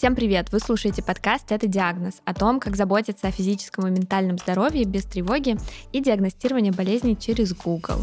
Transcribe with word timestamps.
Всем 0.00 0.14
привет! 0.14 0.50
Вы 0.50 0.60
слушаете 0.60 1.02
подкаст 1.02 1.52
«Это 1.52 1.66
диагноз» 1.66 2.22
о 2.24 2.32
том, 2.32 2.58
как 2.58 2.74
заботиться 2.74 3.28
о 3.28 3.30
физическом 3.30 3.86
и 3.86 3.90
ментальном 3.90 4.38
здоровье 4.38 4.86
без 4.86 5.04
тревоги 5.04 5.58
и 5.92 6.00
диагностирования 6.00 6.72
болезней 6.72 7.18
через 7.18 7.52
Google. 7.52 8.00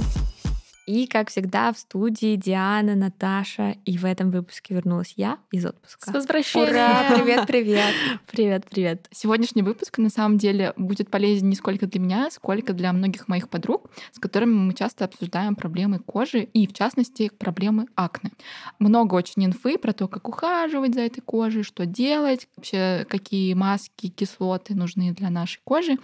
И, 0.88 1.06
как 1.06 1.30
всегда, 1.30 1.74
в 1.74 1.78
студии 1.78 2.38
Диана, 2.38 2.96
Наташа. 2.96 3.76
И 3.84 3.98
в 3.98 4.06
этом 4.06 4.32
выпуске 4.32 4.74
вернулась 4.74 5.16
я 5.18 5.38
из 5.52 5.66
отпуска. 5.66 6.10
С 6.10 6.14
возвращением! 6.14 6.70
Ура! 6.70 7.04
Привет, 7.14 7.46
привет! 7.46 7.94
Привет, 8.26 8.66
привет! 8.70 9.08
Сегодняшний 9.12 9.64
выпуск, 9.64 9.98
на 9.98 10.10
самом 10.10 10.38
деле, 10.38 10.72
будет 10.78 11.12
полезен 11.12 11.50
не 11.50 11.58
сколько 11.58 11.88
для 11.88 12.00
меня, 12.00 12.32
сколько 12.32 12.72
для 12.72 12.94
многих 12.94 13.28
моих 13.28 13.50
подруг, 13.50 13.92
с 14.14 14.20
которыми 14.20 14.54
мы 14.54 14.74
часто 14.74 15.04
обсуждаем 15.04 15.56
проблемы 15.56 16.00
кожи 16.00 16.44
и, 16.44 16.66
в 16.66 16.74
частности, 16.74 17.32
проблемы 17.38 17.88
акне. 17.96 18.32
Много 18.80 19.16
очень 19.16 19.44
инфы 19.46 19.78
про 19.78 19.92
то, 19.92 20.08
как 20.08 20.30
ухаживать 20.30 20.94
за 20.94 21.02
этой 21.02 21.20
кожей, 21.20 21.64
что 21.64 21.86
делать, 21.86 22.48
вообще 22.56 23.06
какие 23.10 23.54
маски, 23.56 24.08
кислоты 24.08 24.74
нужны 24.74 25.12
для 25.12 25.30
нашей 25.32 25.60
кожи. 25.66 25.98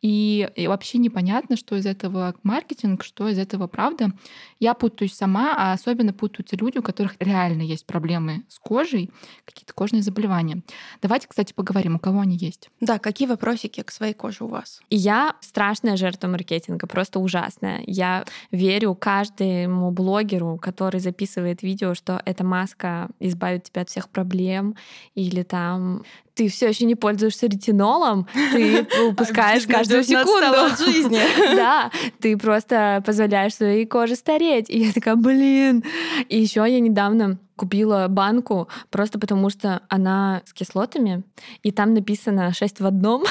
И, 0.00 0.48
и 0.54 0.68
вообще 0.68 0.98
непонятно, 0.98 1.56
что 1.56 1.74
из 1.74 1.86
этого 1.86 2.36
маркетинг, 2.44 3.02
что 3.02 3.28
из 3.28 3.38
этого 3.38 3.66
правда. 3.66 4.12
Я 4.60 4.74
путаюсь 4.74 5.14
сама, 5.14 5.54
а 5.56 5.72
особенно 5.72 6.12
путаются 6.12 6.56
люди, 6.56 6.78
у 6.78 6.82
которых 6.82 7.16
реально 7.20 7.62
есть 7.62 7.86
проблемы 7.86 8.44
с 8.48 8.58
кожей, 8.58 9.10
какие-то 9.44 9.72
кожные 9.72 10.02
заболевания. 10.02 10.62
Давайте, 11.00 11.28
кстати, 11.28 11.52
поговорим, 11.52 11.96
у 11.96 11.98
кого 11.98 12.20
они 12.20 12.36
есть. 12.36 12.70
Да, 12.80 12.98
какие 12.98 13.28
вопросики 13.28 13.82
к 13.82 13.90
своей 13.90 14.14
коже 14.14 14.44
у 14.44 14.48
вас? 14.48 14.80
Я 14.90 15.36
страшная 15.40 15.96
жертва 15.96 16.28
маркетинга, 16.28 16.86
просто 16.86 17.20
ужасная. 17.20 17.82
Я 17.86 18.24
верю 18.50 18.94
каждому 18.94 19.90
блогеру, 19.90 20.58
который 20.58 21.00
записывает 21.00 21.62
видео, 21.62 21.94
что 21.94 22.20
эта 22.24 22.44
маска 22.44 23.08
избавит 23.20 23.64
тебя 23.64 23.82
от 23.82 23.90
всех 23.90 24.08
проблем, 24.08 24.74
или 25.14 25.42
там 25.42 26.02
ты 26.38 26.48
все 26.48 26.68
еще 26.68 26.84
не 26.84 26.94
пользуешься 26.94 27.46
ретинолом, 27.46 28.28
ты 28.52 28.86
упускаешь 29.08 29.66
каждую 29.66 30.04
секунду. 30.04 30.56
жизни. 30.78 31.18
Да, 31.58 31.90
ты 32.20 32.36
просто 32.36 33.02
позволяешь 33.04 33.54
своей 33.54 33.84
коже 33.84 34.14
стареть. 34.14 34.70
И 34.70 34.78
я 34.78 34.92
такая, 34.92 35.16
блин. 35.16 35.82
И 36.28 36.40
еще 36.40 36.60
я 36.60 36.78
недавно 36.78 37.38
купила 37.58 38.06
банку 38.08 38.68
просто 38.90 39.18
потому, 39.18 39.50
что 39.50 39.82
она 39.88 40.42
с 40.46 40.52
кислотами, 40.52 41.24
и 41.62 41.72
там 41.72 41.92
написано 41.92 42.54
6 42.54 42.80
в 42.80 42.86
одном. 42.86 43.24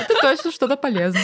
Это 0.00 0.14
точно 0.20 0.50
что-то 0.50 0.76
полезное. 0.76 1.22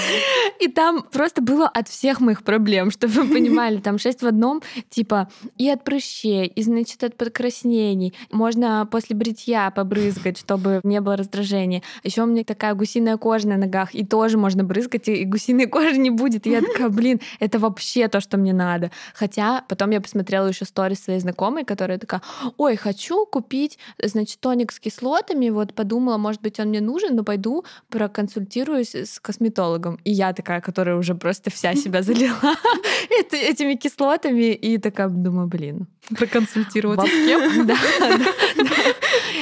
И 0.61 0.69
там 0.69 1.03
просто 1.03 1.43
было 1.43 1.69
от 1.69 1.89
всех 1.89 2.21
моих 2.21 2.43
проблем, 2.43 2.91
чтобы 2.99 3.23
вы 3.23 3.35
понимали. 3.35 3.79
Там 3.79 3.99
6 3.99 4.23
в 4.23 4.27
одном, 4.27 4.63
типа 4.91 5.29
и 5.57 5.69
от 5.69 5.85
прыщей, 5.85 6.47
и, 6.47 6.63
значит, 6.63 7.03
от 7.05 7.17
подкраснений. 7.17 8.15
Можно 8.31 8.87
после 8.91 9.17
бритья 9.17 9.71
побрызгать, 9.71 10.39
чтобы 10.39 10.81
не 10.83 11.01
было 11.01 11.17
раздражения. 11.17 11.83
Еще 12.03 12.23
у 12.23 12.27
меня 12.27 12.45
такая 12.45 12.75
гусиная 12.75 13.17
кожа 13.17 13.49
на 13.49 13.57
ногах, 13.57 13.95
и 13.95 14.05
тоже 14.05 14.39
можно 14.39 14.65
брызгать, 14.65 15.09
и 15.09 15.25
гусиной 15.25 15.67
кожи 15.67 15.97
не 15.99 16.11
будет. 16.11 16.47
И 16.47 16.51
я 16.51 16.61
такая, 16.61 16.89
блин, 16.89 17.21
это 17.41 17.59
вообще 17.59 18.09
то, 18.09 18.21
что 18.21 18.37
мне 18.37 18.53
надо. 18.53 18.91
Хотя 19.15 19.65
потом 19.69 19.91
я 19.91 20.01
посмотрела 20.01 20.49
еще 20.49 20.65
сторис 20.65 21.05
своей 21.05 21.21
знакомой, 21.29 21.65
которая 21.65 21.99
такая, 21.99 22.23
ой, 22.57 22.77
хочу 22.77 23.27
купить, 23.27 23.79
значит, 24.03 24.41
тоник 24.41 24.73
с 24.73 24.81
кислотами, 24.81 25.51
вот 25.51 25.75
подумала, 25.75 26.19
может 26.19 26.43
быть, 26.43 26.61
он 26.61 26.69
мне 26.69 26.81
нужен, 26.81 27.17
но 27.17 27.25
пойду 27.25 27.65
проконсультируюсь 27.91 28.95
с 28.95 29.21
косметологом. 29.21 29.99
И 30.05 30.11
я 30.11 30.33
такая, 30.33 30.61
которая 30.61 30.97
уже 30.97 31.15
просто 31.15 31.51
вся 31.51 31.75
себя 31.83 32.03
залила 32.03 32.37
этими 33.33 33.75
кислотами, 33.75 34.55
и 34.55 34.79
такая 34.79 35.09
думаю, 35.09 35.49
блин. 35.49 35.87
Проконсультироваться 36.17 37.07
с 37.07 37.27
кем? 37.27 37.67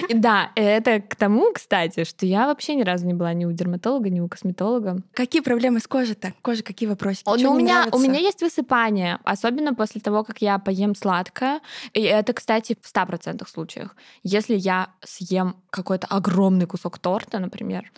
Да, 0.08 0.10
да, 0.14 0.50
это 0.54 1.00
к 1.00 1.16
тому, 1.16 1.52
кстати, 1.52 2.04
что 2.04 2.26
я 2.26 2.46
вообще 2.46 2.74
ни 2.74 2.82
разу 2.82 3.06
не 3.06 3.14
была 3.14 3.32
ни 3.32 3.44
у 3.44 3.52
дерматолога, 3.52 4.08
ни 4.10 4.20
у 4.20 4.28
косметолога. 4.28 5.02
Какие 5.14 5.42
проблемы 5.42 5.80
с 5.80 5.86
кожей-то? 5.86 6.32
Кожа 6.42 6.62
какие 6.62 6.88
вопросы? 6.88 7.22
Ну, 7.26 7.52
у 7.52 7.56
меня, 7.56 7.86
у 7.92 7.98
меня 7.98 8.18
есть 8.18 8.42
высыпание, 8.42 9.18
особенно 9.24 9.74
после 9.74 10.00
того, 10.00 10.24
как 10.24 10.42
я 10.42 10.58
поем 10.58 10.94
сладкое. 10.94 11.60
И 11.92 12.02
это, 12.02 12.32
кстати, 12.32 12.76
в 12.80 12.94
100% 12.94 13.46
случаях. 13.48 13.96
Если 14.22 14.54
я 14.54 14.90
съем 15.04 15.56
какой-то 15.70 16.06
огромный 16.06 16.66
кусок 16.66 16.98
торта, 16.98 17.38
например, 17.38 17.90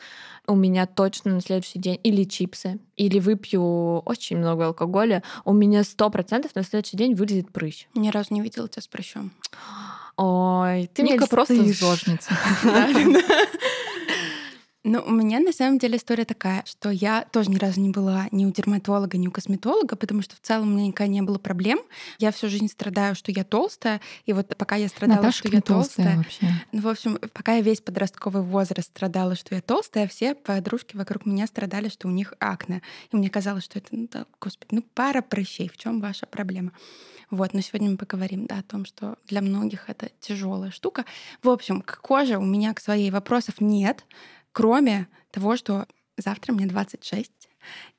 у 0.48 0.56
меня 0.56 0.86
точно 0.86 1.34
на 1.34 1.40
следующий 1.40 1.78
день 1.78 2.00
или 2.02 2.24
чипсы, 2.24 2.78
или 2.96 3.20
выпью 3.20 4.00
очень 4.00 4.38
много 4.38 4.66
алкоголя, 4.66 5.22
у 5.44 5.52
меня 5.52 5.84
сто 5.84 6.10
процентов 6.10 6.54
на 6.54 6.64
следующий 6.64 6.96
день 6.96 7.14
вылезет 7.14 7.52
прыщ. 7.52 7.86
Ни 7.94 8.08
разу 8.08 8.34
не 8.34 8.40
видела 8.40 8.68
тебя 8.68 8.82
с 8.82 8.88
прыщом. 8.88 9.30
Ой, 10.16 10.90
ты 10.92 11.02
Ника 11.02 11.28
просто 11.28 11.62
зожница. 11.72 12.30
Ну, 14.88 15.02
у 15.06 15.10
меня 15.10 15.38
на 15.38 15.52
самом 15.52 15.78
деле 15.78 15.98
история 15.98 16.24
такая, 16.24 16.64
что 16.64 16.88
я 16.88 17.26
тоже 17.30 17.50
ни 17.50 17.58
разу 17.58 17.78
не 17.78 17.90
была 17.90 18.26
ни 18.30 18.46
у 18.46 18.50
дерматолога, 18.50 19.18
ни 19.18 19.28
у 19.28 19.30
косметолога, 19.30 19.96
потому 19.96 20.22
что 20.22 20.34
в 20.34 20.40
целом 20.40 20.68
у 20.68 20.76
меня 20.76 20.86
никогда 20.86 21.12
не 21.12 21.20
было 21.20 21.38
проблем. 21.38 21.78
Я 22.18 22.32
всю 22.32 22.48
жизнь 22.48 22.68
страдаю, 22.68 23.14
что 23.14 23.30
я 23.30 23.44
толстая, 23.44 24.00
и 24.24 24.32
вот 24.32 24.56
пока 24.56 24.76
я 24.76 24.88
страдала, 24.88 25.18
Наташа 25.18 25.40
что 25.40 25.48
я 25.48 25.60
толстая, 25.60 26.16
вообще. 26.16 26.46
ну, 26.72 26.80
в 26.80 26.88
общем, 26.88 27.18
пока 27.34 27.56
я 27.56 27.60
весь 27.60 27.82
подростковый 27.82 28.42
возраст 28.42 28.88
страдала, 28.88 29.36
что 29.36 29.54
я 29.54 29.60
толстая, 29.60 30.08
все 30.08 30.34
подружки 30.34 30.96
вокруг 30.96 31.26
меня 31.26 31.46
страдали, 31.46 31.90
что 31.90 32.08
у 32.08 32.10
них 32.10 32.32
акне. 32.40 32.80
И 33.12 33.16
мне 33.16 33.28
казалось, 33.28 33.64
что 33.64 33.80
это, 33.80 33.88
ну, 33.90 34.08
да, 34.10 34.24
господи, 34.40 34.74
ну, 34.74 34.82
пара 34.94 35.20
прыщей, 35.20 35.68
в 35.68 35.76
чем 35.76 36.00
ваша 36.00 36.24
проблема? 36.24 36.72
Вот, 37.30 37.52
но 37.52 37.60
сегодня 37.60 37.90
мы 37.90 37.98
поговорим, 37.98 38.46
да, 38.46 38.58
о 38.58 38.62
том, 38.62 38.86
что 38.86 39.18
для 39.26 39.42
многих 39.42 39.90
это 39.90 40.08
тяжелая 40.18 40.70
штука. 40.70 41.04
В 41.42 41.50
общем, 41.50 41.82
к 41.82 42.00
коже 42.00 42.38
у 42.38 42.44
меня 42.44 42.72
к 42.72 42.80
своей 42.80 43.10
вопросов 43.10 43.56
нет, 43.60 44.06
кроме 44.58 45.06
того, 45.30 45.56
что 45.56 45.86
завтра 46.16 46.52
мне 46.52 46.66
26, 46.66 47.47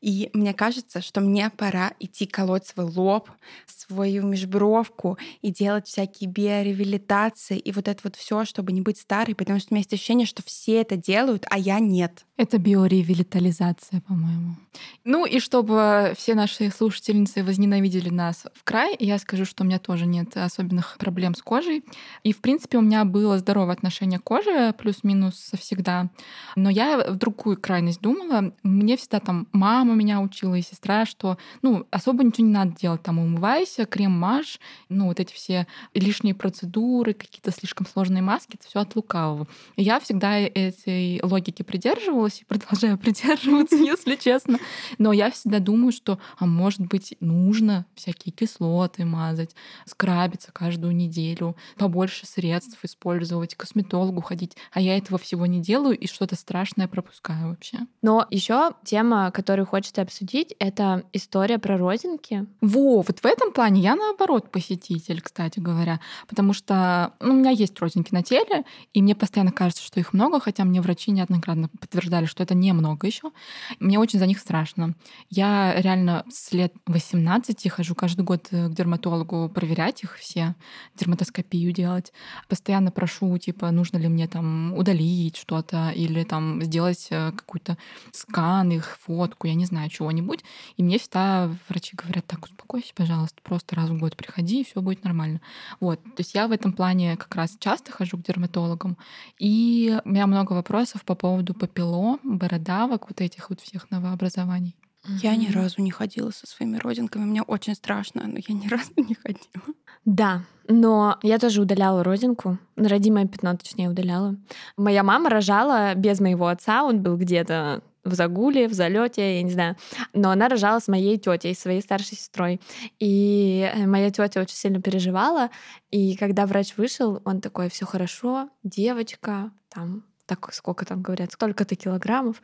и 0.02 0.30
мне 0.34 0.54
кажется, 0.54 1.02
что 1.02 1.22
мне 1.22 1.50
пора 1.50 1.94
идти 2.00 2.26
колоть 2.26 2.66
свой 2.66 2.86
лоб, 2.86 3.30
свою 3.66 4.26
межбровку 4.26 5.18
и 5.42 5.52
делать 5.52 5.88
всякие 5.88 6.30
биоревилитации 6.30 7.58
и 7.58 7.72
вот 7.72 7.88
это 7.88 8.00
вот 8.04 8.16
все, 8.16 8.46
чтобы 8.46 8.72
не 8.72 8.82
быть 8.82 8.98
старой, 8.98 9.36
потому 9.36 9.60
что 9.60 9.70
у 9.72 9.74
меня 9.74 9.80
есть 9.80 9.94
ощущение, 9.94 10.26
что 10.26 10.42
все 10.44 10.82
это 10.82 10.96
делают, 10.96 11.46
а 11.50 11.58
я 11.58 11.80
нет. 11.80 12.26
Это 12.38 12.58
биоревитализация, 12.58 14.00
по-моему. 14.02 14.56
Ну 15.04 15.26
и 15.26 15.40
чтобы 15.40 16.14
все 16.16 16.36
наши 16.36 16.70
слушательницы 16.70 17.44
возненавидели 17.44 18.10
нас 18.10 18.46
в 18.54 18.64
край, 18.64 18.96
я 18.98 19.18
скажу, 19.18 19.44
что 19.44 19.64
у 19.64 19.68
меня 19.68 19.80
тоже 19.80 20.06
нет 20.06 20.38
особенных 20.38 20.98
проблем 21.00 21.36
с 21.36 21.42
кожей. 21.42 21.84
И, 22.24 22.32
в 22.32 22.40
принципе, 22.40 22.78
у 22.78 22.82
меня 22.82 23.04
было 23.04 23.38
здоровое 23.40 23.74
отношение 23.74 24.20
к 24.20 24.24
коже, 24.24 24.74
плюс-минус 24.78 25.52
всегда. 25.60 26.10
Но 26.56 26.70
я 26.70 27.12
в 27.12 27.18
другую 27.18 27.60
крайность 27.60 28.00
думала. 28.00 28.54
Мне 28.64 28.96
всегда 28.96 29.20
там 29.20 29.48
мама 29.60 29.94
меня 29.94 30.22
учила 30.22 30.56
и 30.56 30.62
сестра, 30.62 31.06
что 31.06 31.38
ну, 31.62 31.86
особо 31.92 32.24
ничего 32.24 32.48
не 32.48 32.54
надо 32.54 32.76
делать. 32.76 33.04
Там 33.04 33.20
умывайся, 33.20 33.86
крем 33.86 34.12
мажь, 34.12 34.60
ну 34.88 35.08
вот 35.08 35.20
эти 35.20 35.34
все 35.34 35.68
лишние 35.94 36.34
процедуры, 36.34 37.14
какие-то 37.14 37.52
слишком 37.52 37.86
сложные 37.86 38.22
маски, 38.22 38.56
это 38.56 38.68
все 38.68 38.80
от 38.80 38.96
лукавого. 38.96 39.48
И 39.76 39.84
я 39.84 40.00
всегда 40.00 40.40
этой 40.40 41.20
логики 41.22 41.62
придерживалась 41.62 42.42
и 42.42 42.46
продолжаю 42.46 42.98
придерживаться, 43.04 43.76
если 43.76 44.16
честно. 44.16 44.60
Но 44.98 45.12
я 45.12 45.30
всегда 45.30 45.60
думаю, 45.60 45.92
что, 45.92 46.20
а 46.38 46.46
может 46.46 46.82
быть, 46.82 47.16
нужно 47.20 47.86
всякие 47.96 48.32
кислоты 48.32 49.04
мазать, 49.04 49.56
скрабиться 49.86 50.52
каждую 50.54 50.96
неделю, 50.96 51.58
побольше 51.78 52.26
средств 52.26 52.80
использовать, 52.84 53.56
к 53.56 53.60
косметологу 53.60 54.22
ходить. 54.22 54.56
А 54.72 54.80
я 54.80 54.98
этого 54.98 55.20
всего 55.20 55.46
не 55.46 55.60
делаю 55.60 55.98
и 55.98 56.08
что-то 56.08 56.36
страшное 56.36 56.88
пропускаю 56.88 57.50
вообще. 57.50 57.80
Но 58.02 58.26
еще 58.30 58.72
тема, 58.86 59.32
которую 59.40 59.66
хочется 59.66 60.02
обсудить, 60.02 60.54
это 60.60 61.04
история 61.14 61.60
про 61.60 61.78
родинки. 61.78 62.46
Во, 62.60 63.02
вот 63.02 63.20
в 63.20 63.26
этом 63.26 63.54
плане 63.54 63.80
я 63.80 63.96
наоборот 63.96 64.52
посетитель, 64.52 65.22
кстати 65.22 65.62
говоря, 65.62 66.02
потому 66.28 66.52
что 66.52 67.14
ну, 67.22 67.36
у 67.36 67.38
меня 67.38 67.52
есть 67.52 67.80
родинки 67.80 68.14
на 68.14 68.22
теле, 68.22 68.66
и 68.94 69.02
мне 69.02 69.16
постоянно 69.16 69.54
кажется, 69.54 69.82
что 69.82 70.02
их 70.02 70.12
много, 70.12 70.42
хотя 70.42 70.66
мне 70.66 70.82
врачи 70.82 71.12
неоднократно 71.12 71.70
подтверждали, 71.80 72.26
что 72.26 72.44
это 72.44 72.54
немного 72.54 73.08
еще. 73.08 73.32
Мне 73.80 73.98
очень 73.98 74.20
за 74.20 74.26
них 74.26 74.40
страшно. 74.40 74.94
Я 75.30 75.74
реально 75.78 76.26
с 76.30 76.52
лет 76.52 76.74
18 76.88 77.70
хожу 77.72 77.96
каждый 77.96 78.26
год 78.26 78.50
к 78.52 78.74
дерматологу 78.74 79.48
проверять 79.48 80.04
их 80.04 80.18
все, 80.18 80.54
дерматоскопию 80.96 81.72
делать. 81.72 82.12
Постоянно 82.50 82.92
прошу, 82.92 83.38
типа, 83.38 83.72
нужно 83.72 84.00
ли 84.00 84.10
мне 84.10 84.28
там 84.28 84.74
удалить 84.74 85.38
что-то 85.38 85.92
или 85.96 86.26
там 86.26 86.62
сделать 86.62 87.08
э, 87.10 87.32
какой-то 87.32 87.78
скан 88.12 88.72
их, 88.72 88.98
фотку, 89.30 89.48
я 89.48 89.54
не 89.54 89.66
знаю, 89.66 89.90
чего-нибудь. 89.90 90.44
И 90.78 90.84
мне 90.84 90.98
всегда 90.98 91.50
врачи 91.68 91.96
говорят, 91.96 92.26
так, 92.26 92.46
успокойся, 92.46 92.94
пожалуйста, 92.96 93.42
просто 93.44 93.76
раз 93.76 93.90
в 93.90 93.98
год 93.98 94.16
приходи, 94.16 94.62
и 94.62 94.66
все 94.66 94.82
будет 94.82 95.04
нормально. 95.04 95.42
Вот. 95.80 96.04
То 96.04 96.20
есть 96.20 96.34
я 96.34 96.48
в 96.48 96.52
этом 96.52 96.74
плане 96.74 97.16
как 97.18 97.36
раз 97.36 97.58
часто 97.60 97.92
хожу 97.92 98.18
к 98.18 98.24
дерматологам. 98.24 98.98
И 99.38 100.00
у 100.04 100.10
меня 100.10 100.28
много 100.28 100.54
вопросов 100.54 101.04
по 101.04 101.16
поводу 101.16 101.54
папиллом, 101.54 102.20
бородавок, 102.24 103.10
вот 103.10 103.22
этих 103.22 103.50
вот 103.50 103.62
всех 103.62 103.90
новообразований. 103.92 104.76
Я 105.06 105.36
ни 105.38 105.50
разу 105.50 105.82
не 105.82 105.92
ходила 105.92 106.30
со 106.32 106.46
своими 106.46 106.78
родинками. 106.78 107.24
Мне 107.24 107.42
очень 107.42 107.74
страшно, 107.74 108.24
но 108.28 108.38
я 108.46 108.54
ни 108.54 108.68
разу 108.68 108.92
не 108.98 109.16
ходила. 109.16 109.76
Да, 110.06 110.44
но 110.68 111.18
я 111.24 111.40
тоже 111.40 111.62
удаляла 111.62 112.04
родинку. 112.04 112.58
Родимое 112.76 113.26
пятно, 113.26 113.56
точнее, 113.56 113.90
удаляла. 113.90 114.36
Моя 114.78 115.04
мама 115.04 115.30
рожала 115.30 115.96
без 115.96 116.20
моего 116.20 116.48
отца. 116.48 116.84
Он 116.84 117.02
был 117.02 117.16
где-то 117.18 117.82
в 118.10 118.14
загуле, 118.14 118.68
в 118.68 118.74
залете, 118.74 119.38
я 119.38 119.44
не 119.44 119.52
знаю. 119.52 119.76
Но 120.14 120.32
она 120.32 120.50
рожала 120.50 120.80
с 120.80 120.88
моей 120.88 121.18
тетей, 121.18 121.56
своей 121.56 121.82
старшей 121.82 122.18
сестрой. 122.18 122.60
И 123.00 123.72
э, 123.74 123.86
моя 123.86 124.12
тетя 124.12 124.42
очень 124.42 124.56
сильно 124.56 124.82
переживала. 124.82 125.50
И 125.92 126.16
когда 126.18 126.46
врач 126.46 126.76
вышел, 126.78 127.22
он 127.26 127.42
такой, 127.42 127.70
все 127.70 127.86
хорошо, 127.86 128.50
девочка, 128.64 129.52
там 129.70 130.04
так 130.30 130.54
сколько 130.54 130.86
там 130.86 131.02
говорят, 131.02 131.32
сколько-то 131.32 131.76
килограммов, 131.76 132.44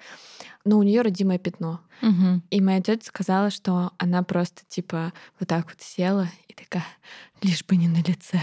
но 0.63 0.79
у 0.79 0.83
нее 0.83 1.01
родимое 1.01 1.37
пятно. 1.37 1.81
Угу. 2.01 2.41
И 2.49 2.59
моя 2.59 2.81
тетя 2.81 3.05
сказала, 3.05 3.51
что 3.51 3.91
она 3.99 4.23
просто 4.23 4.63
типа 4.67 5.13
вот 5.39 5.47
так 5.47 5.67
вот 5.67 5.81
села 5.81 6.27
и 6.47 6.53
такая, 6.53 6.85
лишь 7.41 7.63
бы 7.65 7.75
не 7.75 7.87
на 7.87 7.97
лице, 7.97 8.39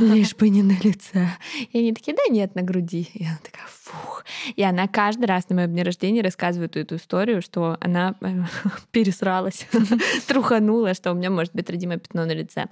лишь 0.00 0.34
бы 0.34 0.48
не 0.48 0.62
на 0.62 0.78
лице. 0.78 1.28
И 1.72 1.78
они 1.78 1.92
такие, 1.92 2.16
да 2.16 2.22
нет, 2.30 2.54
на 2.54 2.62
груди. 2.62 3.08
И 3.14 3.24
она 3.24 3.38
такая, 3.42 3.66
фух. 3.88 4.24
И 4.56 4.62
она 4.62 4.86
каждый 4.88 5.26
раз 5.26 5.48
на 5.48 5.56
моем 5.56 5.70
дне 5.70 5.82
рождения 5.82 6.22
рассказывает 6.22 6.76
эту 6.76 6.96
историю, 6.96 7.42
что 7.42 7.76
она 7.80 8.14
э, 8.20 8.42
пересралась, 8.90 9.66
труханула, 10.26 10.94
что 10.94 11.12
у 11.12 11.14
меня 11.14 11.30
может 11.30 11.54
быть 11.54 11.68
родимое 11.70 11.98
пятно 11.98 12.24
на 12.26 12.32
лице. 12.32 12.66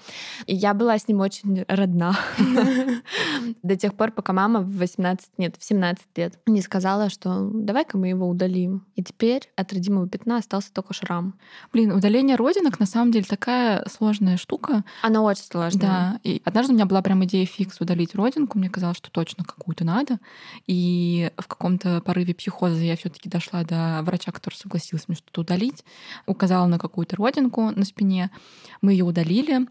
И 0.47 0.55
я 0.55 0.75
была 0.75 0.99
с 0.99 1.09
ним 1.09 1.21
очень 1.21 1.65
родна. 1.69 2.17
До 3.63 3.77
тех 3.77 3.95
пор, 3.95 4.13
пока 4.13 4.33
мама 4.33 4.61
в 4.61 4.77
18, 4.77 5.31
нет, 5.39 5.57
в 5.59 5.65
17 5.65 6.05
лет 6.17 6.39
не 6.47 6.61
сказала, 6.61 7.11
что 7.11 7.51
давай-ка 7.53 7.99
мы 7.99 8.09
его 8.09 8.29
удалим. 8.29 8.87
И 8.95 9.03
теперь 9.03 9.51
от 9.57 9.73
родимого 9.73 10.09
пятна 10.09 10.39
остался 10.39 10.73
только 10.73 10.95
шрам. 10.95 11.35
Блин, 11.73 11.93
удаление 11.93 12.37
родинок 12.37 12.79
на 12.81 12.87
самом 12.87 13.13
деле 13.13 13.25
такая 13.25 13.85
сложная 13.89 14.37
штука. 14.37 14.85
Она 15.03 15.23
очень 15.23 15.45
сложная. 15.45 15.66
Да. 15.75 16.21
И 16.23 16.41
однажды 16.45 16.73
у 16.73 16.77
меня 16.77 16.87
была 16.87 17.03
прям 17.03 17.25
идея 17.25 17.47
фикс 17.47 17.81
удалить 17.81 18.15
родинку. 18.15 18.59
Мне 18.59 18.71
казалось, 18.71 18.97
что 18.97 19.11
точно 19.11 19.45
какую-то 19.45 19.85
надо. 19.85 20.19
И 20.67 21.31
в 21.37 21.47
каком-то 21.47 22.01
порыве 22.01 22.35
психоза 22.35 22.81
я 22.83 22.97
все 22.97 23.09
таки 23.09 23.29
дошла 23.29 23.65
до 23.65 24.01
врача, 24.03 24.33
который 24.33 24.55
согласился 24.55 25.07
мне 25.09 25.17
что-то 25.17 25.43
удалить. 25.43 25.85
Указала 26.27 26.67
на 26.67 26.79
какую-то 26.79 27.17
родинку 27.17 27.71
на 27.71 27.85
спине. 27.85 28.31
Мы 28.83 28.93
ее 28.93 29.05
удалили. 29.05 29.67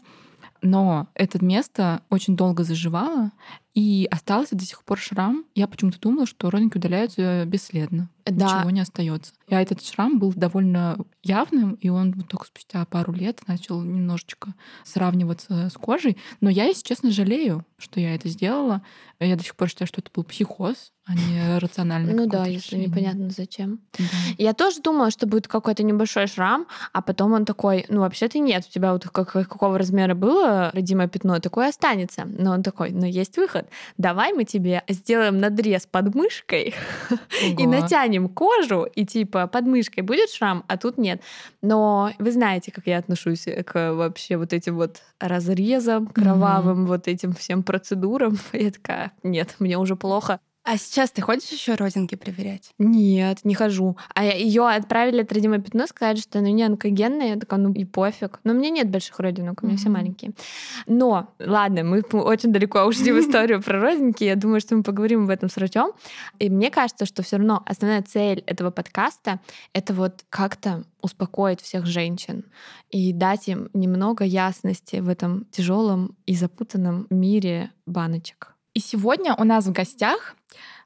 Но 0.62 1.08
это 1.14 1.44
место 1.44 2.02
очень 2.08 2.34
долго 2.34 2.64
заживало, 2.64 3.30
и 3.76 4.08
остался 4.10 4.56
до 4.56 4.64
сих 4.64 4.82
пор 4.84 4.98
шрам. 4.98 5.44
Я 5.54 5.68
почему-то 5.68 6.00
думала, 6.00 6.26
что 6.26 6.48
родинки 6.48 6.78
удаляются 6.78 7.44
бесследно. 7.44 8.08
Да. 8.24 8.56
Ничего 8.56 8.70
не 8.70 8.80
остается. 8.80 9.34
А 9.50 9.60
этот 9.60 9.84
шрам 9.84 10.18
был 10.18 10.32
довольно 10.34 10.96
явным, 11.22 11.74
и 11.74 11.90
он 11.90 12.12
вот 12.12 12.26
только 12.26 12.46
спустя 12.46 12.84
пару 12.86 13.12
лет 13.12 13.42
начал 13.46 13.82
немножечко 13.82 14.54
сравниваться 14.82 15.68
с 15.68 15.74
кожей. 15.74 16.16
Но 16.40 16.50
я, 16.50 16.64
если 16.64 16.82
честно, 16.82 17.12
жалею, 17.12 17.64
что 17.76 18.00
я 18.00 18.14
это 18.14 18.28
сделала. 18.28 18.82
Я 19.20 19.36
до 19.36 19.44
сих 19.44 19.54
пор 19.54 19.68
считаю, 19.68 19.86
что 19.86 20.00
это 20.00 20.10
был 20.12 20.24
психоз, 20.24 20.92
а 21.06 21.14
не 21.14 21.58
рациональный 21.58 22.12
Ну 22.14 22.26
да, 22.26 22.46
если 22.46 22.76
непонятно 22.76 23.30
зачем. 23.30 23.80
Да. 23.96 24.04
Я 24.38 24.54
тоже 24.54 24.80
думала, 24.80 25.10
что 25.12 25.26
будет 25.26 25.46
какой-то 25.46 25.84
небольшой 25.84 26.26
шрам, 26.26 26.66
а 26.92 27.00
потом 27.00 27.32
он 27.32 27.44
такой, 27.44 27.86
ну 27.88 28.00
вообще-то 28.00 28.40
нет, 28.40 28.64
у 28.68 28.72
тебя 28.72 28.92
вот 28.92 29.04
как, 29.04 29.30
какого 29.30 29.78
размера 29.78 30.14
было 30.14 30.70
родимое 30.74 31.06
пятно, 31.06 31.38
такое 31.38 31.68
останется. 31.68 32.24
Но 32.26 32.52
он 32.52 32.62
такой, 32.64 32.90
но 32.90 33.06
есть 33.06 33.36
выход 33.36 33.65
давай 33.98 34.32
мы 34.32 34.44
тебе 34.44 34.82
сделаем 34.88 35.38
надрез 35.38 35.86
под 35.86 36.14
мышкой 36.14 36.74
и 37.58 37.66
натянем 37.66 38.28
кожу, 38.28 38.84
и 38.84 39.04
типа 39.04 39.46
под 39.46 39.66
мышкой 39.66 40.02
будет 40.02 40.30
шрам, 40.30 40.64
а 40.68 40.76
тут 40.76 40.98
нет. 40.98 41.22
Но 41.62 42.10
вы 42.18 42.32
знаете, 42.32 42.72
как 42.72 42.86
я 42.86 42.98
отношусь 42.98 43.46
к 43.66 43.92
вообще 43.94 44.36
вот 44.36 44.52
этим 44.52 44.76
вот 44.76 45.02
разрезам 45.18 46.06
кровавым, 46.06 46.84
mm-hmm. 46.84 46.88
вот 46.88 47.08
этим 47.08 47.32
всем 47.32 47.62
процедурам. 47.62 48.38
Я 48.52 48.70
такая, 48.70 49.12
нет, 49.22 49.56
мне 49.58 49.78
уже 49.78 49.96
плохо. 49.96 50.40
А 50.68 50.78
сейчас 50.78 51.12
ты 51.12 51.22
ходишь 51.22 51.48
еще 51.50 51.76
родинки 51.76 52.16
проверять? 52.16 52.72
Нет, 52.76 53.44
не 53.44 53.54
хожу. 53.54 53.96
А 54.16 54.24
ее 54.24 54.68
отправили 54.68 55.22
от 55.22 55.32
родимое 55.32 55.60
пятно, 55.60 55.86
сказали, 55.86 56.16
что 56.16 56.40
оно 56.40 56.48
не 56.48 56.64
онкогенное. 56.64 57.28
Я 57.28 57.36
такая, 57.36 57.60
ну 57.60 57.72
и 57.72 57.84
пофиг. 57.84 58.40
Но 58.42 58.52
у 58.52 58.56
меня 58.56 58.70
нет 58.70 58.90
больших 58.90 59.20
родинок, 59.20 59.62
у 59.62 59.66
меня 59.66 59.76
mm-hmm. 59.76 59.78
все 59.78 59.88
маленькие. 59.90 60.32
Но, 60.88 61.28
ладно, 61.38 61.84
мы 61.84 62.00
очень 62.00 62.52
далеко 62.52 62.82
ушли 62.82 63.12
в 63.12 63.20
историю 63.20 63.62
про 63.62 63.80
родинки. 63.80 64.24
Я 64.24 64.34
думаю, 64.34 64.60
что 64.60 64.74
мы 64.74 64.82
поговорим 64.82 65.24
об 65.24 65.30
этом 65.30 65.48
с 65.48 65.54
врачом. 65.54 65.92
И 66.40 66.50
мне 66.50 66.72
кажется, 66.72 67.06
что 67.06 67.22
все 67.22 67.36
равно 67.36 67.62
основная 67.64 68.02
цель 68.02 68.42
этого 68.48 68.72
подкаста— 68.72 69.38
это 69.72 69.94
вот 69.94 70.24
как-то 70.30 70.82
успокоить 71.00 71.60
всех 71.60 71.86
женщин 71.86 72.44
и 72.90 73.12
дать 73.12 73.46
им 73.46 73.70
немного 73.72 74.24
ясности 74.24 74.96
в 74.96 75.08
этом 75.08 75.44
тяжелом 75.52 76.16
и 76.26 76.34
запутанном 76.34 77.06
мире 77.08 77.70
баночек. 77.86 78.55
И 78.76 78.78
сегодня 78.78 79.34
у 79.34 79.44
нас 79.44 79.64
в 79.64 79.72
гостях 79.72 80.36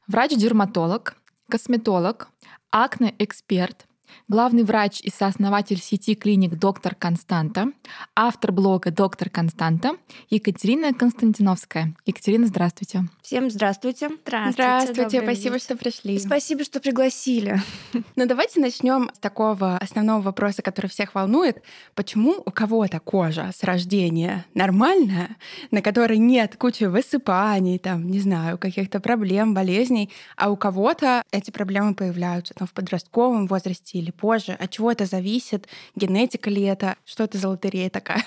врач-дерматолог, 0.07 1.17
косметолог, 1.51 2.29
акне-эксперт, 2.71 3.89
главный 4.29 4.65
врач 4.65 5.01
и 5.01 5.11
сооснователь 5.11 5.81
сети 5.81 6.15
клиник 6.15 6.55
«Доктор 6.55 6.95
Константа», 6.95 7.73
автор 8.15 8.53
блога 8.53 8.91
«Доктор 8.91 9.31
Константа» 9.31 9.97
Екатерина 10.29 10.93
Константиновская. 10.93 11.95
Екатерина, 12.07 12.47
здравствуйте. 12.47 13.05
Всем 13.23 13.51
здравствуйте. 13.51 14.09
Здравствуйте. 14.25 14.53
Здравствуйте. 14.53 15.23
Спасибо, 15.23 15.59
что 15.59 15.77
пришли. 15.77 16.15
И 16.15 16.19
спасибо, 16.19 16.65
что 16.65 16.81
пригласили. 16.81 17.61
Ну, 18.17 18.27
давайте 18.27 18.61
начнем 18.61 19.11
с 19.15 19.19
такого 19.19 19.77
основного 19.77 20.21
вопроса, 20.21 20.63
который 20.63 20.89
всех 20.89 21.15
волнует. 21.15 21.63
Почему 21.95 22.43
у 22.45 22.51
кого-то 22.51 23.01
кожа 23.01 23.51
с 23.55 23.63
рождения 23.63 24.45
нормальная, 24.55 25.37
на 25.71 25.81
которой 25.81 26.19
нет 26.19 26.57
кучи 26.57 26.85
высыпаний, 26.85 27.79
там, 27.79 28.11
не 28.11 28.21
знаю, 28.21 28.59
каких-то 28.59 29.01
проблем, 29.01 29.55
болезней, 29.55 30.11
а 30.37 30.51
у 30.51 30.57
кого-то 30.57 31.23
эти 31.31 31.51
проблемы 31.51 31.95
появляются 31.95 32.55
там, 32.55 32.67
в 32.67 32.73
подростковом 32.73 33.47
возрасте 33.47 34.00
или 34.01 34.11
позже? 34.11 34.53
От 34.53 34.71
чего 34.71 34.91
это 34.91 35.07
зависит? 35.07 35.69
Генетика 35.95 36.51
ли 36.51 36.63
это? 36.63 36.97
Что 37.05 37.25
это 37.25 37.39
за 37.39 37.49
лотерея 37.49 37.91
такая? 37.91 38.25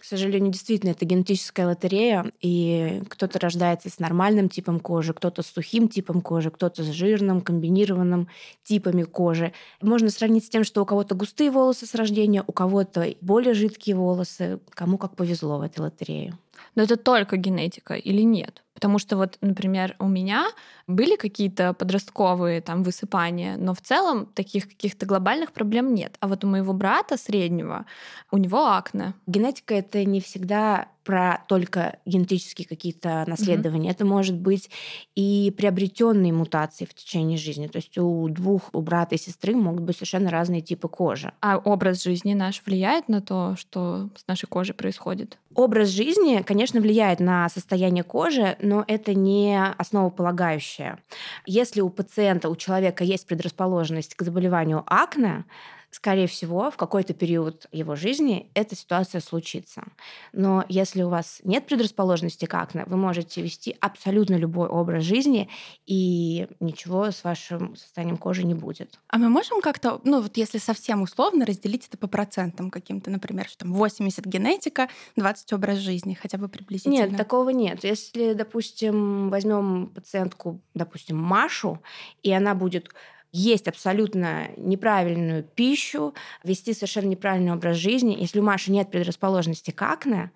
К 0.00 0.04
сожалению, 0.04 0.52
действительно, 0.52 0.92
это 0.92 1.04
генетическая 1.04 1.66
лотерея, 1.66 2.32
и 2.40 3.02
кто-то 3.10 3.38
рождается 3.38 3.90
с 3.90 3.98
нормальным 3.98 4.48
типом 4.48 4.80
кожи, 4.80 5.12
кто-то 5.12 5.42
с 5.42 5.48
сухим 5.48 5.88
типом 5.88 6.22
кожи, 6.22 6.50
кто-то 6.50 6.82
с 6.82 6.86
жирным, 6.86 7.42
комбинированным 7.42 8.28
типами 8.62 9.02
кожи. 9.02 9.52
Можно 9.82 10.08
сравнить 10.08 10.46
с 10.46 10.48
тем, 10.48 10.64
что 10.64 10.82
у 10.82 10.86
кого-то 10.86 11.14
густые 11.14 11.50
волосы 11.50 11.86
с 11.86 11.94
рождения, 11.94 12.42
у 12.46 12.52
кого-то 12.52 13.14
более 13.20 13.52
жидкие 13.52 13.96
волосы, 13.96 14.60
кому 14.70 14.96
как 14.96 15.14
повезло 15.14 15.58
в 15.58 15.62
этой 15.62 15.80
лотерее. 15.80 16.38
Но 16.74 16.82
это 16.82 16.96
только 16.96 17.36
генетика 17.36 17.94
или 17.94 18.22
нет? 18.22 18.62
Потому 18.78 19.00
что 19.00 19.16
вот, 19.16 19.38
например, 19.40 19.96
у 19.98 20.06
меня 20.06 20.46
были 20.86 21.16
какие-то 21.16 21.74
подростковые 21.74 22.60
там 22.60 22.84
высыпания, 22.84 23.56
но 23.56 23.74
в 23.74 23.80
целом 23.80 24.26
таких 24.26 24.68
каких-то 24.68 25.04
глобальных 25.04 25.50
проблем 25.50 25.94
нет. 25.94 26.16
А 26.20 26.28
вот 26.28 26.44
у 26.44 26.46
моего 26.46 26.72
брата 26.72 27.16
среднего, 27.16 27.86
у 28.30 28.36
него 28.36 28.68
акне. 28.68 29.14
Генетика— 29.26 29.74
это 29.76 30.04
не 30.04 30.20
всегда 30.20 30.86
про 31.08 31.42
только 31.48 32.00
генетические 32.04 32.68
какие-то 32.68 33.24
наследования. 33.26 33.88
Mm-hmm. 33.88 33.94
Это 33.94 34.04
может 34.04 34.36
быть 34.36 34.68
и 35.14 35.50
приобретенные 35.56 36.34
мутации 36.34 36.84
в 36.84 36.92
течение 36.92 37.38
жизни. 37.38 37.66
То 37.66 37.78
есть 37.78 37.96
у 37.96 38.28
двух, 38.28 38.68
у 38.74 38.82
брата 38.82 39.14
и 39.14 39.18
сестры 39.18 39.56
могут 39.56 39.84
быть 39.84 39.96
совершенно 39.96 40.28
разные 40.28 40.60
типы 40.60 40.86
кожи. 40.86 41.32
А 41.40 41.56
образ 41.56 42.02
жизни 42.02 42.34
наш 42.34 42.62
влияет 42.66 43.08
на 43.08 43.22
то, 43.22 43.54
что 43.56 44.10
с 44.16 44.26
нашей 44.26 44.48
кожей 44.48 44.74
происходит? 44.74 45.38
Образ 45.54 45.88
жизни, 45.88 46.42
конечно, 46.42 46.78
влияет 46.82 47.20
на 47.20 47.48
состояние 47.48 48.04
кожи, 48.04 48.58
но 48.60 48.84
это 48.86 49.14
не 49.14 49.58
основополагающее. 49.78 50.98
Если 51.46 51.80
у 51.80 51.88
пациента, 51.88 52.50
у 52.50 52.56
человека 52.56 53.02
есть 53.02 53.26
предрасположенность 53.26 54.14
к 54.14 54.22
заболеванию 54.22 54.84
акне, 54.86 55.46
скорее 55.90 56.26
всего, 56.26 56.70
в 56.70 56.76
какой-то 56.76 57.14
период 57.14 57.66
его 57.72 57.96
жизни 57.96 58.50
эта 58.54 58.76
ситуация 58.76 59.20
случится. 59.20 59.84
Но 60.32 60.64
если 60.68 61.02
у 61.02 61.08
вас 61.08 61.40
нет 61.44 61.66
предрасположенности 61.66 62.44
к 62.44 62.54
акне, 62.54 62.84
вы 62.86 62.96
можете 62.96 63.42
вести 63.42 63.76
абсолютно 63.80 64.34
любой 64.34 64.68
образ 64.68 65.04
жизни, 65.04 65.48
и 65.86 66.46
ничего 66.60 67.10
с 67.10 67.24
вашим 67.24 67.76
состоянием 67.76 68.18
кожи 68.18 68.44
не 68.44 68.54
будет. 68.54 69.00
А 69.08 69.18
мы 69.18 69.28
можем 69.28 69.60
как-то, 69.60 70.00
ну 70.04 70.20
вот 70.20 70.36
если 70.36 70.58
совсем 70.58 71.02
условно, 71.02 71.46
разделить 71.46 71.86
это 71.86 71.96
по 71.96 72.06
процентам 72.06 72.70
каким-то, 72.70 73.10
например, 73.10 73.46
что 73.48 73.58
там 73.58 73.72
80 73.72 74.24
генетика, 74.26 74.88
20 75.16 75.52
образ 75.54 75.78
жизни, 75.78 76.14
хотя 76.14 76.38
бы 76.38 76.48
приблизительно? 76.48 77.06
Нет, 77.08 77.16
такого 77.16 77.50
нет. 77.50 77.84
Если, 77.84 78.34
допустим, 78.34 79.30
возьмем 79.30 79.88
пациентку, 79.88 80.60
допустим, 80.74 81.16
Машу, 81.16 81.80
и 82.22 82.32
она 82.32 82.54
будет 82.54 82.90
есть 83.32 83.68
абсолютно 83.68 84.48
неправильную 84.56 85.44
пищу, 85.44 86.14
вести 86.44 86.72
совершенно 86.72 87.08
неправильный 87.08 87.52
образ 87.52 87.76
жизни, 87.76 88.16
если 88.18 88.40
у 88.40 88.42
Маши 88.42 88.72
нет 88.72 88.90
предрасположенности 88.90 89.70
к 89.70 89.82
акне, 89.82 90.30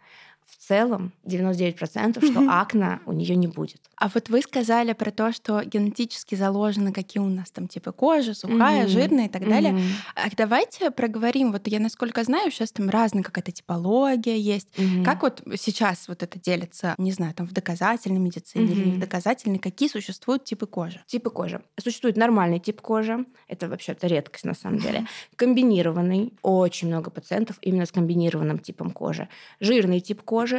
целом 0.63 1.13
99%, 1.25 2.31
что 2.31 2.41
акне 2.51 3.01
у 3.07 3.13
нее 3.13 3.35
не 3.37 3.47
будет. 3.47 3.81
А 3.97 4.09
вот 4.13 4.29
вы 4.29 4.43
сказали 4.43 4.93
про 4.93 5.11
то, 5.11 5.33
что 5.33 5.63
генетически 5.65 6.35
заложено, 6.35 6.93
какие 6.93 7.23
у 7.23 7.29
нас 7.29 7.51
там 7.51 7.69
типа 7.69 7.93
кожа, 7.93 8.35
сухая, 8.35 8.85
mm-hmm. 8.85 8.89
жирная 8.89 9.27
и 9.27 9.29
так 9.29 9.49
далее. 9.49 9.73
Mm-hmm. 9.73 9.91
А 10.17 10.29
давайте 10.37 10.91
проговорим. 10.91 11.53
Вот 11.53 11.67
я 11.67 11.81
насколько 11.81 12.23
знаю, 12.25 12.51
сейчас 12.51 12.73
там 12.73 12.91
разная 12.91 13.23
какая-то 13.23 13.53
типология 13.53 14.37
есть. 14.37 14.69
Mm-hmm. 14.77 15.05
Как 15.05 15.23
вот 15.23 15.43
сейчас 15.57 16.09
вот 16.09 16.23
это 16.23 16.41
делится, 16.41 16.95
не 16.99 17.13
знаю, 17.13 17.35
там 17.35 17.47
в 17.47 17.53
доказательной 17.53 18.21
медицине 18.21 18.67
mm-hmm. 18.67 18.73
или 18.73 18.85
не 18.85 18.93
в 18.93 18.99
доказательной, 18.99 19.59
какие 19.59 19.89
существуют 19.89 20.45
типы 20.45 20.67
кожи? 20.67 21.01
Типы 21.07 21.31
кожи. 21.31 21.63
Существует 21.81 22.17
нормальный 22.17 22.59
тип 22.59 22.81
кожи. 22.81 23.25
Это 23.49 23.69
вообще-то 23.69 24.07
редкость 24.07 24.45
на 24.45 24.55
самом 24.55 24.79
деле. 24.79 25.07
Комбинированный. 25.37 26.33
Очень 26.43 26.89
много 26.89 27.11
пациентов 27.11 27.57
именно 27.61 27.87
с 27.87 27.93
комбинированным 27.93 28.59
типом 28.59 28.91
кожи. 28.91 29.29
Жирный 29.61 30.01
тип 30.01 30.23
кожи. 30.23 30.52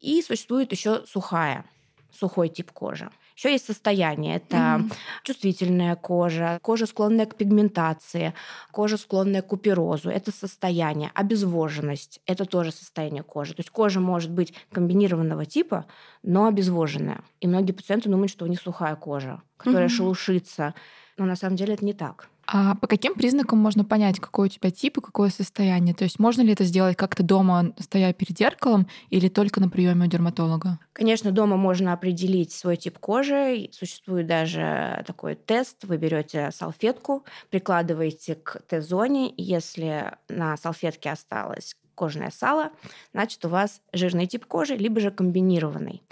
И 0.00 0.22
существует 0.22 0.72
еще 0.72 1.04
сухая 1.06 1.64
сухой 2.10 2.48
тип 2.48 2.72
кожи. 2.72 3.10
Еще 3.36 3.52
есть 3.52 3.66
состояние. 3.66 4.36
Это 4.36 4.56
mm-hmm. 4.56 4.92
чувствительная 5.22 5.94
кожа, 5.94 6.58
кожа, 6.62 6.86
склонная 6.86 7.26
к 7.26 7.36
пигментации, 7.36 8.34
кожа, 8.72 8.96
склонная 8.96 9.42
к 9.42 9.46
куперозу. 9.46 10.10
Это 10.10 10.32
состояние. 10.32 11.12
Обезвоженность– 11.14 12.20
это 12.26 12.44
тоже 12.44 12.72
состояние 12.72 13.22
кожи. 13.22 13.54
То 13.54 13.60
есть 13.60 13.70
кожа 13.70 14.00
может 14.00 14.32
быть 14.32 14.54
комбинированного 14.72 15.46
типа, 15.46 15.86
но 16.22 16.46
обезвоженная. 16.46 17.22
И 17.40 17.46
многие 17.46 17.72
пациенты 17.72 18.08
думают, 18.08 18.32
что 18.32 18.44
у 18.44 18.48
них 18.48 18.60
сухая 18.60 18.96
кожа, 18.96 19.42
которая 19.56 19.86
mm-hmm. 19.86 19.88
шелушится. 19.88 20.74
Но 21.16 21.24
на 21.24 21.36
самом 21.36 21.56
деле 21.56 21.74
это 21.74 21.84
не 21.84 21.92
так. 21.92 22.28
А 22.50 22.74
по 22.76 22.86
каким 22.86 23.14
признакам 23.14 23.58
можно 23.58 23.84
понять, 23.84 24.20
какой 24.20 24.46
у 24.46 24.50
тебя 24.50 24.70
тип 24.70 24.96
и 24.96 25.02
какое 25.02 25.28
состояние? 25.28 25.94
То 25.94 26.04
есть 26.04 26.18
можно 26.18 26.40
ли 26.40 26.54
это 26.54 26.64
сделать 26.64 26.96
как-то 26.96 27.22
дома, 27.22 27.74
стоя 27.78 28.14
перед 28.14 28.38
зеркалом, 28.38 28.88
или 29.10 29.28
только 29.28 29.60
на 29.60 29.68
приеме 29.68 30.06
у 30.06 30.08
дерматолога? 30.08 30.78
Конечно, 30.94 31.30
дома 31.30 31.58
можно 31.58 31.92
определить 31.92 32.52
свой 32.52 32.78
тип 32.78 32.98
кожи. 32.98 33.68
Существует 33.72 34.26
даже 34.26 35.04
такой 35.06 35.34
тест. 35.34 35.84
Вы 35.84 35.98
берете 35.98 36.50
салфетку, 36.50 37.26
прикладываете 37.50 38.36
к 38.36 38.62
Т-зоне. 38.66 39.34
Если 39.36 40.16
на 40.30 40.56
салфетке 40.56 41.10
осталось 41.10 41.76
кожное 41.98 42.30
сало, 42.30 42.70
значит, 43.12 43.44
у 43.44 43.48
вас 43.48 43.82
жирный 43.92 44.26
тип 44.26 44.46
кожи, 44.46 44.76
либо 44.76 45.00
же 45.00 45.10
комбинированный. 45.10 46.02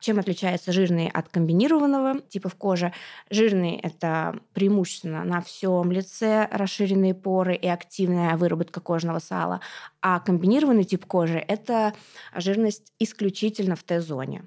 Чем 0.00 0.18
отличается 0.18 0.72
жирный 0.72 1.08
от 1.08 1.28
комбинированного 1.28 2.20
типов 2.22 2.54
кожи? 2.54 2.92
Жирный– 3.28 3.76
это 3.82 4.38
преимущественно 4.54 5.24
на 5.24 5.42
всем 5.42 5.92
лице 5.92 6.48
расширенные 6.50 7.14
поры 7.14 7.54
и 7.54 7.68
активная 7.68 8.36
выработка 8.38 8.80
кожного 8.80 9.18
сала, 9.18 9.60
а 10.00 10.20
комбинированный 10.20 10.84
тип 10.84 11.04
кожи– 11.04 11.38
это 11.48 11.92
жирность 12.34 12.92
исключительно 12.98 13.76
в 13.76 13.82
Т-зоне. 13.82 14.44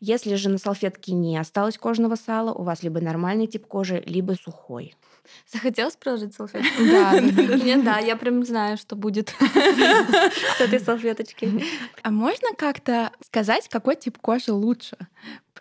Если 0.00 0.34
же 0.34 0.50
на 0.50 0.58
салфетке 0.58 1.12
не 1.12 1.38
осталось 1.38 1.78
кожного 1.78 2.16
сала, 2.16 2.52
у 2.52 2.62
вас 2.62 2.82
либо 2.82 3.00
нормальный 3.00 3.46
тип 3.46 3.66
кожи, 3.66 4.02
либо 4.04 4.32
сухой. 4.32 4.94
Захотелось 5.52 5.96
приложить 5.96 6.34
салфетку? 6.34 6.66
Да. 6.86 7.18
Нет, 7.20 7.84
да, 7.84 7.98
я 7.98 8.16
прям 8.16 8.44
знаю, 8.44 8.76
что 8.76 8.96
будет 8.96 9.34
с 10.56 10.60
этой 10.60 10.80
салфеточки. 10.80 11.64
А 12.02 12.10
можно 12.10 12.48
как-то 12.56 13.10
сказать, 13.24 13.68
какой 13.68 13.96
тип 13.96 14.18
кожи 14.18 14.52
лучше? 14.52 14.96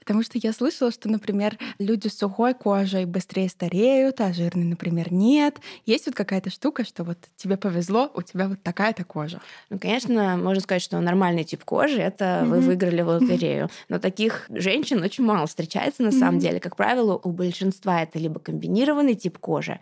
Потому 0.05 0.21
что 0.21 0.37
я 0.37 0.53
слышала, 0.53 0.91
что, 0.91 1.09
например, 1.09 1.57
люди 1.79 2.07
с 2.09 2.17
сухой 2.19 2.53
кожей 2.53 3.05
быстрее 3.05 3.49
стареют, 3.49 4.21
а 4.21 4.33
жирные, 4.33 4.65
например, 4.65 5.11
нет. 5.11 5.57
Есть 5.87 6.05
вот 6.05 6.13
какая-то 6.13 6.51
штука, 6.51 6.85
что 6.85 7.03
вот 7.03 7.17
тебе 7.35 7.57
повезло, 7.57 8.11
у 8.13 8.21
тебя 8.21 8.47
вот 8.47 8.61
такая-то 8.61 9.03
кожа. 9.03 9.41
Ну, 9.71 9.79
конечно, 9.79 10.37
можно 10.37 10.61
сказать, 10.61 10.83
что 10.83 10.99
нормальный 10.99 11.43
тип 11.43 11.63
кожи— 11.63 11.97
это 11.99 12.23
mm-hmm. 12.23 12.45
вы 12.45 12.59
выиграли 12.59 13.01
в 13.01 13.07
лотерею. 13.19 13.69
Но 13.89 13.97
таких 13.97 14.45
женщин 14.49 15.01
очень 15.01 15.23
мало 15.23 15.47
встречается 15.47 16.03
на 16.03 16.09
mm-hmm. 16.09 16.19
самом 16.19 16.37
деле. 16.39 16.59
Как 16.59 16.75
правило, 16.75 17.19
у 17.23 17.31
большинства 17.31 18.03
это 18.03 18.19
либо 18.19 18.39
комбинированный 18.39 19.15
тип 19.15 19.39
кожи, 19.39 19.79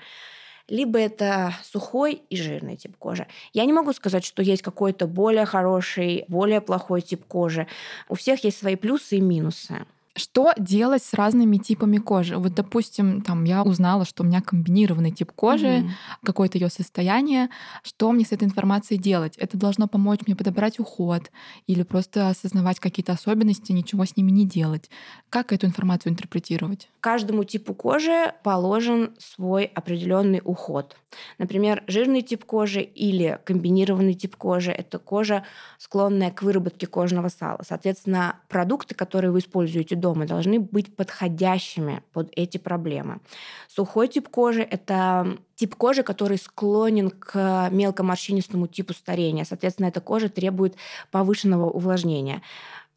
либо 0.70 1.00
это 1.00 1.54
сухой 1.64 2.22
и 2.30 2.38
жирный 2.38 2.78
тип 2.78 2.96
кожи. 2.98 3.28
Я 3.52 3.66
не 3.66 3.74
могу 3.74 3.92
сказать, 3.92 4.24
что 4.24 4.42
есть 4.42 4.62
какой-то 4.62 5.06
более 5.06 5.46
хороший, 5.46 6.24
более 6.30 6.62
плохой 6.62 7.02
тип 7.02 7.26
кожи. 7.26 7.68
У 8.08 8.16
всех 8.16 8.42
есть 8.46 8.58
свои 8.58 8.78
плюсы 8.78 9.18
и 9.18 9.22
минусы. 9.22 9.86
Что 10.16 10.54
делать 10.60 11.04
с 11.04 11.14
разными 11.14 11.58
типами 11.58 11.98
кожи? 11.98 12.38
Вот, 12.38 12.54
допустим, 12.54 13.22
там 13.22 13.46
я 13.46 13.64
узнала, 13.64 14.06
что 14.06 14.22
у 14.22 14.26
меня 14.26 14.42
комбинированный 14.42 15.10
тип 15.10 15.32
кожи, 15.32 15.66
mm-hmm. 15.66 15.90
какое-то 16.24 16.60
ее 16.60 16.70
состояние. 16.70 17.50
Что 17.82 18.12
мне 18.12 18.24
с 18.24 18.32
этой 18.32 18.44
информацией 18.44 19.00
делать? 19.00 19.36
Это 19.38 19.58
должно 19.58 19.88
помочь 19.88 20.20
мне 20.28 20.36
подобрать 20.36 20.80
уход 20.80 21.32
или 21.66 21.82
просто 21.82 22.30
осознавать 22.30 22.80
какие-то 22.80 23.14
особенности, 23.14 23.72
ничего 23.72 24.06
с 24.06 24.16
ними 24.16 24.30
не 24.30 24.46
делать. 24.46 24.92
Как 25.30 25.52
эту 25.52 25.66
информацию 25.66 26.12
интерпретировать? 26.12 26.90
Каждому 27.00 27.44
типу 27.44 27.74
кожи 27.74 28.34
положен 28.44 29.16
свой 29.18 29.66
определенный 29.66 30.42
уход. 30.44 30.96
Например, 31.38 31.84
жирный 31.88 32.22
тип 32.22 32.46
кожи 32.46 32.82
или 32.82 33.40
комбинированный 33.46 34.14
тип 34.14 34.36
кожи— 34.36 34.72
это 34.72 35.00
кожа, 35.00 35.44
склонная 35.78 36.32
к 36.32 36.44
выработке 36.44 36.88
кожного 36.88 37.30
сала. 37.30 37.62
Соответственно, 37.68 38.40
продукты, 38.48 38.96
которые 38.96 39.32
вы 39.32 39.40
используете 39.40 39.96
дома, 40.04 40.26
должны 40.26 40.60
быть 40.60 40.94
подходящими 40.96 42.04
под 42.12 42.28
эти 42.36 42.58
проблемы. 42.58 43.22
Сухой 43.70 44.10
тип 44.10 44.28
кожи— 44.28 44.62
это 44.72 45.38
тип 45.56 45.76
кожи, 45.76 46.04
который 46.04 46.38
склонен 46.38 47.10
к 47.10 47.70
мелкоморщинистому 47.72 48.68
типу 48.68 48.94
старения. 48.94 49.46
Соответственно, 49.46 49.88
эта 49.88 50.02
кожа 50.02 50.28
требует 50.28 50.76
повышенного 51.10 51.70
увлажнения. 51.70 52.42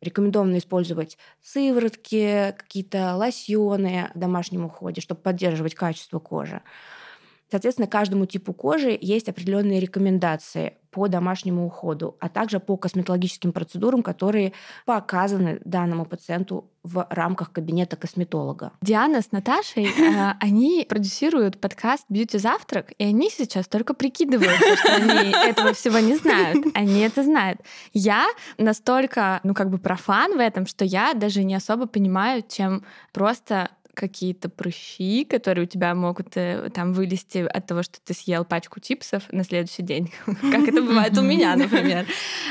Рекомендовано 0.00 0.58
использовать 0.58 1.16
сыворотки, 1.42 2.54
какие-то 2.58 3.14
лосьоны 3.16 4.10
в 4.14 4.18
домашнем 4.18 4.64
уходе, 4.64 5.00
чтобы 5.00 5.20
поддерживать 5.20 5.74
качество 5.74 6.18
кожи. 6.18 6.60
Соответственно, 7.50 7.86
каждому 7.88 8.26
типу 8.26 8.52
кожи 8.52 8.96
есть 9.00 9.28
определенные 9.28 9.80
рекомендации 9.80 10.74
по 10.96 11.08
домашнему 11.08 11.66
уходу, 11.66 12.16
а 12.20 12.30
также 12.30 12.58
по 12.58 12.78
косметологическим 12.78 13.52
процедурам, 13.52 14.02
которые 14.02 14.54
показаны 14.86 15.60
данному 15.62 16.06
пациенту 16.06 16.70
в 16.82 17.06
рамках 17.10 17.52
кабинета 17.52 17.96
косметолога. 17.96 18.72
Диана 18.80 19.20
с 19.20 19.30
Наташей, 19.30 19.86
э, 19.88 20.32
они 20.40 20.86
продюсируют 20.88 21.60
подкаст 21.60 22.06
«Бьюти 22.08 22.38
Завтрак», 22.38 22.92
и 22.96 23.04
они 23.04 23.28
сейчас 23.28 23.68
только 23.68 23.92
прикидываются, 23.92 24.76
что 24.76 24.94
они 24.94 25.32
этого 25.32 25.74
всего 25.74 25.98
не 25.98 26.16
знают. 26.16 26.64
Они 26.74 27.00
это 27.00 27.22
знают. 27.22 27.60
Я 27.92 28.26
настолько, 28.56 29.40
ну, 29.42 29.52
как 29.52 29.68
бы 29.68 29.76
профан 29.76 30.36
в 30.36 30.40
этом, 30.40 30.64
что 30.66 30.84
я 30.84 31.12
даже 31.12 31.44
не 31.44 31.56
особо 31.56 31.86
понимаю, 31.86 32.42
чем 32.48 32.84
просто 33.12 33.70
какие-то 33.96 34.48
прыщи, 34.48 35.24
которые 35.24 35.64
у 35.64 35.68
тебя 35.68 35.94
могут 35.94 36.36
э, 36.36 36.70
там 36.72 36.92
вылезти 36.92 37.38
от 37.38 37.66
того, 37.66 37.82
что 37.82 37.98
ты 38.04 38.14
съел 38.14 38.44
пачку 38.44 38.78
чипсов 38.78 39.24
на 39.32 39.42
следующий 39.42 39.82
день, 39.82 40.12
как 40.26 40.68
это 40.68 40.82
бывает 40.82 41.16
у 41.18 41.22
меня, 41.22 41.56
например, 41.56 42.06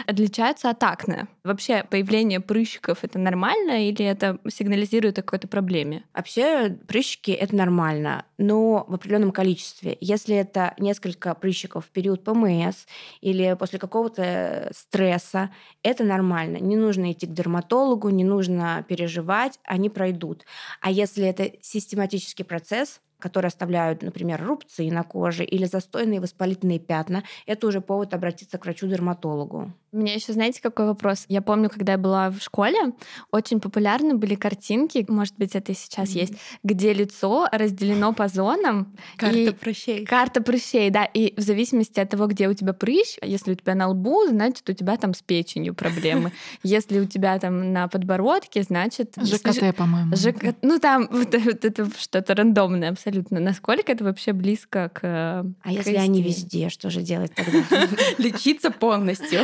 отличаются 0.08 0.72
от 0.72 0.84
акне. 0.84 1.28
Вообще 1.46 1.84
появление 1.84 2.40
прыщиков 2.40 3.04
это 3.04 3.20
нормально 3.20 3.88
или 3.88 4.04
это 4.04 4.40
сигнализирует 4.50 5.20
о 5.20 5.22
какой-то 5.22 5.48
проблеме? 5.48 6.04
Вообще 6.12 6.70
прыщики 6.88 7.30
это 7.30 7.56
нормально, 7.56 8.26
но 8.40 8.84
в 8.88 8.96
определенном 8.96 9.32
количестве. 9.32 9.96
Если 10.02 10.36
это 10.36 10.74
несколько 10.80 11.36
прыщиков 11.36 11.86
в 11.86 11.90
период 11.92 12.24
ПМС 12.24 12.88
или 13.22 13.56
после 13.60 13.78
какого-то 13.78 14.72
стресса, 14.76 15.52
это 15.84 16.04
нормально. 16.04 16.58
Не 16.58 16.78
нужно 16.78 17.12
идти 17.12 17.28
к 17.28 17.34
дерматологу, 17.34 18.10
не 18.10 18.24
нужно 18.24 18.84
переживать, 18.90 19.60
они 19.66 19.92
пройдут. 19.92 20.46
А 20.82 20.90
если 20.90 21.28
это 21.28 21.52
систематический 21.62 22.44
процесс, 22.44 23.02
которые 23.20 23.50
оставляют, 23.50 24.02
например, 24.02 24.44
рубцы 24.44 24.90
на 24.92 25.04
коже 25.04 25.44
или 25.46 25.66
застойные 25.66 26.20
воспалительные 26.22 26.80
пятна, 26.80 27.24
это 27.46 27.68
уже 27.68 27.82
повод 27.82 28.16
обратиться 28.16 28.58
к 28.58 28.66
врачу-дерматологу. 28.66 29.74
У 29.96 29.98
меня 29.98 30.14
еще, 30.14 30.34
знаете, 30.34 30.62
какой 30.62 30.88
вопрос? 30.88 31.24
Я 31.30 31.42
помню, 31.42 31.70
когда 31.70 31.94
я 31.94 31.98
была 31.98 32.30
в 32.30 32.40
школе, 32.42 32.92
очень 33.32 33.62
популярны 33.62 34.16
были 34.16 34.36
картинки, 34.36 35.06
может 35.08 35.38
быть, 35.38 35.56
это 35.56 35.72
и 35.72 35.76
сейчас 35.76 36.10
mm-hmm. 36.10 36.20
есть, 36.20 36.34
где 36.64 36.92
лицо 36.92 37.48
разделено 37.50 38.12
по 38.12 38.28
зонам. 38.28 38.94
Карта 39.16 39.38
и... 39.38 39.52
прыщей. 39.52 40.06
Карта 40.06 40.42
прыщей, 40.42 40.90
да. 40.90 41.06
И 41.06 41.34
в 41.38 41.40
зависимости 41.40 41.98
от 42.02 42.10
того, 42.10 42.28
где 42.28 42.50
у 42.50 42.54
тебя 42.54 42.74
прыщ, 42.74 43.16
если 43.22 43.54
у 43.54 43.56
тебя 43.56 43.74
на 43.74 43.88
лбу, 43.88 44.28
значит, 44.28 44.70
у 44.70 44.74
тебя 44.74 44.98
там 44.98 45.14
с 45.14 45.22
печенью 45.22 45.74
проблемы. 45.74 46.34
Если 46.64 47.00
у 47.00 47.06
тебя 47.06 47.40
там 47.40 47.72
на 47.72 47.88
подбородке, 47.88 48.64
значит... 48.64 49.14
ЖКТ, 49.22 49.74
по-моему. 49.78 50.14
ЖКТ, 50.14 50.58
ну 50.62 50.78
там 50.80 51.08
вот 51.12 51.34
это 51.34 51.90
что-то 51.98 52.36
рандомное 52.36 52.90
абсолютно. 52.90 53.40
Насколько 53.40 53.94
это 53.94 54.04
вообще 54.04 54.34
близко 54.34 54.90
к 54.94 55.02
А 55.02 55.72
если 55.72 55.96
они 55.96 56.22
везде, 56.22 56.68
что 56.68 56.90
же 56.90 57.02
делать 57.02 57.34
тогда? 57.34 57.64
Лечиться 58.18 58.72
полностью. 58.72 59.40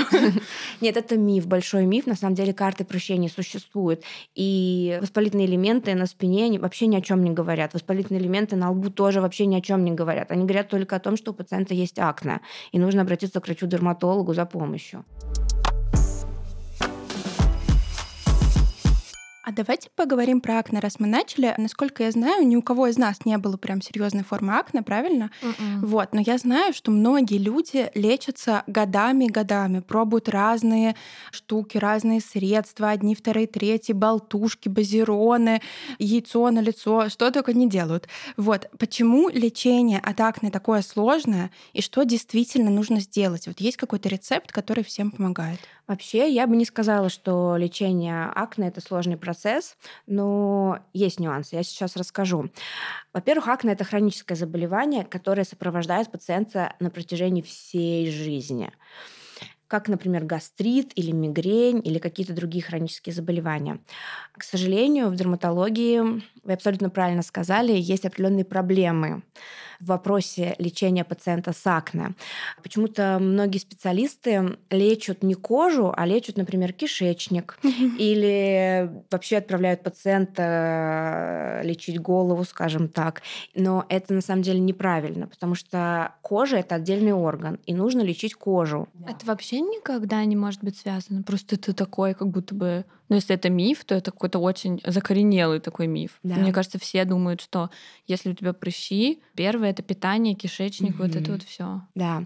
Нет, 0.81 0.97
это 0.97 1.17
миф, 1.17 1.47
большой 1.47 1.85
миф. 1.85 2.07
На 2.07 2.15
самом 2.15 2.35
деле 2.35 2.53
карты 2.53 2.85
прыщей 2.85 3.17
не 3.17 3.29
существует. 3.29 4.03
И 4.35 4.97
воспалительные 5.01 5.47
элементы 5.47 5.93
на 5.95 6.05
спине 6.05 6.45
они 6.45 6.59
вообще 6.59 6.87
ни 6.87 6.95
о 6.95 7.01
чем 7.01 7.23
не 7.23 7.31
говорят. 7.31 7.73
Воспалительные 7.73 8.21
элементы 8.21 8.55
на 8.55 8.71
лбу 8.71 8.89
тоже 8.89 9.21
вообще 9.21 9.45
ни 9.45 9.55
о 9.55 9.61
чем 9.61 9.83
не 9.83 9.91
говорят. 9.91 10.31
Они 10.31 10.43
говорят 10.43 10.69
только 10.69 10.95
о 10.95 10.99
том, 10.99 11.17
что 11.17 11.31
у 11.31 11.33
пациента 11.33 11.73
есть 11.73 11.99
акне, 11.99 12.41
и 12.71 12.79
нужно 12.79 13.01
обратиться 13.01 13.39
к 13.39 13.47
врачу-дерматологу 13.47 14.33
за 14.33 14.45
помощью. 14.45 15.05
А 19.43 19.51
давайте 19.51 19.89
поговорим 19.95 20.39
про 20.39 20.59
акне, 20.59 20.79
раз 20.79 20.99
мы 20.99 21.07
начали. 21.07 21.55
Насколько 21.57 22.03
я 22.03 22.11
знаю, 22.11 22.45
ни 22.47 22.55
у 22.55 22.61
кого 22.61 22.87
из 22.87 22.97
нас 22.99 23.25
не 23.25 23.35
было 23.39 23.57
прям 23.57 23.81
серьезной 23.81 24.23
формы 24.23 24.53
акне, 24.53 24.83
правильно? 24.83 25.31
Mm-mm. 25.41 25.79
Вот, 25.81 26.13
но 26.13 26.21
я 26.21 26.37
знаю, 26.37 26.73
что 26.73 26.91
многие 26.91 27.39
люди 27.39 27.89
лечатся 27.95 28.63
годами 28.67 29.25
и 29.25 29.31
годами, 29.31 29.79
пробуют 29.79 30.29
разные 30.29 30.95
штуки, 31.31 31.77
разные 31.77 32.21
средства, 32.21 32.91
одни, 32.91 33.15
вторые, 33.15 33.47
третьи, 33.47 33.93
болтушки, 33.93 34.69
базироны, 34.69 35.61
яйцо 35.97 36.51
на 36.51 36.59
лицо, 36.59 37.09
что 37.09 37.31
только 37.31 37.53
не 37.53 37.67
делают. 37.67 38.07
Вот, 38.37 38.69
почему 38.77 39.27
лечение 39.29 39.99
от 39.99 40.21
акне 40.21 40.51
такое 40.51 40.83
сложное 40.83 41.49
и 41.73 41.81
что 41.81 42.03
действительно 42.03 42.69
нужно 42.69 42.99
сделать? 42.99 43.47
Вот 43.47 43.59
есть 43.59 43.77
какой-то 43.77 44.07
рецепт, 44.07 44.51
который 44.51 44.83
всем 44.83 45.09
помогает? 45.09 45.59
Вообще, 45.91 46.31
я 46.31 46.47
бы 46.47 46.55
не 46.55 46.63
сказала, 46.63 47.09
что 47.09 47.57
лечение 47.57 48.31
акне 48.33 48.69
это 48.69 48.79
сложный 48.79 49.17
процесс, 49.17 49.75
но 50.07 50.79
есть 50.93 51.19
нюансы. 51.19 51.57
Я 51.57 51.63
сейчас 51.63 51.97
расскажу. 51.97 52.49
Во-первых, 53.11 53.49
акне 53.49 53.73
это 53.73 53.83
хроническое 53.83 54.37
заболевание, 54.37 55.03
которое 55.03 55.43
сопровождает 55.43 56.09
пациента 56.09 56.75
на 56.79 56.91
протяжении 56.91 57.41
всей 57.41 58.09
жизни 58.09 58.71
как, 59.67 59.87
например, 59.87 60.25
гастрит 60.25 60.91
или 60.95 61.11
мигрень 61.11 61.81
или 61.81 61.97
какие-то 61.97 62.33
другие 62.33 62.61
хронические 62.61 63.15
заболевания. 63.15 63.79
К 64.33 64.43
сожалению, 64.43 65.07
в 65.07 65.15
дерматологии, 65.15 66.21
вы 66.43 66.53
абсолютно 66.53 66.89
правильно 66.89 67.21
сказали, 67.21 67.71
есть 67.71 68.05
определенные 68.05 68.43
проблемы 68.43 69.23
в 69.81 69.87
вопросе 69.87 70.55
лечения 70.57 71.03
пациента 71.03 71.53
с 71.53 71.65
акне. 71.65 72.13
Почему-то 72.63 73.17
многие 73.19 73.57
специалисты 73.57 74.57
лечат 74.69 75.23
не 75.23 75.33
кожу, 75.33 75.93
а 75.95 76.05
лечат, 76.05 76.37
например, 76.37 76.73
кишечник 76.73 77.59
или 77.97 78.91
вообще 79.09 79.37
отправляют 79.37 79.83
пациента 79.83 81.61
лечить 81.63 81.99
голову, 81.99 82.43
скажем 82.43 82.87
так. 82.87 83.21
Но 83.55 83.85
это 83.89 84.13
на 84.13 84.21
самом 84.21 84.43
деле 84.43 84.59
неправильно, 84.59 85.27
потому 85.27 85.55
что 85.55 86.13
кожа 86.21 86.57
это 86.57 86.75
отдельный 86.75 87.13
орган, 87.13 87.59
и 87.65 87.73
нужно 87.73 88.01
лечить 88.01 88.35
кожу. 88.35 88.87
Это 89.07 89.25
вообще 89.25 89.61
никогда 89.61 90.23
не 90.25 90.35
может 90.35 90.63
быть 90.63 90.77
связано. 90.77 91.23
Просто 91.23 91.55
это 91.55 91.73
такой, 91.73 92.13
как 92.13 92.29
будто 92.29 92.55
бы 92.55 92.85
но 93.11 93.15
если 93.15 93.35
это 93.35 93.49
миф, 93.49 93.83
то 93.83 93.93
это 93.93 94.09
какой-то 94.09 94.39
очень 94.39 94.81
закоренелый 94.85 95.59
такой 95.59 95.87
миф. 95.87 96.17
Да. 96.23 96.35
Мне 96.35 96.53
кажется, 96.53 96.79
все 96.79 97.03
думают, 97.03 97.41
что 97.41 97.69
если 98.07 98.31
у 98.31 98.33
тебя 98.33 98.53
прыщи, 98.53 99.21
первое 99.35 99.71
это 99.71 99.83
питание, 99.83 100.33
кишечник, 100.33 100.91
угу. 100.91 101.03
вот 101.03 101.15
это 101.17 101.33
вот 101.33 101.43
все. 101.43 101.81
Да. 101.93 102.23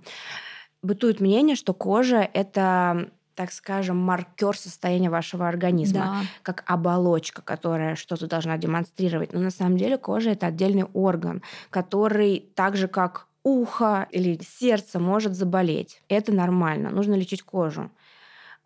Бытует 0.84 1.22
мнение, 1.22 1.56
что 1.56 1.74
кожа 1.74 2.18
это 2.18 3.10
так 3.34 3.52
скажем, 3.52 3.98
маркер 3.98 4.56
состояния 4.56 5.10
вашего 5.10 5.48
организма, 5.50 6.00
да. 6.00 6.22
как 6.44 6.64
оболочка, 6.68 7.42
которая 7.42 7.96
что-то 7.96 8.28
должна 8.28 8.56
демонстрировать. 8.58 9.34
Но 9.34 9.40
на 9.40 9.50
самом 9.50 9.78
деле 9.78 9.98
кожа 9.98 10.30
это 10.30 10.46
отдельный 10.46 10.86
орган, 10.94 11.42
который 11.72 12.46
так 12.54 12.78
же 12.78 12.88
как 12.88 13.28
ухо 13.44 14.08
или 14.12 14.40
сердце 14.60 15.00
может 15.00 15.34
заболеть. 15.34 16.04
Это 16.10 16.32
нормально. 16.32 16.92
Нужно 16.92 17.16
лечить 17.16 17.42
кожу. 17.42 17.90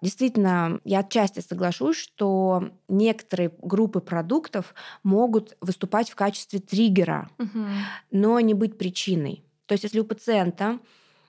Действительно, 0.01 0.79
я 0.83 0.99
отчасти 0.99 1.41
соглашусь, 1.41 1.97
что 1.97 2.69
некоторые 2.87 3.51
группы 3.61 3.99
продуктов 3.99 4.73
могут 5.03 5.57
выступать 5.61 6.09
в 6.09 6.15
качестве 6.15 6.59
триггера, 6.59 7.29
угу. 7.37 7.65
но 8.11 8.39
не 8.39 8.53
быть 8.53 8.77
причиной. 8.77 9.43
То 9.65 9.73
есть, 9.73 9.83
если 9.83 9.99
у 9.99 10.05
пациента 10.05 10.79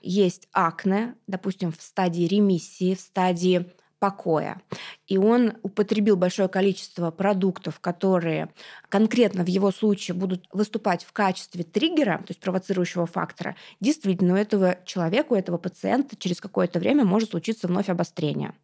есть 0.02 0.48
акне, 0.52 1.14
допустим, 1.26 1.72
в 1.72 1.82
стадии 1.82 2.22
ремиссии, 2.22 2.94
в 2.94 3.00
стадии 3.00 3.70
покоя. 4.00 4.60
И 5.06 5.18
он 5.18 5.52
употребил 5.62 6.16
большое 6.16 6.48
количество 6.48 7.10
продуктов, 7.10 7.78
которые 7.80 8.48
конкретно 8.88 9.44
в 9.44 9.48
его 9.48 9.70
случае 9.70 10.16
будут 10.16 10.48
выступать 10.52 11.04
в 11.04 11.12
качестве 11.12 11.62
триггера, 11.62 12.18
то 12.18 12.30
есть 12.30 12.40
провоцирующего 12.40 13.06
фактора. 13.06 13.56
Действительно, 13.78 14.34
у 14.34 14.36
этого 14.36 14.78
человека, 14.86 15.34
у 15.34 15.36
этого 15.36 15.58
пациента 15.58 16.16
через 16.16 16.40
какое-то 16.40 16.78
время 16.80 17.04
может 17.04 17.30
случиться 17.30 17.68
вновь 17.68 17.90
обострение. 17.90 18.54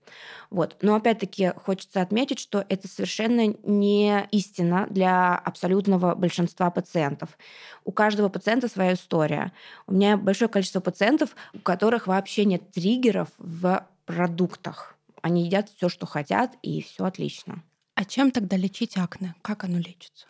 Вот. 0.51 0.77
Но 0.81 0.95
опять-таки 0.95 1.53
хочется 1.57 2.01
отметить, 2.01 2.39
что 2.39 2.65
это 2.69 2.89
совершенно 2.89 3.55
не 3.63 4.27
истина 4.31 4.87
для 4.89 5.37
абсолютного 5.37 6.15
большинства 6.15 6.71
пациентов. 6.71 7.37
У 7.85 7.93
каждого 7.93 8.31
пациента 8.31 8.69
своя 8.69 8.95
история. 8.95 9.53
У 9.87 9.93
меня 9.93 10.17
большое 10.17 10.49
количество 10.49 10.81
пациентов, 10.81 11.37
у 11.53 11.59
которых 11.59 12.07
вообще 12.07 12.47
нет 12.47 12.71
триггеров 12.71 13.29
в 13.37 13.87
продуктах. 14.07 14.96
Они 15.27 15.45
едят 15.45 15.69
все, 15.75 15.89
что 15.89 16.07
хотят, 16.07 16.57
и 16.63 16.81
все 16.81 17.05
отлично. 17.05 17.65
А 17.97 18.05
чем 18.05 18.31
тогда 18.31 18.57
лечить 18.57 18.97
акне? 18.97 19.35
Как 19.43 19.65
оно 19.65 19.77
лечится? 19.77 20.25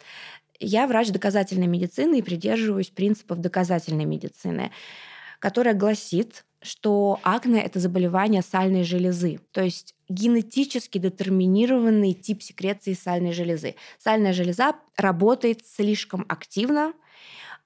Я 0.59 0.87
врач 0.87 1.11
доказательной 1.11 1.67
медицины 1.67 2.21
и 2.21 2.23
придерживаюсь 2.23 2.89
принципов 2.89 3.43
доказательной 3.43 4.07
медицины, 4.07 4.71
которая 5.39 5.75
гласит, 5.75 6.47
что 6.63 7.21
акне– 7.25 7.61
это 7.63 7.79
заболевание 7.79 8.41
сальной 8.41 8.85
железы, 8.85 9.39
то 9.53 9.63
есть 9.63 9.95
генетически 10.09 10.97
детерминированный 10.97 12.15
тип 12.15 12.43
секреции 12.43 12.95
сальной 12.95 13.33
железы. 13.33 13.75
Сальная 13.99 14.33
железа 14.33 14.77
работает 14.97 15.61
слишком 15.67 16.25
активно, 16.27 16.95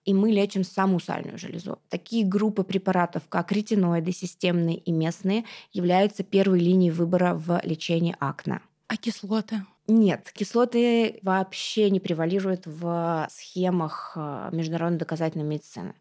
и 0.04 0.14
мы 0.14 0.30
лечим 0.30 0.64
саму 0.64 1.00
сальную 1.00 1.38
железу. 1.38 1.78
Такие 1.88 2.24
группы 2.24 2.64
препаратов, 2.64 3.22
как 3.28 3.52
ретиноиды, 3.52 4.12
системные 4.12 4.76
и 4.76 4.92
местные, 4.92 5.44
являются 5.72 6.22
первой 6.22 6.60
линией 6.60 6.90
выбора 6.90 7.34
в 7.34 7.60
лечении 7.64 8.16
акне. 8.18 8.60
А 8.88 8.96
кислоты? 8.96 9.64
Нет, 9.86 10.30
кислоты 10.32 11.18
вообще 11.22 11.90
не 11.90 12.00
превалируют 12.00 12.66
в 12.66 13.28
схемах 13.30 14.12
э, 14.16 14.50
международной 14.52 14.98
доказательной 14.98 15.44
медицины. 15.44 15.94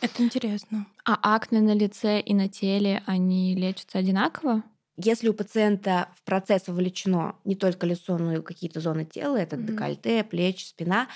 Это 0.00 0.22
интересно. 0.22 0.86
А 1.04 1.34
акне 1.34 1.60
на 1.60 1.74
лице 1.74 2.20
и 2.20 2.34
на 2.34 2.48
теле, 2.48 3.02
они 3.06 3.54
лечатся 3.54 3.98
одинаково? 3.98 4.62
Если 4.96 5.28
у 5.28 5.34
пациента 5.34 6.08
в 6.16 6.24
процесс 6.24 6.66
вовлечено 6.66 7.36
не 7.44 7.54
только 7.54 7.86
лицо, 7.86 8.18
но 8.18 8.34
и 8.34 8.42
какие-то 8.42 8.80
зоны 8.80 9.04
тела, 9.04 9.36
это 9.36 9.56
mm-hmm. 9.56 9.66
декольте, 9.66 10.24
плечи, 10.24 10.66
спина, 10.66 11.08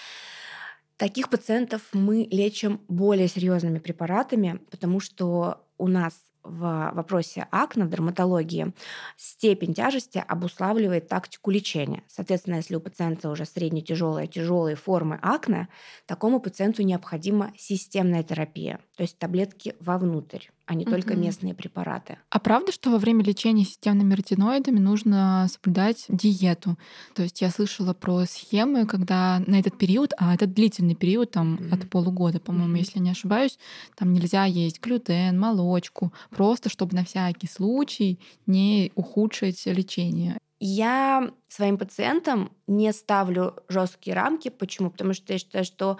Таких 0.96 1.28
пациентов 1.28 1.82
мы 1.92 2.26
лечим 2.30 2.80
более 2.88 3.28
серьезными 3.28 3.78
препаратами, 3.78 4.60
потому 4.70 4.98
что 5.00 5.66
у 5.76 5.88
нас 5.88 6.14
в 6.42 6.92
вопросе 6.94 7.48
акне 7.50 7.84
в 7.84 7.90
дерматологии 7.90 8.72
степень 9.16 9.74
тяжести 9.74 10.24
обуславливает 10.26 11.08
тактику 11.08 11.50
лечения. 11.50 12.02
Соответственно, 12.06 12.56
если 12.56 12.76
у 12.76 12.80
пациента 12.80 13.30
уже 13.30 13.44
средне-тяжелые, 13.44 14.26
тяжелые 14.26 14.76
формы 14.76 15.18
акне, 15.22 15.68
такому 16.06 16.40
пациенту 16.40 16.82
необходима 16.82 17.52
системная 17.58 18.22
терапия, 18.22 18.80
то 18.96 19.02
есть 19.02 19.18
таблетки 19.18 19.74
вовнутрь 19.80 20.46
а 20.66 20.74
не 20.74 20.84
только 20.84 21.12
угу. 21.12 21.20
местные 21.20 21.54
препараты. 21.54 22.18
А 22.28 22.40
правда, 22.40 22.72
что 22.72 22.90
во 22.90 22.98
время 22.98 23.24
лечения 23.24 23.64
системными 23.64 24.14
ретиноидами 24.14 24.78
нужно 24.78 25.46
соблюдать 25.48 26.06
диету? 26.08 26.76
То 27.14 27.22
есть 27.22 27.40
я 27.40 27.50
слышала 27.50 27.94
про 27.94 28.24
схемы, 28.26 28.84
когда 28.84 29.42
на 29.46 29.60
этот 29.60 29.78
период, 29.78 30.12
а 30.18 30.34
это 30.34 30.46
длительный 30.46 30.96
период, 30.96 31.30
там 31.30 31.54
угу. 31.54 31.74
от 31.74 31.88
полугода, 31.88 32.40
по-моему, 32.40 32.72
угу. 32.72 32.78
если 32.78 32.98
не 32.98 33.10
ошибаюсь, 33.10 33.58
там 33.96 34.12
нельзя 34.12 34.44
есть 34.44 34.80
глютен, 34.80 35.38
молочку, 35.38 36.12
просто 36.30 36.68
чтобы 36.68 36.96
на 36.96 37.04
всякий 37.04 37.46
случай 37.46 38.18
не 38.46 38.90
ухудшить 38.96 39.64
лечение. 39.66 40.38
Я 40.58 41.30
своим 41.48 41.76
пациентам 41.76 42.50
не 42.66 42.92
ставлю 42.92 43.56
жесткие 43.68 44.14
рамки. 44.14 44.48
Почему? 44.48 44.90
Потому 44.90 45.12
что 45.12 45.32
я 45.34 45.38
считаю, 45.38 45.64
что 45.64 45.98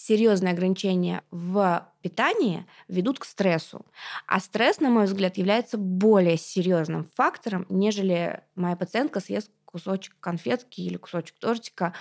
серьезные 0.00 0.52
ограничения 0.52 1.22
в 1.30 1.86
питании 2.00 2.66
ведут 2.88 3.18
к 3.18 3.24
стрессу. 3.24 3.84
А 4.26 4.40
стресс, 4.40 4.80
на 4.80 4.88
мой 4.88 5.04
взгляд, 5.04 5.36
является 5.36 5.76
более 5.76 6.38
серьезным 6.38 7.10
фактором, 7.14 7.66
нежели 7.68 8.42
моя 8.54 8.76
пациентка 8.76 9.20
съест 9.20 9.50
кусочек 9.66 10.16
конфетки 10.20 10.80
или 10.80 10.96
кусочек 10.96 11.38
тортика. 11.38 11.94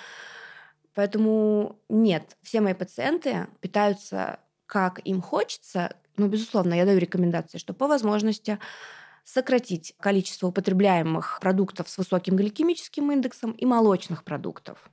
Поэтому 0.96 1.80
нет, 1.90 2.38
все 2.42 2.62
мои 2.62 2.74
пациенты 2.74 3.48
питаются 3.60 4.40
как 4.66 5.00
им 5.06 5.22
хочется, 5.22 5.96
но, 6.16 6.28
безусловно, 6.28 6.76
я 6.76 6.86
даю 6.86 7.00
рекомендации, 7.00 7.58
что 7.58 7.74
по 7.74 7.88
возможности 7.88 8.60
сократить 9.24 9.94
количество 10.00 10.48
употребляемых 10.48 11.40
продуктов 11.42 11.90
с 11.90 11.98
высоким 11.98 12.36
гликемическим 12.36 13.12
индексом 13.12 13.52
и 13.52 13.66
молочных 13.66 14.24
продуктов. 14.24 14.90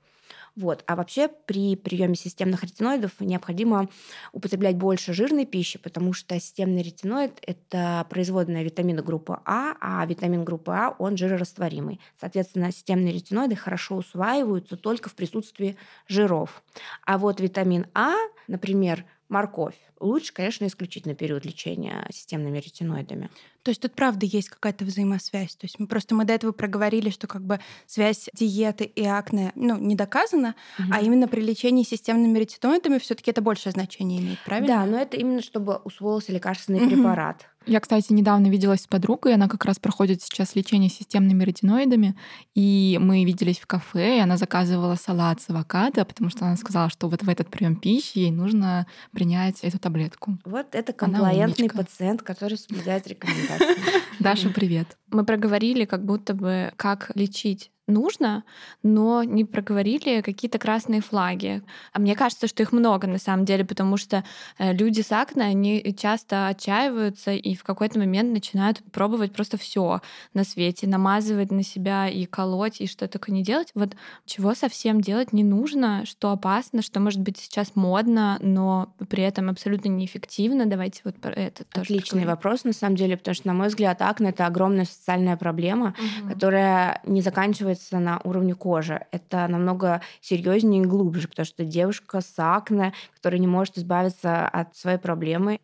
Вот. 0.56 0.84
А 0.86 0.96
вообще 0.96 1.28
при 1.28 1.76
приеме 1.76 2.14
системных 2.14 2.64
ретиноидов 2.64 3.12
необходимо 3.20 3.90
употреблять 4.32 4.76
больше 4.76 5.12
жирной 5.12 5.44
пищи, 5.44 5.78
потому 5.78 6.14
что 6.14 6.38
системный 6.40 6.82
ретиноид– 6.82 7.38
это 7.46 8.06
производная 8.08 8.62
витамина 8.62 9.02
группы 9.02 9.38
А, 9.44 9.76
а 9.80 10.04
витамин 10.06 10.44
группы 10.44 10.72
А, 10.72 10.96
он 10.98 11.18
жирорастворимый. 11.18 12.00
Соответственно, 12.18 12.72
системные 12.72 13.12
ретиноиды 13.12 13.54
хорошо 13.54 13.96
усваиваются 13.96 14.78
только 14.78 15.10
в 15.10 15.14
присутствии 15.14 15.76
жиров. 16.08 16.62
А 17.04 17.18
вот 17.18 17.38
витамин 17.38 17.86
А, 17.92 18.14
например, 18.48 19.04
морковь. 19.28 19.74
Лучше, 19.98 20.32
конечно, 20.32 20.66
исключить 20.66 21.06
на 21.06 21.14
период 21.14 21.44
лечения 21.44 22.06
системными 22.10 22.58
ретиноидами. 22.58 23.30
То 23.62 23.70
есть 23.70 23.80
тут 23.80 23.94
правда 23.94 24.26
есть 24.26 24.48
какая-то 24.48 24.84
взаимосвязь. 24.84 25.56
То 25.56 25.64
есть 25.64 25.80
мы 25.80 25.86
просто 25.86 26.14
мы 26.14 26.24
до 26.24 26.34
этого 26.34 26.52
проговорили, 26.52 27.10
что 27.10 27.26
как 27.26 27.42
бы 27.42 27.58
связь 27.86 28.28
диеты 28.34 28.84
и 28.84 29.04
акне 29.04 29.52
ну, 29.54 29.78
не 29.78 29.96
доказана, 29.96 30.54
угу. 30.78 30.88
а 30.92 31.00
именно 31.00 31.28
при 31.28 31.40
лечении 31.40 31.82
системными 31.82 32.38
ретиноидами 32.38 32.98
все 32.98 33.14
таки 33.14 33.30
это 33.30 33.42
большее 33.42 33.72
значение 33.72 34.20
имеет, 34.20 34.38
правильно? 34.44 34.68
Да, 34.68 34.86
но 34.86 34.98
это 34.98 35.16
именно 35.16 35.42
чтобы 35.42 35.76
усвоился 35.76 36.32
лекарственный 36.32 36.82
угу. 36.82 36.90
препарат. 36.90 37.46
Я, 37.66 37.80
кстати, 37.80 38.12
недавно 38.12 38.46
виделась 38.46 38.82
с 38.82 38.86
подругой, 38.86 39.34
она 39.34 39.48
как 39.48 39.64
раз 39.64 39.80
проходит 39.80 40.22
сейчас 40.22 40.54
лечение 40.54 40.88
системными 40.88 41.42
ретиноидами, 41.42 42.16
и 42.54 42.96
мы 43.00 43.24
виделись 43.24 43.58
в 43.58 43.66
кафе, 43.66 44.18
и 44.18 44.20
она 44.20 44.36
заказывала 44.36 44.94
салат 44.94 45.40
с 45.40 45.50
авокадо, 45.50 46.04
потому 46.04 46.30
что 46.30 46.46
она 46.46 46.56
сказала, 46.56 46.90
что 46.90 47.08
вот 47.08 47.24
в 47.24 47.28
этот 47.28 47.48
прием 47.48 47.74
пищи 47.74 48.18
ей 48.18 48.30
нужно 48.30 48.86
принять 49.10 49.60
эту 49.62 49.80
таблетку. 49.80 50.38
Вот 50.44 50.76
это 50.76 50.92
комплаентный 50.92 51.68
пациент, 51.68 52.22
который 52.22 52.56
соблюдает 52.56 53.08
рекомендации. 53.08 53.76
Даша, 54.20 54.48
привет. 54.50 54.96
Мы 55.10 55.24
проговорили 55.24 55.86
как 55.86 56.04
будто 56.04 56.34
бы, 56.34 56.72
как 56.76 57.10
лечить 57.16 57.72
нужно, 57.86 58.44
но 58.82 59.22
не 59.22 59.44
проговорили 59.44 60.20
какие-то 60.20 60.58
красные 60.58 61.00
флаги. 61.00 61.62
А 61.92 62.00
мне 62.00 62.14
кажется, 62.16 62.48
что 62.48 62.62
их 62.62 62.72
много 62.72 63.06
на 63.06 63.18
самом 63.18 63.44
деле, 63.44 63.64
потому 63.64 63.96
что 63.96 64.24
э, 64.58 64.72
люди 64.72 65.00
с 65.00 65.12
акне, 65.12 65.44
они 65.44 65.94
часто 65.96 66.48
отчаиваются 66.48 67.32
и 67.32 67.54
в 67.54 67.62
какой-то 67.62 67.98
момент 67.98 68.32
начинают 68.32 68.82
пробовать 68.92 69.32
просто 69.32 69.56
все 69.56 70.00
на 70.34 70.44
свете, 70.44 70.86
намазывать 70.86 71.50
на 71.50 71.62
себя 71.62 72.08
и 72.08 72.26
колоть, 72.26 72.80
и 72.80 72.86
что 72.86 73.06
только 73.08 73.32
не 73.32 73.42
делать. 73.42 73.70
Вот 73.74 73.96
чего 74.24 74.54
совсем 74.54 75.00
делать 75.00 75.32
не 75.32 75.44
нужно, 75.44 76.04
что 76.06 76.30
опасно, 76.30 76.82
что 76.82 77.00
может 77.00 77.20
быть 77.20 77.38
сейчас 77.38 77.76
модно, 77.76 78.38
но 78.40 78.94
при 79.08 79.22
этом 79.22 79.48
абсолютно 79.48 79.88
неэффективно. 79.88 80.66
Давайте 80.66 81.02
вот 81.04 81.16
про 81.16 81.32
это 81.32 81.64
тоже 81.64 81.86
Отличный 81.86 82.20
поговорим. 82.20 82.28
вопрос, 82.30 82.64
на 82.64 82.72
самом 82.72 82.96
деле, 82.96 83.16
потому 83.16 83.34
что, 83.34 83.46
на 83.46 83.54
мой 83.54 83.68
взгляд, 83.68 84.02
акне— 84.02 84.28
это 84.30 84.46
огромная 84.46 84.84
социальная 84.84 85.36
проблема, 85.36 85.94
угу. 85.98 86.32
которая 86.32 87.00
не 87.04 87.20
заканчивается 87.20 87.75
оказывается 87.76 87.98
на 87.98 88.20
уровне 88.24 88.54
кожи. 88.54 89.06
Это 89.12 89.46
намного 89.48 90.00
серьезнее 90.20 90.82
и 90.82 90.86
глубже, 90.86 91.28
потому 91.28 91.46
что 91.46 91.64
девушка 91.64 92.20
с 92.20 92.34
акне, 92.38 92.92
которая 93.14 93.40
не 93.40 93.46
может 93.46 93.78
избавиться 93.78 94.48
от 94.48 94.76
своей 94.76 94.98
проблемы, 94.98 95.60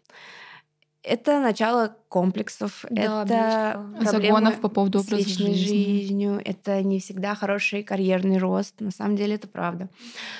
это 1.05 1.40
начало 1.40 1.96
комплексов, 2.09 2.85
да, 2.88 3.25
это 3.25 4.09
загонов 4.09 4.61
по 4.61 4.68
поводу 4.68 5.01
образа 5.01 5.16
с 5.16 5.27
личной 5.27 5.55
жизни. 5.55 6.01
жизнью, 6.01 6.40
это 6.44 6.81
не 6.81 7.01
всегда 7.01 7.35
хороший 7.35 7.83
карьерный 7.83 8.38
рост. 8.38 8.81
На 8.81 8.92
самом 8.92 9.16
деле 9.16 9.35
это 9.35 9.48
правда. 9.48 9.88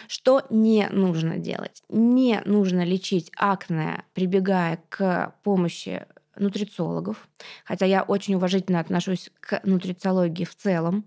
Что 0.07 0.43
не 0.51 0.89
нужно 0.93 1.39
делать? 1.39 1.83
Не 1.89 2.43
нужно 2.45 2.85
лечить 2.85 3.33
акне, 3.37 4.05
прибегая 4.15 4.79
к 4.89 5.35
помощи 5.43 6.07
нутрициологов, 6.37 7.29
хотя 7.65 7.87
я 7.87 8.03
очень 8.03 8.35
уважительно 8.35 8.81
отношусь 8.81 9.31
к 9.41 9.61
нутрициологии 9.65 10.45
в 10.45 10.55
целом, 10.55 11.05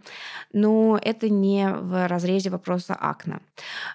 но 0.54 1.00
это 1.02 1.30
не 1.30 1.70
в 1.70 2.08
разрезе 2.08 2.50
вопроса 2.50 2.96
акне. 2.96 3.40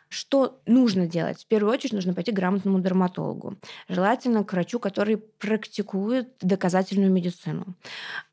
Что 0.09 0.61
нужно 0.67 1.07
делать? 1.07 1.43
В 1.43 1.47
первую 1.47 1.73
очередь 1.73 1.93
нужно 1.93 2.15
пойти 2.15 2.33
к 2.33 2.35
грамотному 2.35 2.81
дерматологу, 2.81 3.57
желательно 3.89 4.45
к 4.45 4.53
врачу, 4.53 4.79
который 4.79 5.17
практикует 5.17 6.35
доказательную 6.41 7.11
медицину. 7.11 7.75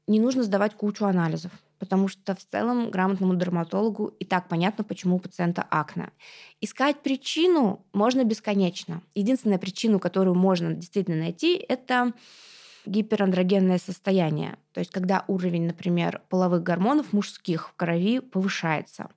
Не 0.07 0.19
нужно 0.19 0.43
сдавать 0.43 0.73
кучу 0.73 1.05
анализов, 1.05 1.51
потому 1.79 2.07
что 2.07 2.35
в 2.35 2.43
целом 2.43 2.89
грамотному 2.89 3.35
дерматологу 3.35 4.07
и 4.19 4.25
так 4.25 4.47
понятно, 4.47 4.83
почему 4.83 5.17
у 5.17 5.19
пациента 5.19 5.65
акне. 5.69 6.09
Искать 6.61 7.01
причину 7.01 7.85
можно 7.93 8.23
бесконечно. 8.23 9.01
Единственная 9.15 9.59
причина, 9.59 9.99
которую 9.99 10.35
можно 10.35 10.73
действительно 10.73 11.17
найти, 11.17 11.55
это 11.55 12.13
гиперандрогенное 12.87 13.77
состояние, 13.77 14.57
то 14.73 14.79
есть 14.79 14.91
когда 14.91 15.23
уровень, 15.27 15.67
например, 15.67 16.21
половых 16.29 16.63
гормонов 16.63 17.13
мужских 17.13 17.69
в 17.69 17.73
крови 17.75 18.19
повышается. 18.19 19.09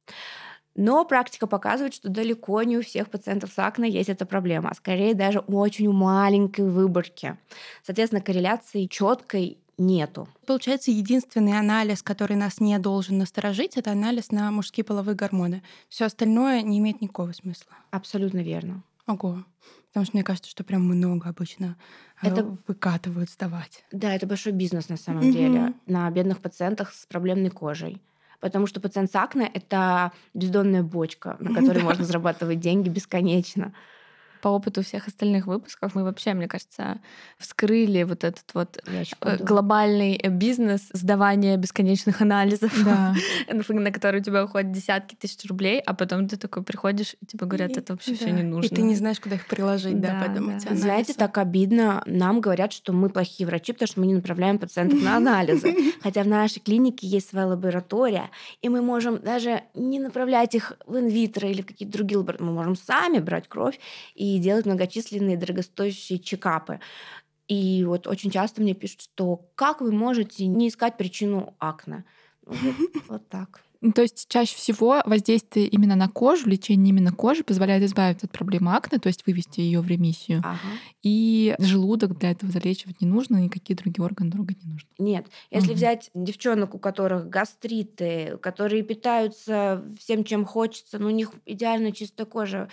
Но 0.76 1.04
практика 1.04 1.46
показывает, 1.46 1.94
что 1.94 2.09
далеко 2.09 2.62
не 2.62 2.78
у 2.78 2.83
всех 2.83 3.11
пациентов 3.11 3.52
с 3.52 3.59
акне 3.59 3.90
есть 3.90 4.09
эта 4.09 4.24
проблема, 4.24 4.70
а 4.70 4.74
скорее 4.74 5.14
даже 5.14 5.40
очень 5.40 5.88
у 5.88 5.92
маленькой 5.92 6.68
выборки. 6.68 7.37
Соответственно, 7.83 8.22
корреляции 8.22 8.87
четкой 8.87 9.59
нету. 9.78 10.28
Получается, 10.46 10.90
единственный 10.90 11.59
анализ, 11.59 12.02
который 12.02 12.37
нас 12.37 12.61
не 12.61 12.78
должен 12.78 13.18
насторожить, 13.18 13.76
это 13.76 13.90
анализ 13.90 14.30
на 14.30 14.50
мужские 14.50 14.85
половые 14.85 15.16
гормоны. 15.16 15.62
Все 15.88 16.04
остальное 16.04 16.62
не 16.62 16.78
имеет 16.78 17.00
никакого 17.00 17.33
смысла. 17.33 17.72
Абсолютно 17.90 18.38
верно. 18.38 18.83
Ого. 19.06 19.44
Потому 19.90 20.07
что 20.07 20.16
мне 20.16 20.24
кажется, 20.24 20.50
что 20.50 20.62
прям 20.62 20.85
много 20.85 21.29
обычно 21.29 21.76
э, 22.22 22.29
это 22.29 22.57
выкатывают 22.68 23.29
сдавать. 23.31 23.85
Да, 23.90 24.14
это 24.14 24.26
большой 24.26 24.53
бизнес 24.53 24.88
на 24.88 24.96
самом 24.96 25.22
mm-hmm. 25.22 25.33
деле 25.33 25.74
на 25.87 26.09
бедных 26.11 26.38
пациентах 26.40 26.92
с 26.92 27.07
проблемной 27.07 27.50
кожей. 27.50 28.00
Потому 28.40 28.66
что 28.66 28.81
пациент 28.81 29.11
с 29.11 29.16
акне— 29.16 29.50
это 29.55 30.12
бездонная 30.33 30.83
бочка, 30.83 31.37
на 31.40 31.55
которой 31.55 31.83
можно 31.83 32.05
зарабатывать 32.05 32.61
деньги 32.61 32.88
бесконечно 32.88 33.74
по 34.40 34.48
опыту 34.48 34.83
всех 34.83 35.09
остальных 35.09 35.46
выпусков 35.46 35.94
мы 35.94 36.05
вообще, 36.05 36.35
мне 36.35 36.48
кажется, 36.48 37.00
вскрыли 37.38 38.03
вот 38.03 38.24
этот 38.24 38.44
вот 38.55 38.79
э, 38.87 39.37
глобальный 39.38 40.18
бизнес 40.29 40.88
сдавания 40.92 41.57
бесконечных 41.57 42.20
анализов, 42.20 42.72
да. 42.85 43.14
на 43.68 43.90
который 43.90 44.20
у 44.20 44.24
тебя 44.24 44.44
уходят 44.44 44.72
десятки 44.72 45.14
тысяч 45.14 45.48
рублей, 45.48 45.81
а 45.81 45.94
потом 45.94 46.29
ты 46.29 46.37
такой 46.37 46.62
приходишь, 46.62 47.14
и 47.20 47.26
тебе 47.26 47.46
говорят, 47.46 47.76
это 47.76 47.94
вообще 47.94 48.14
все 48.14 48.31
не 48.31 48.42
нужно. 48.42 48.66
И 48.66 48.74
ты 48.74 48.83
не 48.83 48.94
знаешь, 48.94 49.20
куда 49.20 49.37
их 49.37 49.46
приложить, 49.46 50.00
да, 50.00 50.12
да 50.12 50.24
поэтому 50.26 50.48
да. 50.48 50.57
Анализы. 50.57 50.83
Знаете, 50.83 51.14
так 51.14 51.38
обидно. 51.38 52.03
Нам 52.07 52.40
говорят, 52.40 52.72
что 52.72 52.92
мы 52.92 53.09
плохие 53.11 53.46
врачи, 53.46 53.72
потому 53.72 53.88
что 53.88 54.00
мы 54.00 54.07
не 54.07 54.14
направляем 54.14 54.59
пациентов 54.59 55.03
на 55.03 55.16
анализы. 55.16 55.74
Хотя 56.03 56.22
в 56.22 56.29
нашей 56.29 56.61
клинике 56.61 57.07
есть 57.07 57.31
своя 57.31 57.46
лаборатория, 57.46 58.31
и 58.62 58.68
мы 58.68 58.83
можем 58.83 59.18
даже 59.18 59.62
не 59.74 59.98
направлять 59.98 60.55
их 60.55 60.72
в 60.87 60.96
инвитро 60.96 61.48
или 61.48 61.62
в 61.62 61.66
какие-то 61.66 61.92
другие 61.92 62.18
лаборатории. 62.18 62.48
Мы 62.48 62.55
можем 62.55 62.76
сами 62.76 63.18
брать 63.18 63.48
кровь 63.48 63.79
и 64.14 64.29
и 64.36 64.38
делать 64.38 64.66
многочисленные 64.66 65.36
дорогостоящие 65.36 66.18
чекапы. 66.18 66.80
И 67.48 67.84
вот 67.84 68.06
очень 68.06 68.30
часто 68.30 68.62
мне 68.62 68.74
пишут, 68.74 69.02
что 69.02 69.48
как 69.56 69.80
вы 69.80 69.92
можете 69.92 70.46
не 70.46 70.68
искать 70.68 70.96
причину 70.96 71.54
акне? 71.58 72.04
Вот, 72.46 72.58
вот 73.08 73.28
так. 73.28 73.60
Ну, 73.80 73.92
то 73.92 74.02
есть 74.02 74.28
чаще 74.28 74.54
всего 74.56 75.00
воздействие 75.06 75.66
именно 75.66 75.96
на 75.96 76.08
кожу, 76.08 76.48
лечение 76.48 76.90
именно 76.90 77.12
кожи 77.12 77.42
позволяет 77.42 77.82
избавиться 77.82 78.26
от 78.26 78.32
проблемы 78.32 78.74
акне, 78.76 78.98
то 78.98 79.06
есть 79.06 79.26
вывести 79.26 79.60
ее 79.60 79.80
в 79.80 79.88
ремиссию. 79.88 80.40
Ага. 80.40 80.58
И 81.02 81.54
желудок 81.58 82.18
для 82.18 82.32
этого 82.32 82.52
залечивать 82.52 83.00
не 83.00 83.06
нужно, 83.06 83.38
никакие 83.38 83.76
другие 83.76 84.04
органы 84.04 84.30
трогать 84.30 84.62
не 84.62 84.70
нужно. 84.70 84.88
Нет. 84.98 85.26
Если 85.50 85.70
угу. 85.70 85.76
взять 85.76 86.10
девчонок, 86.12 86.74
у 86.74 86.78
которых 86.78 87.28
гастриты, 87.30 88.36
которые 88.42 88.82
питаются 88.82 89.82
всем, 89.98 90.24
чем 90.24 90.44
хочется, 90.44 90.98
но 90.98 91.06
у 91.06 91.10
них 91.10 91.32
идеально 91.46 91.92
чистая 91.92 92.26
кожа, 92.26 92.68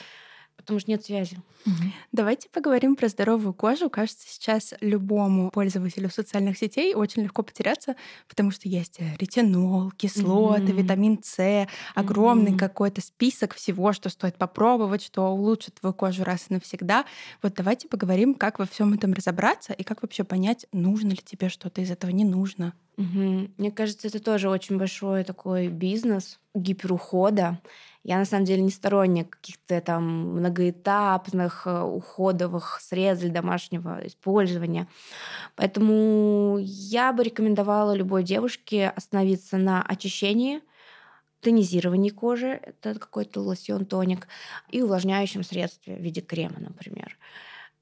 потому 0.67 0.81
что 0.81 0.91
нет 0.91 1.05
связи. 1.05 1.37
Угу. 1.65 1.73
Давайте 2.11 2.49
поговорим 2.49 2.97
про 2.97 3.07
здоровую 3.07 3.53
кожу. 3.53 3.89
Кажется, 3.89 4.27
сейчас 4.27 4.73
любому 4.81 5.49
пользователю 5.49 6.09
социальных 6.09 6.57
сетей 6.57 6.93
очень 6.93 7.23
легко 7.23 7.41
потеряться, 7.41 7.95
потому 8.27 8.51
что 8.51 8.67
есть 8.67 8.99
ретинол, 9.17 9.91
кислоты, 9.91 10.73
угу. 10.73 10.81
витамин 10.81 11.19
С, 11.23 11.69
огромный 11.95 12.51
угу. 12.51 12.57
какой-то 12.57 12.99
список 12.99 13.53
всего, 13.55 13.93
что 13.93 14.09
стоит 14.09 14.35
попробовать, 14.35 15.03
что 15.03 15.29
улучшит 15.29 15.75
твою 15.75 15.93
кожу 15.93 16.25
раз 16.25 16.47
и 16.49 16.53
навсегда. 16.53 17.05
Вот 17.41 17.53
давайте 17.53 17.87
поговорим, 17.87 18.35
как 18.35 18.59
во 18.59 18.65
всем 18.65 18.93
этом 18.93 19.13
разобраться 19.13 19.71
и 19.71 19.83
как 19.83 20.01
вообще 20.01 20.25
понять, 20.25 20.65
нужно 20.73 21.11
ли 21.11 21.21
тебе 21.23 21.47
что-то 21.47 21.79
из 21.79 21.89
этого, 21.91 22.11
не 22.11 22.25
нужно. 22.25 22.73
Угу. 22.97 23.51
Мне 23.57 23.71
кажется, 23.71 24.09
это 24.09 24.19
тоже 24.19 24.49
очень 24.49 24.77
большой 24.77 25.23
такой 25.23 25.69
бизнес 25.69 26.39
гиперухода. 26.55 27.61
Я 28.07 28.17
на 28.17 28.23
самом 28.23 28.45
деле 28.45 28.61
не 28.61 28.71
сторонник 28.71 29.31
каких-то 29.31 29.81
там 29.81 30.37
многоэтапных 30.37 31.63
э, 31.67 31.81
уходовых 31.81 32.79
средств 32.81 33.25
для 33.25 33.33
домашнего 33.33 33.99
использования. 34.07 34.87
Поэтому 35.57 36.57
я 36.61 37.11
бы 37.11 37.23
рекомендовала 37.23 37.93
любой 37.93 38.23
девушке 38.23 38.87
остановиться 38.87 39.57
на 39.57 39.83
очищении, 39.83 40.61
тонизировании 41.41 42.09
кожи, 42.09 42.61
это 42.63 42.97
какой-то 42.97 43.41
лосьон, 43.41 43.85
тоник, 43.85 44.29
и 44.69 44.81
увлажняющем 44.81 45.43
средстве 45.43 45.97
в 45.97 45.99
виде 45.99 46.21
крема, 46.21 46.59
например. 46.59 47.17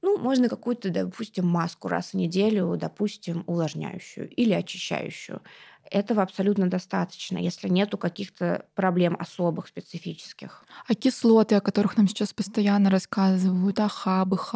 Ну, 0.02 0.18
можно 0.18 0.48
какую-то, 0.48 0.90
допустим, 0.90 1.46
маску 1.46 1.88
раз 1.88 2.10
в 2.10 2.14
неделю, 2.14 2.76
допустим, 2.76 3.44
увлажняющую 3.46 4.28
или 4.28 4.52
очищающую. 4.52 5.42
Этого 5.90 6.22
абсолютно 6.22 6.68
достаточно, 6.68 7.38
если 7.38 7.68
нету 7.68 7.96
каких-то 7.98 8.66
проблем 8.74 9.16
особых, 9.18 9.68
специфических. 9.68 10.66
А 10.88 10.94
кислоты, 10.94 11.56
о 11.56 11.60
которых 11.60 11.96
нам 11.96 12.06
сейчас 12.08 12.32
постоянно 12.32 12.90
рассказывают, 12.90 13.80
АХ, 13.80 14.24
БХ, 14.26 14.54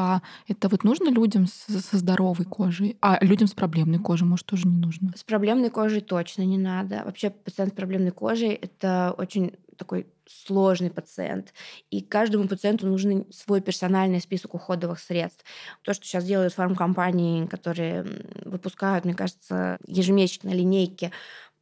это 0.49 0.69
вот 0.69 0.85
нужно 0.85 1.09
людям 1.11 1.47
со 1.47 1.97
здоровой 1.99 2.45
кожей? 2.47 2.97
А 3.01 3.19
людям 3.25 3.49
с 3.49 3.55
проблемной 3.55 3.99
кожей, 3.99 4.27
может, 4.29 4.47
тоже 4.47 4.69
не 4.69 4.77
нужно? 4.77 5.15
С 5.15 5.25
проблемной 5.25 5.71
кожей 5.71 6.01
точно 6.03 6.43
не 6.43 6.57
надо. 6.59 7.03
Вообще 7.05 7.31
пациент 7.31 7.73
с 7.73 7.77
проблемной 7.77 8.13
кожей— 8.13 8.51
это 8.63 9.15
очень 9.19 9.57
такой 9.81 10.07
сложный 10.27 10.91
пациент. 10.91 11.53
И 11.91 12.03
каждому 12.03 12.47
пациенту 12.47 12.87
нужен 12.87 13.27
свой 13.33 13.61
персональный 13.61 14.21
список 14.21 14.55
уходовых 14.55 15.01
средств. 15.01 15.45
То, 15.83 15.95
что 15.95 16.05
сейчас 16.05 16.25
делают 16.25 16.53
фармкомпании, 16.53 17.47
которые 17.47 18.05
выпускают, 18.45 19.05
мне 19.05 19.15
кажется, 19.15 19.79
ежемесячно 19.87 20.51
линейки 20.51 21.11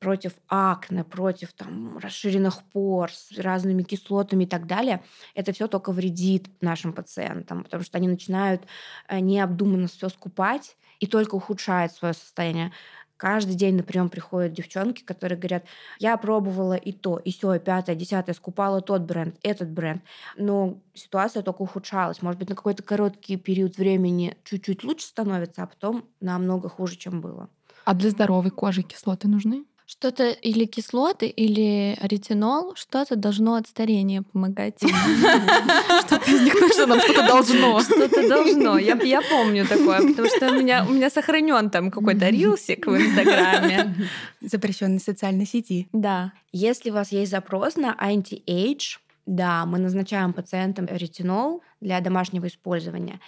против 0.01 0.33
акне, 0.49 1.05
против 1.05 1.53
там, 1.53 1.99
расширенных 1.99 2.63
пор 2.73 3.13
с 3.13 3.37
разными 3.39 3.83
кислотами 3.83 4.45
и 4.45 4.47
так 4.47 4.67
далее, 4.67 5.03
это 5.35 5.53
все 5.53 5.67
только 5.67 5.93
вредит 5.93 6.49
нашим 6.61 6.93
пациентам, 6.93 7.65
потому 7.65 7.83
что 7.83 7.99
они 7.99 8.09
начинают 8.09 8.63
э, 9.09 9.21
необдуманно 9.21 9.89
все 9.89 10.09
скупать 10.09 10.77
и 11.01 11.07
только 11.07 11.35
ухудшает 11.35 11.93
свое 11.93 12.15
состояние. 12.15 12.73
Каждый 13.19 13.57
день 13.57 13.75
на 13.75 13.83
прием 13.83 14.09
приходят 14.09 14.53
девчонки, 14.53 15.03
которые 15.03 15.37
говорят, 15.37 15.65
я 15.99 16.17
пробовала 16.17 16.75
и 16.75 16.93
то, 16.93 17.19
и 17.19 17.33
все, 17.33 17.55
и 17.55 17.59
пятое, 17.59 17.97
десятое, 17.97 18.33
скупала 18.33 18.81
тот 18.81 19.03
бренд, 19.03 19.37
этот 19.43 19.69
бренд. 19.71 20.03
Но 20.37 20.81
ситуация 20.95 21.43
только 21.43 21.63
ухудшалась. 21.63 22.23
Может 22.23 22.39
быть, 22.39 22.49
на 22.49 22.55
какой-то 22.55 22.85
короткий 22.85 23.37
период 23.37 23.77
времени 23.77 24.37
чуть-чуть 24.45 24.85
лучше 24.85 25.07
становится, 25.07 25.65
а 25.65 25.67
потом 25.67 26.09
намного 26.21 26.69
хуже, 26.69 26.97
чем 26.97 27.21
было. 27.21 27.51
А 27.85 27.95
для 27.95 28.11
здоровой 28.11 28.53
кожи 28.53 28.83
кислоты 28.83 29.27
нужны? 29.27 29.65
Что-то 29.91 30.29
или 30.29 30.67
кислоты, 30.67 31.29
или 31.29 31.97
ретинол, 32.03 32.75
что-то 32.75 33.17
должно 33.17 33.55
от 33.55 33.69
старения 33.69 34.21
помогать. 34.21 34.75
Что-то 34.83 36.31
из 36.31 36.43
них 36.43 36.53
точно 36.61 36.85
нам 36.85 37.01
что-то 37.01 37.27
должно. 37.27 37.81
Что-то 37.81 38.29
должно. 38.29 38.77
Я, 38.77 38.97
я 39.03 39.23
помню 39.23 39.67
такое, 39.67 40.07
потому 40.07 40.29
что 40.29 40.51
у 40.51 40.53
меня, 40.53 40.85
у 40.87 40.93
меня 40.93 41.09
сохранен 41.09 41.71
там 41.71 41.91
какой-то 41.91 42.29
рилсик 42.31 42.87
в 42.87 42.95
Инстаграме. 42.95 43.95
Запрещенной 44.43 45.01
социальной 45.01 45.47
сети. 45.47 45.89
Да. 45.95 46.35
Если 46.53 46.91
у 46.91 46.93
вас 46.93 47.11
есть 47.11 47.31
запрос 47.31 47.77
на 47.77 47.97
anti-age, 47.99 48.99
да, 49.25 49.65
мы 49.65 49.79
назначаем 49.79 50.35
пациентам 50.35 50.85
ретинол 50.91 51.63
для 51.81 52.01
домашнего 52.01 52.47
использования. 52.47 53.21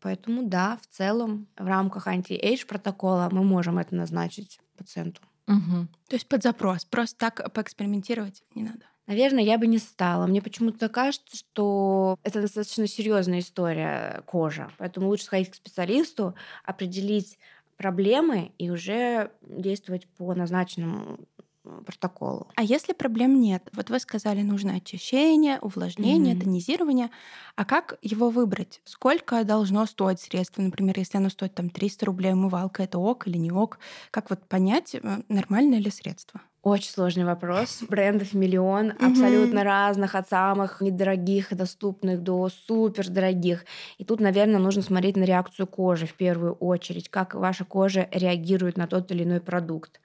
Поэтому 0.00 0.42
да, 0.42 0.80
в 0.82 0.92
целом 0.92 1.46
в 1.56 1.64
рамках 1.64 2.08
anti-age 2.08 2.66
протокола 2.66 3.28
мы 3.30 3.44
можем 3.44 3.78
это 3.78 3.94
назначить 3.94 4.58
пациенту. 4.76 5.22
Угу. 5.48 5.86
То 6.08 6.16
есть 6.16 6.28
под 6.28 6.42
запрос. 6.42 6.84
Просто 6.84 7.18
так 7.18 7.52
поэкспериментировать 7.52 8.42
не 8.54 8.62
надо. 8.62 8.84
Наверное, 9.06 9.42
я 9.42 9.58
бы 9.58 9.66
не 9.66 9.78
стала. 9.78 10.26
Мне 10.26 10.40
почему-то 10.40 10.88
кажется, 10.88 11.36
что 11.36 12.18
это 12.22 12.40
достаточно 12.40 12.86
серьезная 12.86 13.40
история 13.40 14.22
кожи. 14.26 14.68
Поэтому 14.78 15.08
лучше 15.08 15.24
сходить 15.24 15.50
к 15.50 15.56
специалисту, 15.56 16.34
определить 16.64 17.38
проблемы 17.76 18.52
и 18.58 18.70
уже 18.70 19.32
действовать 19.42 20.06
по 20.16 20.32
назначенному 20.34 21.18
протоколу. 21.62 22.48
А 22.56 22.62
если 22.62 22.92
проблем 22.92 23.40
нет? 23.40 23.68
Вот 23.72 23.90
вы 23.90 23.98
сказали, 23.98 24.42
нужно 24.42 24.74
очищение, 24.74 25.58
увлажнение, 25.60 26.34
mm-hmm. 26.34 26.40
тонизирование. 26.40 27.10
А 27.56 27.64
как 27.64 27.98
его 28.02 28.30
выбрать? 28.30 28.80
Сколько 28.84 29.44
должно 29.44 29.86
стоить 29.86 30.20
средство? 30.20 30.62
Например, 30.62 30.98
если 30.98 31.18
оно 31.18 31.28
стоит 31.28 31.54
там 31.54 31.70
300 31.70 32.06
рублей 32.06 32.32
умывалка, 32.32 32.82
это 32.82 32.98
ок 32.98 33.26
или 33.28 33.38
не 33.38 33.52
ок? 33.52 33.78
Как 34.10 34.30
вот 34.30 34.46
понять, 34.48 34.94
э, 34.94 35.22
нормальное 35.28 35.78
ли 35.78 35.90
средство? 35.90 36.40
Очень 36.62 36.90
сложный 36.90 37.24
вопрос. 37.24 37.82
Брендов 37.88 38.34
миллион, 38.34 38.90
mm-hmm. 38.90 39.10
абсолютно 39.10 39.64
разных, 39.64 40.14
от 40.14 40.28
самых 40.28 40.80
недорогих 40.80 41.50
и 41.50 41.56
доступных 41.56 42.22
до 42.22 42.48
супер 42.48 43.08
дорогих. 43.08 43.64
И 43.98 44.04
тут, 44.04 44.20
наверное, 44.20 44.60
нужно 44.60 44.82
смотреть 44.82 45.16
на 45.16 45.24
реакцию 45.24 45.66
кожи 45.66 46.06
в 46.06 46.14
первую 46.14 46.52
очередь, 46.54 47.08
как 47.08 47.34
ваша 47.34 47.64
кожа 47.64 48.08
реагирует 48.12 48.76
на 48.76 48.86
тот 48.86 49.10
или 49.10 49.24
иной 49.24 49.40
продукт. 49.40 50.00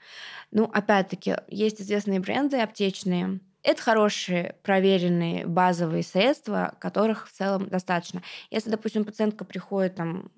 Ну, 0.52 0.64
опять-таки, 0.64 1.36
есть 1.48 1.80
известные 1.80 2.20
бренды 2.20 2.58
аптечные, 2.60 3.40
это 3.68 3.82
хорошие, 3.82 4.56
проверенные 4.64 5.46
базовые 5.46 6.02
средства, 6.02 6.76
которых 6.80 7.28
в 7.28 7.34
целом 7.34 7.68
достаточно. 7.68 8.24
Если, 8.50 8.70
допустим, 8.70 9.04
пациентка 9.04 9.44
приходит 9.44 9.96
там 9.96 10.32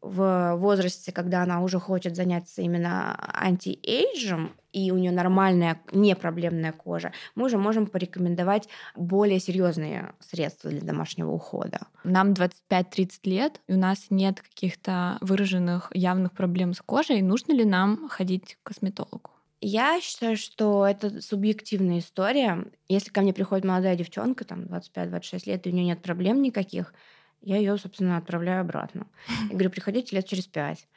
в 0.00 0.54
возрасте, 0.56 1.12
когда 1.12 1.42
она 1.42 1.62
уже 1.62 1.78
хочет 1.78 2.16
заняться 2.16 2.62
именно 2.62 3.16
антиэйджем, 3.34 4.52
и 4.72 4.90
у 4.92 4.98
нее 4.98 5.10
нормальная, 5.10 5.80
непроблемная 5.92 6.72
кожа, 6.72 7.12
мы 7.34 7.46
уже 7.46 7.58
можем 7.58 7.86
порекомендовать 7.86 8.68
более 8.94 9.40
серьезные 9.40 10.12
средства 10.20 10.70
для 10.70 10.82
домашнего 10.82 11.30
ухода. 11.30 11.80
Нам 12.04 12.32
25-30 12.32 13.08
лет, 13.24 13.60
и 13.66 13.72
у 13.72 13.78
нас 13.78 14.06
нет 14.10 14.40
каких-то 14.40 15.18
выраженных 15.20 15.90
явных 15.94 16.32
проблем 16.32 16.74
с 16.74 16.80
кожей. 16.80 17.22
Нужно 17.22 17.52
ли 17.52 17.64
нам 17.64 18.08
ходить 18.08 18.58
к 18.62 18.68
косметологу? 18.68 19.30
Я 19.60 20.00
считаю, 20.00 20.36
что 20.36 20.86
это 20.86 21.20
субъективная 21.20 21.98
история. 21.98 22.66
Если 22.88 23.10
ко 23.10 23.22
мне 23.22 23.32
приходит 23.32 23.64
молодая 23.64 23.96
девчонка, 23.96 24.44
там 24.44 24.60
25-26 24.62 25.42
лет, 25.46 25.66
и 25.66 25.70
у 25.70 25.72
нее 25.72 25.86
нет 25.86 26.02
проблем 26.02 26.42
никаких, 26.42 26.94
я 27.40 27.56
ее, 27.56 27.78
собственно, 27.78 28.16
отправляю 28.16 28.60
обратно. 28.60 29.06
Я 29.48 29.50
говорю, 29.50 29.70
приходите 29.70 30.16
лет 30.16 30.26
через 30.26 30.46
пять. 30.46 30.88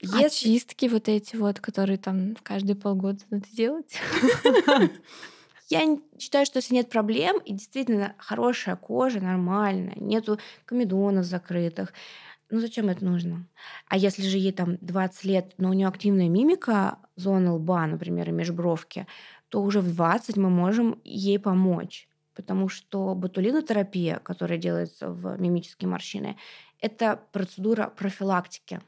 Если... 0.00 0.24
Очистки 0.24 0.86
вот 0.88 1.08
эти 1.08 1.36
вот, 1.36 1.60
которые 1.60 1.98
там 1.98 2.36
каждые 2.42 2.76
полгода 2.76 3.20
надо 3.30 3.46
делать. 3.52 3.98
Я 5.68 5.98
считаю, 6.18 6.46
что 6.46 6.58
если 6.58 6.74
нет 6.74 6.88
проблем, 6.90 7.38
и 7.38 7.52
действительно 7.52 8.14
хорошая 8.18 8.76
кожа, 8.76 9.20
нормальная, 9.20 9.96
нету 9.96 10.38
комедонов 10.64 11.24
закрытых, 11.24 11.92
ну 12.50 12.60
зачем 12.60 12.88
это 12.88 13.04
нужно? 13.04 13.48
А 13.88 13.96
если 13.96 14.22
же 14.22 14.38
ей 14.38 14.52
там 14.52 14.76
20 14.80 15.24
лет, 15.24 15.54
но 15.58 15.70
у 15.70 15.72
нее 15.72 15.88
активная 15.88 16.28
мимика, 16.28 16.98
зона 17.16 17.54
лба, 17.54 17.84
например, 17.86 18.28
и 18.28 18.32
межбровки, 18.32 19.08
то 19.48 19.60
уже 19.60 19.80
в 19.80 19.92
20 19.92 20.36
мы 20.36 20.50
можем 20.50 21.00
ей 21.02 21.40
помочь 21.40 22.08
потому 22.36 22.68
что 22.68 23.14
ботулинотерапия, 23.14 24.18
которая 24.18 24.58
делается 24.58 25.08
в 25.08 25.40
мимические 25.40 25.88
морщины, 25.88 26.36
это 26.80 27.20
процедура 27.32 27.92
профилактики. 27.96 28.80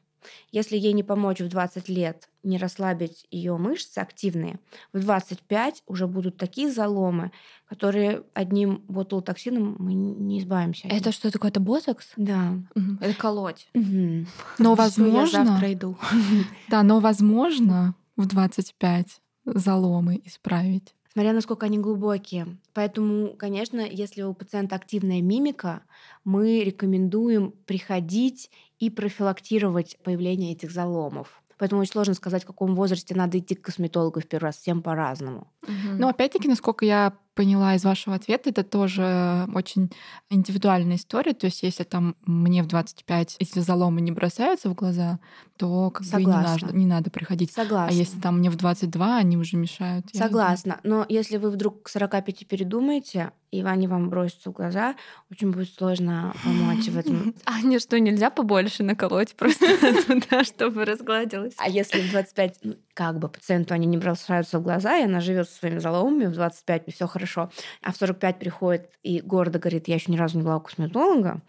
Если 0.50 0.76
ей 0.76 0.92
не 0.92 1.02
помочь 1.02 1.40
в 1.40 1.48
20 1.48 1.88
лет, 1.88 2.28
не 2.42 2.58
расслабить 2.58 3.26
ее 3.30 3.56
мышцы 3.56 3.98
активные, 3.98 4.58
в 4.92 5.00
25 5.00 5.82
уже 5.86 6.06
будут 6.06 6.36
такие 6.36 6.70
заломы, 6.70 7.32
которые 7.66 8.24
одним 8.34 8.84
ботулотоксином 8.88 9.76
мы 9.78 9.94
не 9.94 10.40
избавимся. 10.40 10.88
Это 10.88 11.12
что 11.12 11.30
такое? 11.30 11.50
Это 11.50 11.60
ботокс? 11.60 12.12
Да. 12.16 12.58
Угу. 12.74 12.98
Это 13.00 13.14
колоть. 13.14 13.68
Угу. 13.74 14.26
Но 14.58 14.74
возможно... 14.74 15.38
Я 15.38 15.44
завтра 15.44 15.72
иду. 15.72 15.98
Да, 16.68 16.82
но 16.82 17.00
возможно 17.00 17.94
в 18.16 18.26
25 18.26 19.22
заломы 19.46 20.20
исправить 20.24 20.94
смотря 21.12 21.32
насколько 21.32 21.66
они 21.66 21.78
глубокие. 21.78 22.58
Поэтому, 22.74 23.34
конечно, 23.36 23.80
если 23.80 24.22
у 24.22 24.34
пациента 24.34 24.76
активная 24.76 25.22
мимика, 25.22 25.82
мы 26.24 26.62
рекомендуем 26.64 27.52
приходить 27.66 28.50
и 28.78 28.90
профилактировать 28.90 29.98
появление 30.02 30.52
этих 30.52 30.70
заломов. 30.70 31.42
Поэтому 31.58 31.80
очень 31.80 31.92
сложно 31.92 32.14
сказать, 32.14 32.44
в 32.44 32.46
каком 32.46 32.76
возрасте 32.76 33.14
надо 33.14 33.38
идти 33.38 33.56
к 33.56 33.62
косметологу 33.62 34.20
в 34.20 34.26
первый 34.26 34.46
раз. 34.46 34.58
Всем 34.58 34.80
по-разному. 34.80 35.48
Угу. 35.62 35.98
Но 35.98 36.08
опять-таки, 36.08 36.48
насколько 36.48 36.84
я 36.84 37.14
поняла 37.38 37.76
из 37.76 37.84
вашего 37.84 38.16
ответа, 38.16 38.50
это 38.50 38.64
тоже 38.64 39.46
очень 39.54 39.92
индивидуальная 40.28 40.96
история. 40.96 41.34
То 41.34 41.46
есть, 41.46 41.62
если 41.62 41.84
там 41.84 42.16
мне 42.26 42.64
в 42.64 42.66
25, 42.66 43.36
если 43.38 43.60
заломы 43.60 44.00
не 44.00 44.10
бросаются 44.10 44.68
в 44.68 44.74
глаза, 44.74 45.20
то 45.56 45.90
как 45.90 46.04
бы 46.04 46.18
не 46.18 46.26
надо, 46.26 46.72
не 46.72 46.86
надо 46.86 47.10
приходить. 47.10 47.52
Согласна. 47.52 47.86
А 47.86 47.92
если 47.92 48.18
там 48.18 48.38
мне 48.38 48.50
в 48.50 48.56
22, 48.56 49.18
они 49.18 49.36
уже 49.36 49.56
мешают. 49.56 50.06
Согласна. 50.12 50.80
Но 50.82 51.06
если 51.08 51.36
вы 51.36 51.50
вдруг 51.50 51.84
к 51.84 51.88
45 51.88 52.48
передумаете, 52.48 53.30
и 53.50 53.62
они 53.62 53.86
вам 53.86 54.10
бросятся 54.10 54.50
в 54.50 54.52
глаза, 54.52 54.94
очень 55.30 55.52
будет 55.52 55.72
сложно 55.72 56.34
помочь 56.44 56.86
в 56.88 56.98
этом. 56.98 57.34
А 57.44 57.62
не 57.62 57.78
что, 57.78 57.98
нельзя 57.98 58.30
побольше 58.30 58.82
наколоть 58.82 59.34
просто 59.36 59.66
туда, 60.06 60.44
чтобы 60.44 60.84
разгладилось? 60.84 61.54
А 61.56 61.68
если 61.68 62.00
в 62.00 62.10
25, 62.10 62.58
ну, 62.62 62.74
как 62.98 63.20
бы 63.20 63.28
пациенту 63.28 63.74
они 63.74 63.86
не 63.86 63.96
бросаются 63.96 64.58
в 64.58 64.62
глаза, 64.64 64.98
и 64.98 65.04
она 65.04 65.20
живет 65.20 65.48
со 65.48 65.54
своими 65.54 65.78
заломами 65.78 66.26
в 66.26 66.32
25, 66.32 66.82
и 66.88 66.90
все 66.90 67.06
хорошо, 67.06 67.48
а 67.80 67.92
в 67.92 67.96
45 67.96 68.40
приходит 68.40 68.90
и 69.04 69.20
гордо 69.20 69.60
говорит, 69.60 69.86
я 69.86 69.94
еще 69.94 70.10
ни 70.10 70.16
разу 70.16 70.36
не 70.36 70.42
была 70.42 70.56
у 70.56 70.60
косметолога, 70.60 71.40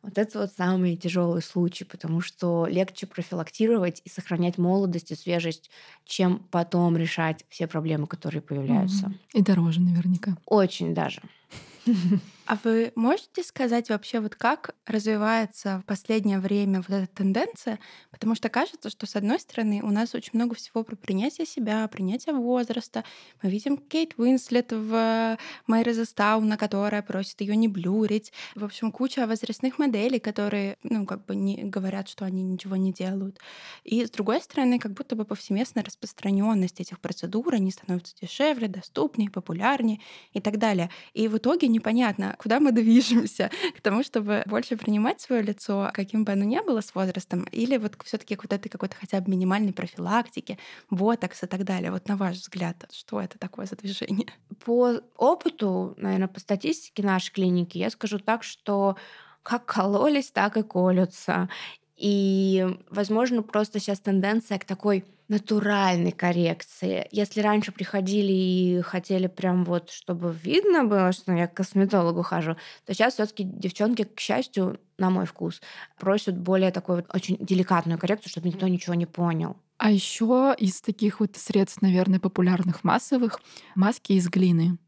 вот 0.00 0.16
это 0.16 0.38
вот 0.38 0.52
самый 0.52 0.96
тяжелый 0.96 1.42
случай, 1.42 1.84
потому 1.84 2.22
что 2.22 2.66
легче 2.66 3.06
профилактировать 3.06 4.00
и 4.06 4.08
сохранять 4.08 4.56
молодость 4.56 5.10
и 5.10 5.16
свежесть, 5.16 5.70
чем 6.06 6.38
потом 6.50 6.96
решать 6.96 7.44
все 7.50 7.66
проблемы, 7.66 8.06
которые 8.06 8.40
появляются. 8.40 9.12
И 9.34 9.42
дороже 9.42 9.82
наверняка. 9.82 10.38
Очень 10.46 10.94
даже. 10.94 11.20
А 12.46 12.56
вы 12.62 12.92
можете 12.94 13.42
сказать 13.42 13.88
вообще, 13.88 14.20
вот 14.20 14.36
как 14.36 14.76
развивается 14.86 15.80
в 15.80 15.84
последнее 15.84 16.38
время 16.38 16.78
вот 16.78 16.90
эта 16.90 17.08
тенденция? 17.08 17.80
Потому 18.12 18.36
что 18.36 18.48
кажется, 18.48 18.88
что, 18.88 19.04
с 19.04 19.16
одной 19.16 19.40
стороны, 19.40 19.80
у 19.82 19.90
нас 19.90 20.14
очень 20.14 20.30
много 20.34 20.54
всего 20.54 20.84
про 20.84 20.94
принятие 20.94 21.44
себя, 21.44 21.88
принятие 21.88 22.36
возраста. 22.36 23.02
Мы 23.42 23.50
видим 23.50 23.76
Кейт 23.76 24.14
Уинслет 24.16 24.70
в 24.70 25.36
Мэри 25.66 25.90
Застауна, 25.90 26.56
которая 26.56 27.02
просит 27.02 27.40
ее 27.40 27.56
не 27.56 27.66
блюрить. 27.66 28.32
В 28.54 28.64
общем, 28.64 28.92
куча 28.92 29.26
возрастных 29.26 29.80
моделей, 29.80 30.20
которые, 30.20 30.76
ну, 30.84 31.04
как 31.04 31.24
бы 31.26 31.34
не 31.34 31.64
говорят, 31.64 32.08
что 32.08 32.24
они 32.24 32.44
ничего 32.44 32.76
не 32.76 32.92
делают. 32.92 33.40
И, 33.82 34.06
с 34.06 34.10
другой 34.10 34.40
стороны, 34.40 34.78
как 34.78 34.92
будто 34.92 35.16
бы 35.16 35.24
повсеместная 35.24 35.82
распространенность 35.82 36.80
этих 36.80 37.00
процедур, 37.00 37.54
они 37.54 37.72
становятся 37.72 38.14
дешевле, 38.20 38.68
доступнее, 38.68 39.30
популярнее 39.30 40.00
и 40.32 40.40
так 40.40 40.58
далее. 40.58 40.90
И 41.12 41.26
в 41.26 41.38
итоге 41.38 41.66
непонятно, 41.66 42.35
куда 42.36 42.60
мы 42.60 42.72
движемся, 42.72 43.50
к 43.76 43.80
тому, 43.80 44.02
чтобы 44.02 44.42
больше 44.46 44.76
принимать 44.76 45.20
свое 45.20 45.42
лицо, 45.42 45.90
каким 45.92 46.24
бы 46.24 46.32
оно 46.32 46.44
ни 46.44 46.60
было 46.60 46.80
с 46.80 46.94
возрастом, 46.94 47.44
или 47.52 47.76
вот 47.76 47.96
все 48.04 48.18
таки 48.18 48.36
вот 48.36 48.52
этой 48.52 48.68
какой-то 48.68 48.96
хотя 48.96 49.20
бы 49.20 49.30
минимальной 49.30 49.72
профилактики, 49.72 50.58
ботокс 50.90 51.42
и 51.42 51.46
так 51.46 51.64
далее. 51.64 51.90
Вот 51.90 52.08
на 52.08 52.16
ваш 52.16 52.36
взгляд, 52.36 52.88
что 52.92 53.20
это 53.20 53.38
такое 53.38 53.66
за 53.66 53.76
движение? 53.76 54.28
По 54.64 55.00
опыту, 55.16 55.94
наверное, 55.96 56.28
по 56.28 56.40
статистике 56.40 57.02
нашей 57.02 57.32
клиники, 57.32 57.78
я 57.78 57.90
скажу 57.90 58.18
так, 58.18 58.42
что 58.42 58.96
как 59.42 59.64
кололись, 59.66 60.32
так 60.32 60.56
и 60.56 60.62
колются. 60.62 61.48
И, 61.96 62.66
возможно, 62.90 63.42
просто 63.42 63.80
сейчас 63.80 64.00
тенденция 64.00 64.58
к 64.58 64.64
такой 64.64 65.04
натуральной 65.28 66.12
коррекции. 66.12 67.06
Если 67.10 67.40
раньше 67.40 67.72
приходили 67.72 68.32
и 68.32 68.80
хотели 68.82 69.26
прям 69.26 69.64
вот, 69.64 69.90
чтобы 69.90 70.32
видно 70.32 70.84
было, 70.84 71.12
что 71.12 71.32
я 71.32 71.46
к 71.46 71.54
косметологу 71.54 72.22
хожу, 72.22 72.56
то 72.84 72.94
сейчас 72.94 73.14
все 73.14 73.26
таки 73.26 73.44
девчонки, 73.44 74.04
к 74.04 74.20
счастью, 74.20 74.80
на 74.98 75.10
мой 75.10 75.26
вкус, 75.26 75.60
просят 75.98 76.38
более 76.38 76.70
такой 76.70 76.96
вот 76.96 77.14
очень 77.14 77.36
деликатную 77.40 77.98
коррекцию, 77.98 78.30
чтобы 78.30 78.48
никто 78.48 78.66
ничего 78.68 78.94
не 78.94 79.06
понял. 79.06 79.56
А 79.78 79.90
еще 79.90 80.54
из 80.58 80.80
таких 80.80 81.20
вот 81.20 81.36
средств, 81.36 81.82
наверное, 81.82 82.18
популярных 82.18 82.82
массовых 82.82 83.40
маски 83.74 84.12
из 84.14 84.26
глины. 84.28 84.78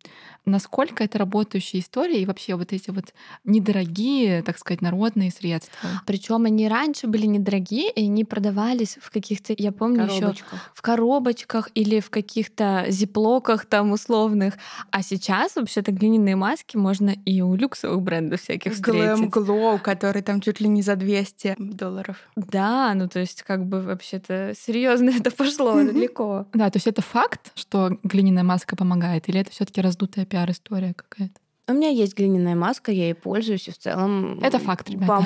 Насколько 0.46 1.04
это 1.04 1.18
работающая 1.18 1.80
история 1.80 2.22
и 2.22 2.26
вообще 2.26 2.54
вот 2.54 2.72
эти 2.72 2.88
вот 2.88 3.12
недорогие, 3.44 4.42
так 4.42 4.56
сказать, 4.56 4.80
народные 4.80 5.30
средства? 5.30 5.90
Причем 6.06 6.46
они 6.46 6.68
раньше 6.68 7.06
были 7.06 7.26
недорогие, 7.26 7.90
и 7.90 8.06
они 8.06 8.24
продавались 8.24 8.96
в 8.98 9.10
каких-то, 9.10 9.54
я 9.58 9.72
помню, 9.72 10.06
еще 10.06 10.27
в 10.74 10.82
коробочках 10.82 11.70
или 11.74 12.00
в 12.00 12.10
каких-то 12.10 12.86
зиплоках 12.88 13.66
там 13.66 13.92
условных. 13.92 14.54
А 14.90 15.02
сейчас 15.02 15.56
вообще-то 15.56 15.92
глиняные 15.92 16.36
маски 16.36 16.76
можно 16.76 17.10
и 17.10 17.40
у 17.40 17.54
люксовых 17.54 18.02
брендов 18.02 18.42
всяких 18.42 18.74
встретить. 18.74 19.24
Glam 19.24 19.30
Glow, 19.30 19.78
который 19.78 20.22
там 20.22 20.40
чуть 20.40 20.60
ли 20.60 20.68
не 20.68 20.82
за 20.82 20.96
200 20.96 21.56
долларов. 21.58 22.16
Да, 22.36 22.92
ну 22.94 23.08
то 23.08 23.20
есть 23.20 23.42
как 23.42 23.64
бы 23.64 23.80
вообще-то 23.80 24.54
серьезно 24.58 25.10
это 25.18 25.30
пошло 25.30 25.74
далеко. 25.74 26.46
Да, 26.52 26.70
то 26.70 26.76
есть 26.76 26.86
это 26.86 27.02
факт, 27.02 27.52
что 27.54 27.98
глиняная 28.02 28.44
маска 28.44 28.76
помогает, 28.76 29.28
или 29.28 29.40
это 29.40 29.50
все-таки 29.50 29.80
раздутая 29.80 30.26
пиар-история 30.26 30.94
какая-то? 30.94 31.40
У 31.68 31.74
меня 31.74 31.90
есть 31.90 32.16
глиняная 32.16 32.54
маска, 32.54 32.90
я 32.90 33.04
ей 33.04 33.14
пользуюсь, 33.14 33.68
и 33.68 33.70
в 33.70 33.78
целом... 33.78 34.40
Это 34.40 34.58
факт, 34.58 34.88
ребята. 34.88 35.22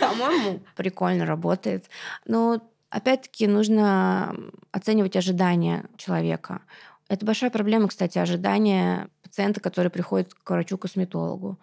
По-моему, 0.00 0.60
прикольно 0.76 1.26
работает. 1.26 1.84
Но, 2.26 2.62
опять-таки, 2.90 3.46
нужно 3.46 4.34
оценивать 4.72 5.16
ожидания 5.16 5.84
человека. 5.96 6.62
Это 7.08 7.24
большая 7.24 7.50
проблема, 7.50 7.88
кстати, 7.88 8.18
ожидания 8.18 9.08
пациента, 9.22 9.60
который 9.60 9.90
приходит 9.90 10.34
к 10.34 10.50
врачу-косметологу. 10.50 11.58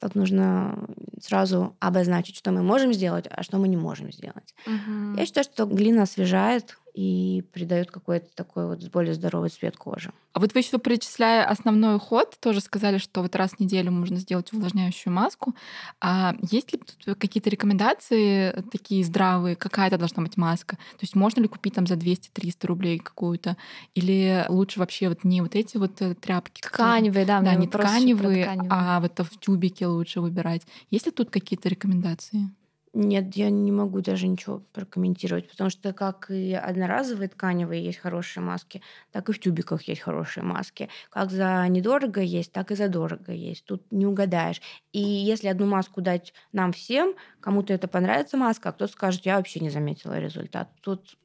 Тут 0.00 0.14
нужно 0.14 0.88
сразу 1.20 1.76
обозначить, 1.78 2.36
что 2.36 2.52
мы 2.52 2.62
можем 2.62 2.92
сделать, 2.92 3.26
а 3.30 3.42
что 3.42 3.58
мы 3.58 3.68
не 3.68 3.76
можем 3.76 4.10
сделать. 4.10 4.54
Угу. 4.66 5.18
Я 5.18 5.26
считаю, 5.26 5.44
что 5.44 5.66
глина 5.66 6.04
освежает, 6.04 6.78
и 6.94 7.44
придает 7.52 7.90
какой-то 7.90 8.26
такой 8.34 8.66
вот 8.66 8.82
более 8.90 9.14
здоровый 9.14 9.50
цвет 9.50 9.76
кожи. 9.76 10.12
А 10.32 10.38
вот 10.38 10.54
вы 10.54 10.60
еще 10.60 10.78
перечисляя 10.78 11.44
основной 11.44 11.96
уход, 11.96 12.36
тоже 12.40 12.60
сказали, 12.60 12.98
что 12.98 13.22
вот 13.22 13.34
раз 13.34 13.52
в 13.52 13.60
неделю 13.60 13.90
можно 13.90 14.16
сделать 14.16 14.52
увлажняющую 14.52 15.12
маску. 15.12 15.54
А 16.00 16.34
есть 16.50 16.72
ли 16.72 16.78
тут 16.78 17.18
какие-то 17.18 17.50
рекомендации 17.50 18.52
такие 18.70 19.04
здравые? 19.04 19.56
Какая 19.56 19.88
это 19.88 19.98
должна 19.98 20.22
быть 20.22 20.36
маска? 20.36 20.76
То 20.76 21.02
есть 21.02 21.16
можно 21.16 21.40
ли 21.40 21.48
купить 21.48 21.74
там 21.74 21.86
за 21.86 21.94
200-300 21.94 22.66
рублей 22.66 22.98
какую-то? 22.98 23.56
Или 23.94 24.44
лучше 24.48 24.78
вообще 24.78 25.08
вот 25.08 25.24
не 25.24 25.40
вот 25.40 25.56
эти 25.56 25.76
вот 25.76 26.00
э, 26.00 26.14
тряпки? 26.14 26.62
Тканевые, 26.62 27.26
да. 27.26 27.40
Да, 27.40 27.54
не 27.54 27.66
тканевые, 27.66 28.44
тканевые, 28.44 28.68
а 28.70 29.00
вот 29.00 29.18
в 29.18 29.38
тюбике 29.40 29.86
лучше 29.86 30.20
выбирать. 30.20 30.62
Есть 30.90 31.06
ли 31.06 31.12
тут 31.12 31.30
какие-то 31.30 31.68
рекомендации? 31.68 32.50
Нет, 32.92 33.36
я 33.36 33.50
не 33.50 33.70
могу 33.70 34.00
даже 34.00 34.26
ничего 34.26 34.58
прокомментировать, 34.72 35.48
потому 35.48 35.70
что 35.70 35.92
как 35.92 36.28
и 36.28 36.52
одноразовые 36.54 37.28
тканевые 37.28 37.84
есть 37.84 37.98
хорошие 37.98 38.42
маски, 38.42 38.82
так 39.12 39.28
и 39.28 39.32
в 39.32 39.38
тюбиках 39.38 39.82
есть 39.84 40.00
хорошие 40.00 40.42
маски. 40.42 40.88
Как 41.08 41.30
за 41.30 41.64
недорого 41.68 42.20
есть, 42.20 42.50
так 42.50 42.72
и 42.72 42.74
за 42.74 42.88
дорого 42.88 43.30
есть. 43.32 43.64
Тут 43.64 43.84
не 43.92 44.06
угадаешь. 44.06 44.60
И 44.92 44.98
если 45.00 45.46
одну 45.46 45.66
маску 45.66 46.00
дать 46.00 46.32
нам 46.52 46.72
всем, 46.72 47.14
кому-то 47.38 47.72
это 47.72 47.86
понравится 47.86 48.36
маска, 48.36 48.70
а 48.70 48.72
кто-то 48.72 48.92
скажет, 48.92 49.24
я 49.24 49.36
вообще 49.36 49.60
не 49.60 49.70
заметила 49.70 50.18
результат. 50.18 50.68
Тут 50.80 51.16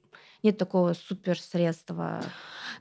нет 0.45 0.57
такого 0.57 0.93
суперсредства. 0.93 2.21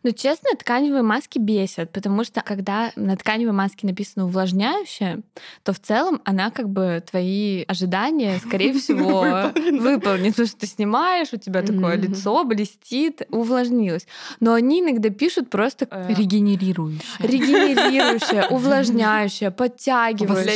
Ну, 0.02 0.12
честно, 0.12 0.50
тканевые 0.58 1.02
маски 1.02 1.38
бесят, 1.38 1.90
потому 1.90 2.24
что 2.24 2.42
когда 2.42 2.92
на 2.94 3.16
тканевой 3.16 3.54
маске 3.54 3.86
написано 3.86 4.26
увлажняющая, 4.26 5.22
то 5.62 5.72
в 5.72 5.80
целом 5.80 6.20
она 6.24 6.50
как 6.50 6.68
бы 6.68 7.02
твои 7.10 7.64
ожидания, 7.66 8.38
скорее 8.38 8.72
всего, 8.78 9.22
выполнит. 9.54 10.32
Потому 10.32 10.48
что 10.48 10.58
ты 10.58 10.66
снимаешь, 10.66 11.28
у 11.32 11.38
тебя 11.38 11.62
такое 11.62 11.96
лицо 11.96 12.44
блестит, 12.44 13.22
увлажнилось. 13.30 14.06
Но 14.40 14.52
они 14.52 14.80
иногда 14.80 15.08
пишут 15.08 15.48
просто... 15.48 15.88
Э, 15.90 16.12
регенерирующая. 16.12 17.00
Регенерирующая, 17.20 18.48
увлажняющая, 18.50 19.50
подтягивающая. 19.50 20.54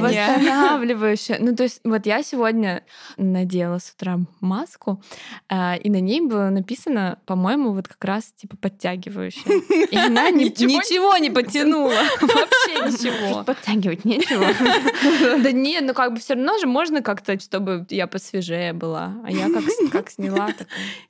Восстанавливающая. 0.00 1.38
Ну, 1.40 1.56
то 1.56 1.64
есть 1.64 1.80
вот 1.82 2.06
я 2.06 2.22
сегодня 2.22 2.84
надела 3.16 3.78
с 3.78 3.90
утра 3.90 4.20
маску, 4.40 5.02
э, 5.48 5.78
и 5.78 5.90
на 5.90 6.00
ней 6.00 6.20
было 6.36 6.50
написано, 6.50 7.18
по-моему, 7.24 7.72
вот 7.72 7.88
как 7.88 8.04
раз 8.04 8.24
типа 8.36 8.56
подтягивающая. 8.56 9.86
И 9.90 9.96
она 9.96 10.30
ничего 10.30 11.16
не 11.16 11.30
подтянула. 11.30 11.94
Вообще 12.20 13.06
ничего. 13.06 13.42
Подтягивать 13.44 14.04
нечего. 14.04 14.46
Да 15.42 15.52
нет, 15.52 15.84
ну 15.86 15.94
как 15.94 16.12
бы 16.12 16.18
все 16.18 16.34
равно 16.34 16.58
же 16.58 16.66
можно 16.66 17.02
как-то, 17.02 17.38
чтобы 17.40 17.86
я 17.90 18.06
посвежее 18.06 18.72
была. 18.72 19.14
А 19.24 19.30
я 19.30 19.48
как, 19.48 19.64
как 19.92 20.10
сняла. 20.10 20.48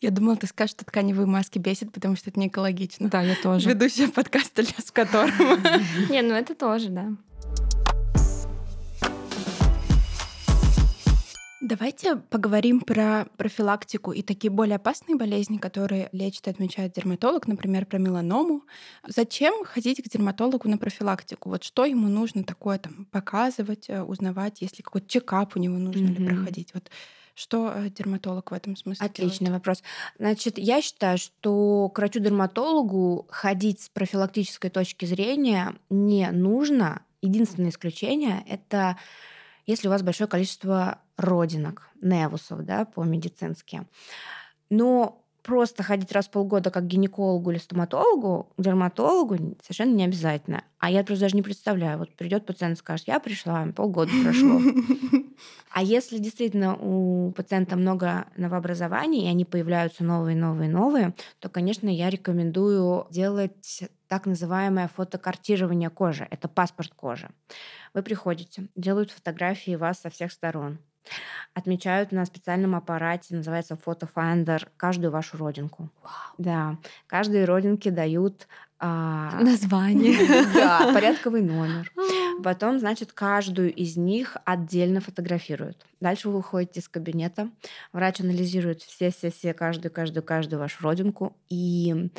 Я 0.01 0.11
думала, 0.11 0.37
ты 0.37 0.47
скажешь, 0.47 0.73
что 0.73 0.85
тканевые 0.85 1.27
маски 1.27 1.59
бесит, 1.59 1.93
потому 1.93 2.17
что 2.17 2.31
это 2.31 2.39
не 2.39 2.49
экологично. 2.49 3.09
Да, 3.09 3.23
я 3.23 3.35
тоже. 3.37 3.69
Ведущая 3.69 4.09
подкаста, 4.09 4.63
с 4.65 4.91
которым. 4.91 5.33
Не, 6.11 6.23
ну 6.23 6.35
это 6.35 6.55
тоже, 6.55 6.89
да. 6.89 7.09
Давайте 11.63 12.17
поговорим 12.17 12.83
про 12.83 13.27
профилактику 13.39 14.13
и 14.13 14.23
такие 14.23 14.51
более 14.51 14.77
опасные 14.77 15.17
болезни, 15.17 15.57
которые 15.57 16.11
лечит 16.13 16.47
и 16.47 16.51
отмечает 16.51 16.93
дерматолог, 16.93 17.47
например, 17.47 17.87
про 17.87 17.97
меланому. 17.97 18.63
Зачем 19.07 19.65
ходить 19.65 20.03
к 20.03 20.09
дерматологу 20.09 20.69
на 20.69 20.77
профилактику? 20.77 21.49
Вот 21.49 21.65
что 21.65 21.87
ему 21.87 22.09
нужно 22.09 22.45
такое 22.45 22.79
там 22.79 23.07
показывать, 23.07 23.89
э, 23.89 24.03
узнавать, 24.03 24.61
если 24.61 24.83
какой-то 24.83 25.09
чекап 25.09 25.57
у 25.57 25.59
него 25.59 25.79
нужно 25.79 26.09
mm-hmm. 26.09 26.19
ли 26.19 26.29
проходить? 26.29 26.75
Вот 26.75 26.91
что 27.35 27.73
э, 27.75 27.89
дерматолог 27.89 28.51
в 28.51 28.55
этом 28.55 28.77
смысле 28.77 29.07
Отличный 29.07 29.47
делает? 29.47 29.61
вопрос. 29.61 29.83
Значит, 30.19 30.59
я 30.59 30.83
считаю, 30.83 31.17
что 31.17 31.89
к 31.89 31.99
врачу-дерматологу 31.99 33.27
ходить 33.31 33.81
с 33.81 33.89
профилактической 33.89 34.69
точки 34.69 35.07
зрения 35.07 35.75
не 35.89 36.31
нужно. 36.33 37.03
Единственное 37.23 37.71
исключение— 37.71 38.45
это 38.47 38.99
если 39.67 39.89
у 39.89 39.91
вас 39.91 40.03
большое 40.03 40.29
количество 40.29 41.01
родинок, 41.17 41.91
невусов, 42.01 42.65
да, 42.65 42.85
по-медицински. 42.85 43.87
Но 44.71 45.27
просто 45.47 45.85
ходить 45.85 46.11
раз 46.11 46.27
в 46.27 46.31
полгода 46.31 46.71
как 46.71 46.85
к 46.85 46.87
гинекологу 46.87 47.53
или 47.53 47.59
стоматологу, 47.59 48.53
к 48.57 48.63
дерматологу 48.63 49.37
совершенно 49.63 49.95
не 49.95 50.05
обязательно. 50.05 50.65
А 50.79 50.91
я 50.91 51.05
просто 51.05 51.27
даже 51.27 51.37
не 51.37 51.43
представляю. 51.43 51.99
Вот 51.99 52.15
придет 52.17 52.45
пациент 52.45 52.77
и 52.77 52.81
скажет, 52.81 53.07
я 53.07 53.21
пришла, 53.21 53.65
полгода 53.75 54.11
прошло. 54.23 54.61
А 55.71 55.83
если 55.83 56.17
действительно 56.17 56.75
у 56.75 57.33
пациента 57.33 57.77
много 57.77 58.29
новообразований, 58.39 59.27
и 59.27 59.29
они 59.29 59.45
появляются 59.45 60.05
новые, 60.05 60.35
новые, 60.35 60.71
новые, 60.71 61.15
то, 61.39 61.51
конечно, 61.51 61.87
я 61.87 62.09
рекомендую 62.09 63.07
делать 63.11 63.85
так 64.09 64.25
называемое 64.25 64.89
фотокартирование 64.89 65.91
кожи. 65.91 66.27
Это 66.31 66.49
паспорт 66.49 66.95
кожи. 66.95 67.29
Вы 67.93 68.03
приходите, 68.03 68.69
делают 68.75 69.11
фотографии 69.11 69.77
вас 69.77 70.01
со 70.01 70.09
всех 70.09 70.33
сторон, 70.33 70.79
отмечают 71.55 72.13
на 72.13 72.25
специальном 72.25 72.75
аппарате, 72.75 73.35
называется 73.35 73.77
FotoFinder, 73.77 74.69
каждую 74.77 75.11
вашу 75.11 75.37
родинку. 75.37 75.91
Wow. 76.03 76.09
Да, 76.39 76.79
каждой 77.07 77.45
родинке 77.45 77.91
дают 77.91 78.47
а, 78.79 79.31
Название. 79.41 80.19
Да, 80.53 80.93
порядковый 80.93 81.43
номер. 81.43 81.91
Потом, 82.43 82.79
значит, 82.79 83.13
каждую 83.13 83.73
из 83.73 83.97
них 83.97 84.37
отдельно 84.45 85.01
фотографируют. 85.01 85.87
Дальше 86.01 86.29
вы 86.29 86.37
выходите 86.37 86.81
из 86.81 86.89
кабинета, 86.89 87.51
врач 87.93 88.21
анализирует 88.21 88.83
все-все-все, 88.83 89.55
каждую, 89.55 89.91
каждую, 89.91 90.23
каждую 90.23 90.61
вашу 90.61 90.83
родинку 90.83 91.35
и 91.49 92.11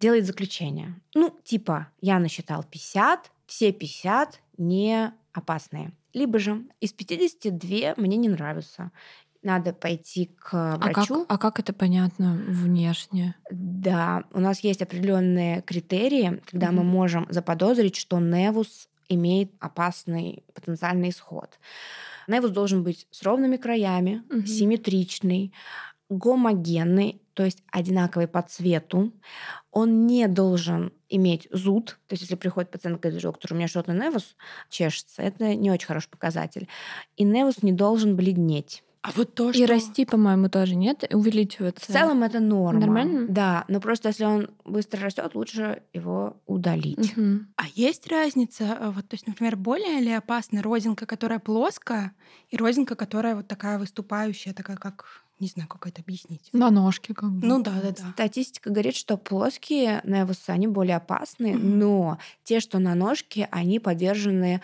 делает 0.00 0.26
заключение. 0.26 1.00
Ну, 1.14 1.34
типа, 1.44 1.88
я 2.00 2.18
насчитал 2.18 2.64
50, 2.64 3.30
все 3.46 3.72
50 3.72 4.40
не 4.58 5.12
опасные. 5.32 5.92
Либо 6.14 6.38
же 6.38 6.64
из 6.80 6.92
52 6.92 7.94
мне 7.96 8.16
не 8.16 8.28
нравятся. 8.28 8.90
Надо 9.42 9.72
пойти 9.72 10.26
к 10.38 10.76
врачу. 10.78 11.14
А 11.24 11.26
как, 11.26 11.26
а 11.28 11.38
как 11.38 11.60
это 11.60 11.72
понятно 11.72 12.34
внешне? 12.48 13.34
Да, 13.50 14.24
у 14.32 14.40
нас 14.40 14.60
есть 14.60 14.82
определенные 14.82 15.62
критерии, 15.62 16.40
когда 16.46 16.66
Мгм. 16.68 16.76
мы 16.76 16.84
можем 16.84 17.26
заподозрить, 17.28 17.96
что 17.96 18.18
невус 18.20 18.88
имеет 19.08 19.52
опасный 19.60 20.44
потенциальный 20.54 21.10
исход. 21.10 21.58
Невус 22.28 22.50
должен 22.50 22.82
быть 22.84 23.06
с 23.10 23.22
ровными 23.22 23.56
краями, 23.56 24.24
Мгм. 24.30 24.46
симметричный, 24.46 25.52
гомогенный, 26.10 27.21
то 27.34 27.44
есть 27.44 27.62
одинаковый 27.70 28.28
по 28.28 28.42
цвету. 28.42 29.12
Он 29.70 30.06
не 30.06 30.28
должен 30.28 30.92
иметь 31.08 31.48
зуд. 31.50 31.98
То 32.06 32.14
есть 32.14 32.22
если 32.22 32.34
приходит 32.34 32.70
пациент 32.70 32.98
и 32.98 33.00
говорит, 33.00 33.22
доктор, 33.22 33.52
у 33.52 33.56
меня 33.56 33.68
что-то 33.68 33.92
невус 33.92 34.36
чешется, 34.68 35.22
это 35.22 35.54
не 35.54 35.70
очень 35.70 35.86
хороший 35.86 36.10
показатель. 36.10 36.68
И 37.16 37.24
невус 37.24 37.62
не 37.62 37.72
должен 37.72 38.16
бледнеть. 38.16 38.82
А 39.02 39.10
вот 39.16 39.34
то, 39.34 39.50
И 39.50 39.54
что... 39.54 39.66
расти, 39.66 40.04
по-моему, 40.04 40.48
тоже 40.48 40.76
нет, 40.76 41.02
и 41.02 41.14
В 41.16 41.72
целом 41.80 42.22
это 42.22 42.38
норма. 42.38 42.80
Нормально? 42.80 43.26
Да, 43.28 43.64
но 43.66 43.80
просто 43.80 44.08
если 44.08 44.24
он 44.24 44.50
быстро 44.64 45.00
растет, 45.00 45.34
лучше 45.34 45.82
его 45.92 46.36
удалить. 46.46 47.16
Мгм. 47.16 47.48
А 47.56 47.64
есть 47.74 48.06
разница, 48.06 48.78
э, 48.80 48.90
вот, 48.90 49.08
то 49.08 49.14
есть, 49.14 49.26
например, 49.26 49.56
более 49.56 49.98
ли 50.00 50.12
опасна 50.12 50.62
родинка, 50.62 51.04
которая 51.04 51.40
плоская, 51.40 52.14
и 52.48 52.56
родинка, 52.56 52.94
которая 52.94 53.34
вот 53.34 53.48
такая 53.48 53.76
выступающая, 53.76 54.54
такая 54.54 54.76
как, 54.76 55.21
не 55.42 55.48
знаю, 55.48 55.68
как 55.68 55.86
это 55.86 56.00
объяснить. 56.00 56.48
На 56.52 56.70
ножке 56.70 57.14
как 57.14 57.30
бы. 57.30 57.46
Ну 57.46 57.62
да, 57.62 57.72
да, 57.82 57.90
да. 57.90 58.12
Статистика 58.12 58.70
говорит, 58.70 58.94
что 58.96 59.16
плоские 59.16 60.00
невусы, 60.04 60.50
они 60.50 60.68
более 60.68 60.96
опасны, 60.96 61.52
Мгм. 61.54 61.78
но 61.78 62.18
те, 62.44 62.60
что 62.60 62.78
на 62.78 62.94
ножке, 62.94 63.48
они 63.50 63.78
подвержены 63.80 64.60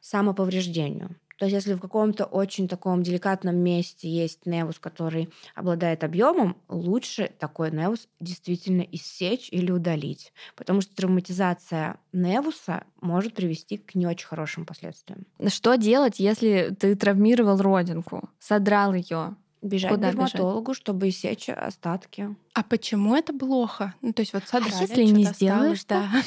самоповреждению. 0.00 1.16
То 1.36 1.46
есть 1.46 1.54
если 1.54 1.74
в 1.74 1.80
каком-то 1.80 2.26
очень 2.26 2.68
таком 2.68 3.02
деликатном 3.02 3.56
месте 3.56 4.08
есть 4.08 4.46
невус, 4.46 4.78
который 4.78 5.30
обладает 5.56 6.04
объемом, 6.04 6.56
лучше 6.68 7.32
такой 7.40 7.72
невус 7.72 8.06
действительно 8.20 8.82
иссечь 8.82 9.48
или 9.50 9.72
удалить. 9.72 10.32
Потому 10.54 10.80
что 10.80 10.94
травматизация 10.94 11.96
невуса 12.12 12.84
может 13.00 13.34
привести 13.34 13.78
к 13.78 13.96
не 13.96 14.06
очень 14.06 14.28
хорошим 14.28 14.64
последствиям. 14.64 15.26
Что 15.48 15.74
делать, 15.74 16.20
если 16.20 16.74
ты 16.78 16.94
травмировал 16.94 17.60
родинку, 17.60 18.30
содрал 18.38 18.94
ее? 18.94 19.34
Бежать 19.64 19.92
Куда 19.92 20.08
к 20.08 20.10
дерматологу, 20.10 20.74
чтобы 20.74 21.08
иссечь 21.08 21.48
остатки. 21.48 22.36
А 22.52 22.62
почему 22.62 23.16
это 23.16 23.32
плохо? 23.32 23.94
Ну, 24.02 24.12
то 24.12 24.20
есть 24.20 24.34
вот 24.34 24.46
содрали, 24.46 24.82
если 24.82 25.04
не 25.04 25.24
сделаешь, 25.24 25.80
осталось, 25.80 26.22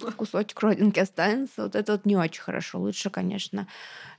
да. 0.00 0.12
Кусочек 0.16 0.58
родинки 0.60 0.98
останется. 0.98 1.64
Вот 1.64 1.76
это 1.76 1.92
вот 1.92 2.06
не 2.06 2.16
очень 2.16 2.40
хорошо. 2.40 2.78
Лучше, 2.80 3.10
конечно, 3.10 3.68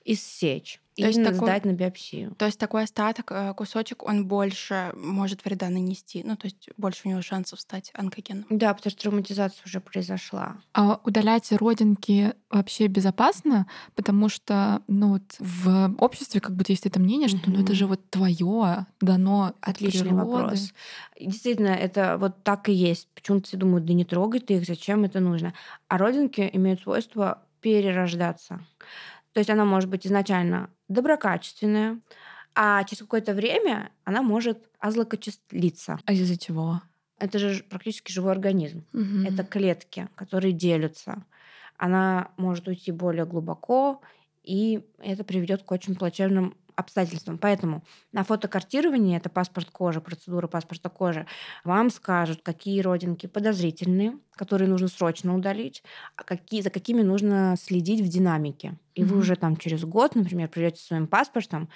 иссечь. 0.06 0.81
То 1.02 1.08
есть 1.08 1.24
такой- 1.24 1.48
сдать 1.48 1.66
на 1.66 1.74
биопсию. 1.74 2.36
То 2.36 2.46
есть 2.46 2.60
такой 2.60 2.84
остаток, 2.84 3.32
э, 3.32 3.54
кусочек, 3.54 4.04
он 4.04 4.26
больше 4.26 4.92
может 4.96 5.44
вреда 5.46 5.70
нанести. 5.70 6.24
Ну, 6.24 6.36
то 6.36 6.48
есть 6.48 6.70
больше 6.78 7.02
у 7.06 7.10
него 7.10 7.22
шансов 7.22 7.60
стать 7.60 7.92
онкогеном. 7.94 8.46
Да, 8.50 8.74
потому 8.74 8.92
что 8.92 9.02
травматизация 9.02 9.62
уже 9.66 9.80
произошла. 9.80 10.58
А 10.74 11.00
удалять 11.04 11.52
родинки 11.52 12.34
вообще 12.50 12.88
безопасно, 12.88 13.68
потому 13.96 14.30
что 14.30 14.82
ну, 14.88 15.14
вот 15.14 15.36
в 15.40 15.96
обществе 16.00 16.42
как 16.42 16.56
будто 16.56 16.72
есть 16.72 16.86
это 16.86 17.00
мнение, 17.00 17.28
что 17.28 17.40
ну, 17.46 17.62
это 17.62 17.74
же 17.74 17.88
вот 17.88 18.10
твое 18.10 18.86
дано 19.00 19.54
от 19.62 19.76
Отличный 19.76 20.10
природы. 20.10 20.26
вопрос. 20.26 20.74
Действительно, 21.20 21.70
это 21.70 22.18
вот 22.18 22.44
так 22.44 22.70
и 22.70 22.74
есть. 22.74 23.08
Почему-то 23.14 23.48
все 23.48 23.58
думают, 23.58 23.86
да 23.86 23.94
не 23.94 24.06
трогай 24.06 24.40
ты 24.40 24.56
их, 24.56 24.66
зачем 24.66 25.04
это 25.04 25.20
нужно. 25.20 25.54
А 25.88 25.98
родинки 25.98 26.50
имеют 26.54 26.82
свойство 26.82 27.42
перерождаться. 27.62 28.62
То 29.34 29.40
есть 29.40 29.50
она 29.50 29.66
может 29.66 29.90
быть 29.90 30.06
изначально 30.06 30.70
доброкачественная, 30.88 32.00
а 32.54 32.84
через 32.84 33.00
какое-то 33.02 33.34
время 33.34 33.92
она 34.04 34.22
может 34.22 34.70
озлокочислиться. 34.80 36.00
А 36.06 36.14
из-за 36.14 36.38
чего? 36.38 36.82
Это 37.18 37.40
же 37.40 37.64
практически 37.64 38.12
живой 38.12 38.32
организм. 38.32 38.86
Мгм. 38.94 39.26
Это 39.26 39.44
клетки, 39.44 40.10
которые 40.16 40.54
делятся. 40.54 41.24
Она 41.78 42.32
может 42.38 42.68
уйти 42.68 42.92
более 42.92 43.26
глубоко, 43.26 44.02
и 44.44 44.84
это 44.98 45.24
приведет 45.24 45.64
к 45.64 45.72
очень 45.72 45.96
плачевным 45.96 46.58
обстоятельствам. 46.76 47.38
Поэтому 47.38 47.84
на 48.12 48.24
фотокартировании, 48.24 49.18
это 49.18 49.30
паспорт 49.30 49.70
кожи, 49.72 50.02
процедура 50.02 50.48
паспорта 50.48 50.90
кожи, 50.90 51.26
вам 51.64 51.90
скажут, 51.90 52.42
какие 52.44 52.82
родинки 52.82 53.28
подозрительные, 53.28 54.18
которые 54.36 54.68
нужно 54.70 54.88
срочно 54.88 55.36
удалить, 55.36 55.84
а 56.16 56.24
какие, 56.24 56.62
за 56.62 56.70
какими 56.70 57.02
нужно 57.02 57.56
следить 57.60 58.02
в 58.02 58.08
динамике. 58.08 58.78
И 58.96 59.04
вы 59.04 59.12
Мгм. 59.12 59.20
уже 59.20 59.36
там 59.36 59.56
через 59.58 59.84
год, 59.86 60.16
например, 60.16 60.50
придете 60.50 60.82
своим 60.84 61.08
паспортом, 61.08 61.70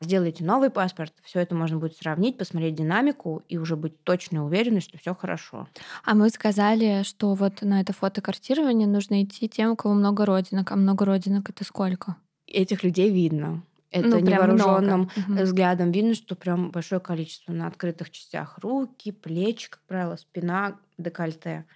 сделаете 0.00 0.44
новый 0.44 0.70
паспорт, 0.70 1.12
все 1.22 1.40
это 1.40 1.54
можно 1.54 1.78
будет 1.78 1.96
сравнить, 1.96 2.38
посмотреть 2.38 2.74
динамику 2.74 3.42
и 3.48 3.58
уже 3.58 3.76
быть 3.76 4.02
точно 4.04 4.44
уверены, 4.44 4.80
что 4.80 4.98
все 4.98 5.14
хорошо. 5.14 5.68
А 6.04 6.14
мы 6.14 6.30
сказали, 6.30 7.02
что 7.02 7.34
вот 7.34 7.62
на 7.62 7.80
это 7.80 7.92
фотокартирование 7.92 8.86
нужно 8.88 9.22
идти 9.22 9.48
тем, 9.48 9.72
у 9.72 9.76
кого 9.76 9.94
много 9.94 10.24
родинок. 10.26 10.70
А 10.72 10.76
много 10.76 11.04
родинок 11.04 11.50
это 11.50 11.64
сколько? 11.64 12.16
этих 12.46 12.82
людей 12.84 13.10
видно. 13.10 13.62
Это 13.92 14.08
Ну, 14.08 14.20
невооруженным 14.20 15.02
много. 15.02 15.10
Мгм. 15.28 15.42
взглядом 15.44 15.92
видно, 15.92 16.14
что 16.14 16.34
прям 16.34 16.70
большое 16.70 17.00
количество 17.00 17.52
на 17.52 17.66
открытых 17.66 18.10
частях 18.10 18.58
руки, 18.58 19.12
плечи, 19.12 19.70
как 19.70 19.82
правило, 19.86 20.16
спина, 20.16 20.80
декольте. 20.98 21.66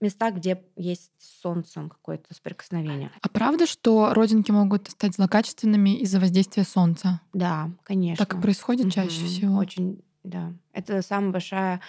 Места, 0.00 0.30
где 0.30 0.62
есть 0.76 1.12
с 1.18 1.40
солнцем 1.42 1.90
какое-то 1.90 2.32
соприкосновение. 2.34 3.10
А 3.22 3.28
правда, 3.28 3.66
что 3.66 4.14
родинки 4.14 4.50
могут 4.50 4.88
стать 4.88 5.14
злокачественными 5.16 5.98
из-за 6.00 6.20
воздействия 6.20 6.64
солнца? 6.64 7.20
Да, 7.34 7.70
конечно. 7.84 8.24
Так 8.24 8.34
и 8.34 8.40
происходит 8.40 8.92
чаще 8.92 9.20
Мгм. 9.20 9.26
всего. 9.26 9.58
Очень, 9.58 10.02
да. 10.22 10.52
Это 10.72 11.00
самая 11.02 11.30
большая 11.30 11.80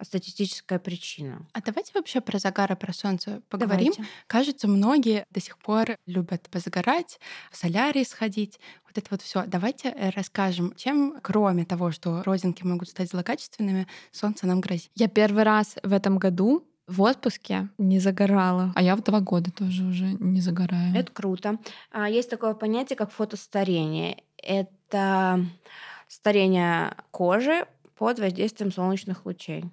статистическая 0.00 0.78
причина. 0.78 1.46
А 1.52 1.60
давайте 1.60 1.92
вообще 1.94 2.20
про 2.20 2.38
загар 2.38 2.72
и 2.72 2.76
про 2.76 2.92
солнце 2.92 3.42
поговорим. 3.48 3.92
Давайте. 3.96 4.12
Кажется, 4.26 4.68
многие 4.68 5.26
до 5.30 5.40
сих 5.40 5.58
пор 5.58 5.96
любят 6.06 6.48
позагорать, 6.50 7.18
в 7.50 7.56
солярий 7.56 8.04
сходить. 8.04 8.60
Вот 8.84 8.96
это 8.96 9.08
вот 9.10 9.22
все. 9.22 9.44
Давайте 9.46 9.88
э, 9.88 10.10
расскажем, 10.10 10.72
чем, 10.76 11.18
кроме 11.22 11.64
того, 11.64 11.90
что 11.90 12.22
родинки 12.22 12.62
могут 12.62 12.88
стать 12.88 13.10
злокачественными, 13.10 13.86
солнце 14.12 14.46
нам 14.46 14.60
грозит. 14.60 14.90
Я 14.94 15.08
первый 15.08 15.42
раз 15.42 15.76
в 15.82 15.92
этом 15.92 16.18
году 16.18 16.66
в 16.86 17.02
отпуске 17.02 17.68
не 17.78 18.00
загорала. 18.00 18.72
А 18.74 18.82
я 18.82 18.96
в 18.96 19.02
два 19.02 19.20
года 19.20 19.52
тоже 19.52 19.84
уже 19.84 20.16
не 20.18 20.40
загораю. 20.40 20.94
Это 20.94 21.12
круто. 21.12 21.58
А, 21.92 22.08
Есть 22.08 22.30
такое 22.30 22.54
понятие, 22.54 22.96
как 22.96 23.12
фотостарение. 23.12 24.22
Это 24.36 25.44
старение 26.08 26.96
кожи 27.12 27.66
под 28.00 28.18
воздействием 28.18 28.72
солнечных 28.72 29.26
лучей. 29.26 29.66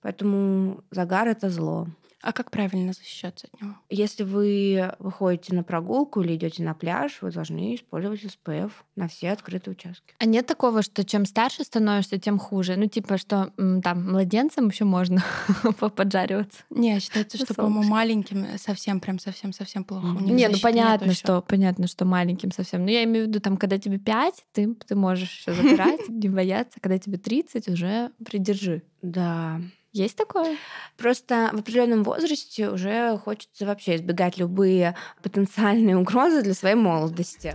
Поэтому 0.00 0.82
загар 0.90 1.28
это 1.28 1.48
зло. 1.50 1.86
А 2.24 2.32
как 2.32 2.50
правильно 2.50 2.94
защищаться 2.94 3.48
от 3.52 3.60
него? 3.60 3.74
Если 3.90 4.22
вы 4.22 4.94
выходите 4.98 5.54
на 5.54 5.62
прогулку 5.62 6.22
или 6.22 6.36
идете 6.36 6.62
на 6.62 6.72
пляж, 6.72 7.18
вы 7.20 7.30
должны 7.30 7.74
использовать 7.74 8.24
SPF 8.24 8.72
на 8.96 9.08
все 9.08 9.30
открытые 9.30 9.72
участки. 9.72 10.14
А 10.18 10.24
нет 10.24 10.46
такого, 10.46 10.80
что 10.80 11.04
чем 11.04 11.26
старше 11.26 11.64
становишься, 11.64 12.18
тем 12.18 12.38
хуже? 12.38 12.76
Ну, 12.76 12.86
типа, 12.86 13.18
что 13.18 13.52
там 13.82 14.10
младенцам 14.10 14.68
еще 14.68 14.84
можно 14.86 15.22
поджариваться. 15.96 16.62
Не, 16.70 16.98
считается, 16.98 17.36
что, 17.36 17.52
по-моему, 17.52 17.82
маленьким 17.82 18.46
совсем, 18.56 19.00
прям 19.00 19.18
совсем-совсем 19.18 19.84
плохо. 19.84 20.06
Не, 20.22 20.48
ну 20.48 20.58
понятно, 20.62 21.12
что 21.12 21.42
понятно, 21.42 21.86
что 21.86 22.06
маленьким 22.06 22.52
совсем. 22.52 22.84
Но 22.84 22.90
я 22.90 23.04
имею 23.04 23.26
в 23.26 23.28
виду, 23.28 23.40
там, 23.40 23.58
когда 23.58 23.78
тебе 23.78 23.98
5, 23.98 24.44
ты, 24.52 24.74
ты 24.74 24.94
можешь 24.94 25.30
еще 25.30 25.52
загорать, 25.52 26.00
не 26.08 26.30
бояться. 26.30 26.80
Когда 26.80 26.98
тебе 26.98 27.18
30, 27.18 27.68
уже 27.68 28.12
придержи. 28.24 28.82
Да. 29.02 29.60
Есть 29.94 30.16
такое? 30.16 30.56
Просто 30.96 31.50
в 31.52 31.60
определенном 31.60 32.02
возрасте 32.02 32.68
уже 32.68 33.16
хочется 33.16 33.64
вообще 33.64 33.94
избегать 33.94 34.38
любые 34.38 34.96
потенциальные 35.22 35.96
угрозы 35.96 36.42
для 36.42 36.52
своей 36.52 36.74
молодости. 36.74 37.54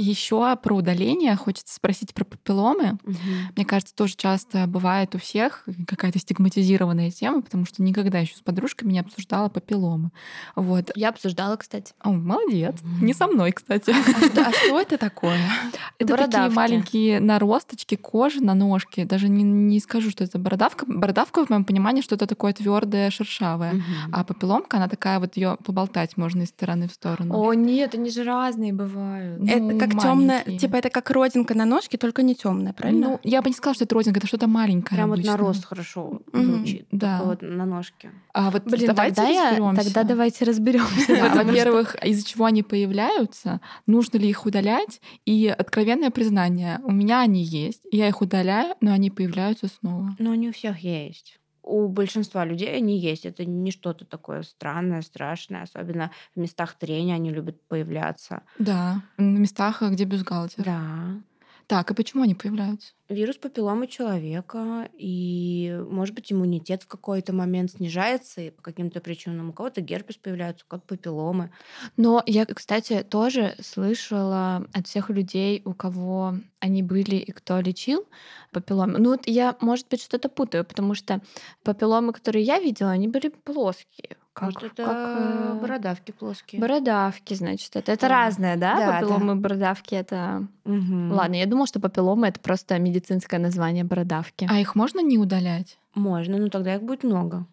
Еще 0.00 0.56
про 0.62 0.74
удаление 0.74 1.34
хочется 1.36 1.74
спросить 1.74 2.14
про 2.14 2.24
папилломы. 2.24 2.98
Мгм. 3.02 3.16
Мне 3.56 3.64
кажется, 3.64 3.94
тоже 3.94 4.14
часто 4.16 4.66
бывает 4.66 5.14
у 5.14 5.18
всех 5.18 5.64
какая-то 5.86 6.18
стигматизированная 6.18 7.10
тема, 7.10 7.42
потому 7.42 7.66
что 7.66 7.82
никогда 7.82 8.18
еще 8.18 8.36
с 8.36 8.40
подружками 8.40 8.92
не 8.92 9.00
обсуждала 9.00 9.48
папилломы. 9.48 10.10
Вот. 10.54 10.90
Я 10.94 11.08
обсуждала, 11.08 11.56
кстати. 11.56 11.94
О, 12.00 12.12
молодец. 12.12 12.76
Не 13.00 13.12
со 13.12 13.26
мной, 13.26 13.52
кстати. 13.52 13.90
А 13.90 14.26
что, 14.26 14.46
а 14.46 14.52
что 14.52 14.80
это 14.80 14.98
такое? 14.98 15.38
Это 15.98 16.12
такие 16.12 16.28
Бородавки. 16.28 16.54
маленькие 16.54 17.20
наросточки 17.20 17.96
кожи 17.96 18.40
на 18.40 18.54
ножке. 18.54 19.04
Даже 19.04 19.28
не, 19.28 19.42
не 19.42 19.80
скажу, 19.80 20.10
что 20.10 20.22
это 20.22 20.38
бородавка. 20.38 20.86
Бородавка, 20.86 21.44
в 21.44 21.50
моем 21.50 21.64
понимании, 21.64 22.02
что 22.02 22.14
это 22.14 22.26
такое 22.26 22.52
твердое, 22.52 23.10
шершавое. 23.10 23.74
Мгм. 23.74 23.84
А 24.12 24.22
папилломка, 24.22 24.76
она 24.76 24.88
такая 24.88 25.18
вот 25.18 25.36
ее 25.36 25.58
поболтать 25.64 26.16
можно 26.16 26.42
из 26.42 26.48
стороны 26.48 26.86
в 26.86 26.92
сторону. 26.92 27.36
О, 27.36 27.52
нет, 27.52 27.94
они 27.94 28.10
же 28.10 28.22
разные 28.22 28.72
бывают. 28.72 29.40
Ну, 29.40 29.70
это 29.70 29.78
как 29.78 29.87
темная, 29.90 30.38
маленькие. 30.38 30.58
типа 30.58 30.76
это 30.76 30.90
как 30.90 31.10
родинка 31.10 31.54
на 31.54 31.64
ножке, 31.64 31.98
только 31.98 32.22
не 32.22 32.34
темная, 32.34 32.72
правильно? 32.72 33.08
Ну, 33.08 33.20
я 33.22 33.42
бы 33.42 33.48
не 33.50 33.54
сказала, 33.54 33.74
что 33.74 33.84
это 33.84 33.94
родинка, 33.94 34.18
это 34.18 34.26
что-то 34.26 34.46
маленькое. 34.46 34.98
Прям 34.98 35.08
вот 35.08 35.14
обычно. 35.14 35.32
нарост 35.32 35.64
хорошо 35.64 36.20
звучит. 36.32 36.86
Да. 36.90 37.18
Такой 37.18 37.28
Вот 37.30 37.42
на 37.42 37.66
ножке. 37.66 38.10
А 38.32 38.50
вот 38.50 38.64
Блин, 38.64 38.86
давайте 38.86 39.16
тогда, 39.16 39.30
я, 39.30 39.50
разберёмся. 39.50 39.84
тогда 39.84 40.02
давайте 40.04 40.44
разберемся. 40.44 41.06
Да, 41.08 41.42
Во-первых, 41.44 41.96
из-за 42.04 42.26
чего 42.26 42.44
они 42.44 42.62
появляются, 42.62 43.60
нужно 43.86 44.18
ли 44.18 44.28
их 44.28 44.46
удалять, 44.46 45.00
и 45.24 45.46
откровенное 45.48 46.10
признание. 46.10 46.80
У 46.84 46.92
меня 46.92 47.20
они 47.20 47.42
есть, 47.42 47.82
я 47.90 48.08
их 48.08 48.20
удаляю, 48.20 48.74
но 48.80 48.92
они 48.92 49.10
появляются 49.10 49.68
снова. 49.68 50.14
Но 50.18 50.32
они 50.32 50.48
у 50.48 50.52
всех 50.52 50.78
есть. 50.80 51.38
У 51.68 51.86
большинства 51.88 52.46
людей 52.46 52.74
они 52.74 52.98
есть. 52.98 53.26
Это 53.26 53.44
не 53.44 53.70
что-то 53.70 54.06
такое 54.06 54.42
странное, 54.42 55.02
страшное. 55.02 55.62
Особенно 55.64 56.10
в 56.34 56.40
местах 56.40 56.74
трения 56.78 57.14
они 57.14 57.30
любят 57.30 57.60
появляться. 57.68 58.42
Да, 58.58 59.02
на 59.18 59.38
местах, 59.38 59.82
где 59.82 60.04
бюстгальтер. 60.04 60.64
Да. 60.64 61.20
Так, 61.68 61.90
и 61.90 61.94
почему 61.94 62.22
они 62.22 62.34
появляются? 62.34 62.94
Вирус 63.10 63.36
папилломы 63.36 63.88
человека, 63.88 64.88
и, 64.94 65.78
может 65.90 66.14
быть, 66.14 66.32
иммунитет 66.32 66.82
в 66.82 66.86
какой-то 66.86 67.34
момент 67.34 67.72
снижается, 67.72 68.40
и 68.40 68.50
по 68.50 68.62
каким-то 68.62 69.02
причинам 69.02 69.50
у 69.50 69.52
кого-то 69.52 69.82
герпес 69.82 70.16
появляется, 70.16 70.64
у 70.64 70.70
кого-то 70.70 70.86
папилломы. 70.86 71.50
Но 71.98 72.22
я, 72.24 72.46
кстати, 72.46 73.02
тоже 73.02 73.54
слышала 73.60 74.66
от 74.72 74.86
всех 74.86 75.10
людей, 75.10 75.60
у 75.66 75.74
кого 75.74 76.36
они 76.58 76.82
были 76.82 77.16
и 77.16 77.32
кто 77.32 77.60
лечил 77.60 78.06
папилломы. 78.50 78.98
Ну 78.98 79.10
вот 79.10 79.26
я, 79.26 79.54
может 79.60 79.88
быть, 79.88 80.02
что-то 80.02 80.30
путаю, 80.30 80.64
потому 80.64 80.94
что 80.94 81.20
папилломы, 81.64 82.14
которые 82.14 82.44
я 82.44 82.60
видела, 82.60 82.92
они 82.92 83.08
были 83.08 83.28
плоские. 83.28 84.16
Как, 84.38 84.42
Может, 84.54 84.62
это 84.64 84.84
как, 84.84 85.16
э, 85.18 85.58
бородавки 85.60 86.12
плоские. 86.12 86.60
бородавки, 86.60 87.34
значит. 87.34 87.74
Это, 87.76 87.92
это 87.92 88.02
Да. 88.02 88.08
разное, 88.08 88.56
да? 88.56 88.76
Да, 88.76 88.92
папилломы, 88.92 89.34
бородавки 89.36 89.94
это... 89.94 90.46
Мгм. 90.64 91.12
Ладно, 91.12 91.34
я 91.34 91.46
думала, 91.46 91.66
что 91.66 91.80
папилломы 91.80 92.28
это 92.28 92.38
просто 92.40 92.78
медицинское 92.78 93.38
название 93.38 93.84
бородавки. 93.84 94.46
А 94.50 94.58
их 94.60 94.74
можно 94.74 95.00
не 95.00 95.18
удалять? 95.18 95.78
Можно, 95.94 96.38
но 96.38 96.48
тогда 96.48 96.74
их 96.76 96.82
будет 96.82 97.02
много. 97.04 97.46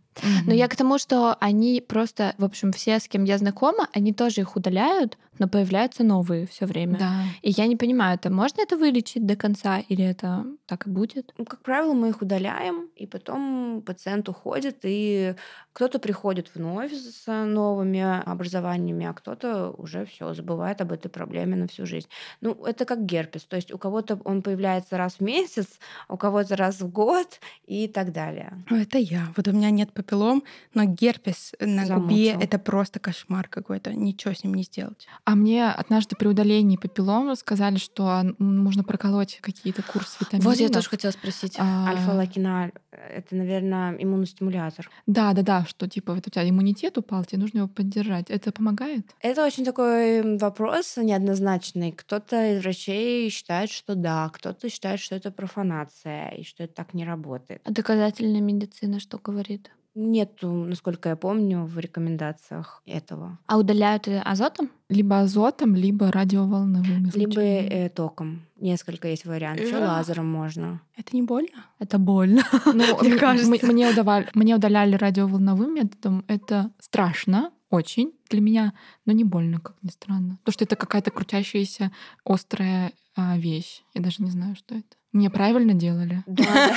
Но 0.46 0.54
я 0.54 0.68
к 0.70 0.76
тому, 0.76 0.98
что 0.98 1.36
они 1.42 1.84
просто, 1.86 2.36
в 2.38 2.46
общем, 2.46 2.72
все, 2.72 3.00
с 3.00 3.08
кем 3.08 3.26
я 3.26 3.38
знакома, 3.38 3.88
они 3.94 4.14
тоже 4.14 4.42
их 4.42 4.56
удаляют, 4.56 5.18
но 5.40 5.48
появляются 5.48 6.04
новые 6.04 6.48
все 6.48 6.66
время. 6.66 6.98
Да. 6.98 7.24
И 7.42 7.52
я 7.52 7.68
не 7.68 7.76
понимаю, 7.76 8.16
это 8.16 8.30
можно 8.30 8.62
это 8.62 8.78
вылечить 8.78 9.26
до 9.26 9.36
конца 9.36 9.80
или 9.80 10.04
это 10.04 10.46
так 10.66 10.88
и 10.88 10.90
будет? 10.90 11.34
Ну, 11.38 11.46
как 11.46 11.62
правило, 11.62 11.94
мы 11.94 12.10
их 12.10 12.22
удаляем, 12.22 12.90
и 12.96 13.06
потом 13.06 13.84
пациент 13.86 14.30
уходит, 14.30 14.80
и 14.84 15.36
кто-то 15.74 16.00
приходит 16.00 16.52
вновь 16.56 16.94
с 16.94 17.28
новыми 17.28 18.02
образованиями, 18.26 19.06
а 19.06 19.14
кто-то 19.14 19.72
уже 19.72 20.06
все 20.06 20.34
забывает 20.34 20.82
об 20.82 20.92
этой 20.92 21.10
проблеме 21.10 21.56
на 21.56 21.68
всю 21.68 21.86
жизнь. 21.86 22.08
Ну, 22.42 22.54
это 22.66 22.86
как 22.86 23.06
герпес, 23.06 23.44
то 23.44 23.56
есть 23.56 23.74
у 23.74 23.78
кого-то 23.78 24.20
он 24.24 24.42
появляется 24.42 24.98
раз 24.98 25.16
в 25.16 25.22
месяц, 25.22 25.80
у 26.08 26.18
кого-то 26.18 26.56
раз 26.56 26.82
в 26.82 26.90
год 26.92 27.40
и 27.66 27.88
так 27.88 28.12
далее. 28.12 28.64
Ну, 28.70 28.78
Это 28.78 28.98
я. 28.98 29.28
Вот 29.36 29.48
у 29.48 29.52
меня 29.52 29.70
нет 29.70 29.92
папиллом, 29.92 30.44
но 30.74 30.86
герпес 30.86 31.54
на 31.60 31.84
губе 31.84 31.86
Замучил. 31.86 32.40
это 32.40 32.60
просто 32.60 33.00
кошмар 33.00 33.48
какой-то. 33.48 33.94
Ничего 33.94 34.34
с 34.34 34.44
ним 34.44 34.54
не 34.54 34.64
сделать. 34.64 35.08
А 35.26 35.34
мне 35.34 35.72
однажды 35.72 36.16
при 36.16 36.28
удалении 36.28 36.78
папиллома 36.78 37.36
сказали, 37.36 37.78
что 37.78 38.22
нужно 38.38 38.84
проколоть 38.84 39.40
какие-то 39.42 39.82
курсы 39.82 40.18
витаминов. 40.22 40.46
Вот 40.46 40.60
я 40.60 40.70
тоже 40.70 40.88
хотела 40.88 41.12
спросить. 41.12 41.56
А, 41.58 41.88
Альфа-лакиналь— 41.88 42.72
это, 42.92 43.36
наверное, 43.36 43.96
иммуностимулятор. 43.98 44.88
Да, 45.08 45.34
да, 45.34 45.42
да, 45.42 45.66
что 45.66 45.90
типа 45.90 46.14
вот 46.14 46.28
у 46.28 46.30
тебя 46.30 46.48
иммунитет 46.48 47.00
упал, 47.00 47.26
тебе 47.26 47.42
нужно 47.42 47.58
его 47.60 47.68
поддержать. 47.68 48.30
Это 48.30 48.52
помогает? 48.52 49.16
Это 49.20 49.44
очень 49.44 49.66
такой 49.66 50.38
вопрос 50.38 50.96
неоднозначный. 50.98 51.92
Кто-то 51.92 52.54
из 52.54 52.62
врачей 52.62 53.28
считает, 53.32 53.72
что 53.72 53.96
да, 53.96 54.30
кто-то 54.32 54.70
считает, 54.70 55.00
что 55.00 55.16
это 55.16 55.32
профанация 55.32 56.30
и 56.30 56.44
что 56.44 56.64
это 56.64 56.76
так 56.76 56.94
не 56.94 57.04
работает. 57.04 57.62
А 57.66 57.72
доказательная 57.72 58.42
медицина 58.42 59.00
что 59.00 59.18
говорит? 59.18 59.72
Нету, 59.96 60.52
насколько 60.52 61.08
я 61.10 61.16
помню, 61.16 61.64
в 61.64 61.80
рекомендациях 61.80 62.84
этого. 62.86 63.40
А 63.48 63.58
удаляют 63.58 64.10
азотом? 64.26 64.70
Либо 64.90 65.22
азотом, 65.22 65.74
либо 65.74 66.12
радиоволновым 66.12 67.10
Либо 67.16 67.42
э, 67.42 67.90
током. 67.90 68.42
Несколько 68.60 69.08
есть 69.08 69.26
вариантов. 69.26 69.66
Еще 69.66 69.78
лазером 69.78 70.30
можно. 70.30 70.82
Это 70.98 71.16
не 71.16 71.22
больно? 71.22 71.66
Это 71.80 71.98
больно. 71.98 72.44
Ну, 72.66 72.84
Мне 73.02 73.18
кажется. 73.18 73.66
мне, 73.66 73.90
удавали- 73.90 74.30
мне 74.34 74.56
удаляли 74.56 74.96
радиоволновым 74.96 75.74
методом. 75.74 76.26
Это 76.28 76.72
страшно 76.80 77.52
очень 77.70 78.12
для 78.30 78.42
меня, 78.42 78.74
но 79.06 79.14
не 79.14 79.24
больно, 79.24 79.60
как 79.60 79.78
ни 79.82 79.90
странно. 79.90 80.38
Потому 80.44 80.54
что 80.54 80.66
это 80.66 80.76
какая-то 80.76 81.12
крутящаяся 81.12 81.92
острая 82.26 82.92
а, 83.16 83.38
вещь. 83.38 83.84
Я 83.94 84.02
даже 84.02 84.24
не 84.24 84.30
знаю, 84.30 84.56
что 84.56 84.76
это. 84.76 84.98
Мне 85.16 85.30
правильно 85.30 85.74
делали? 85.74 86.24
Да. 86.28 86.44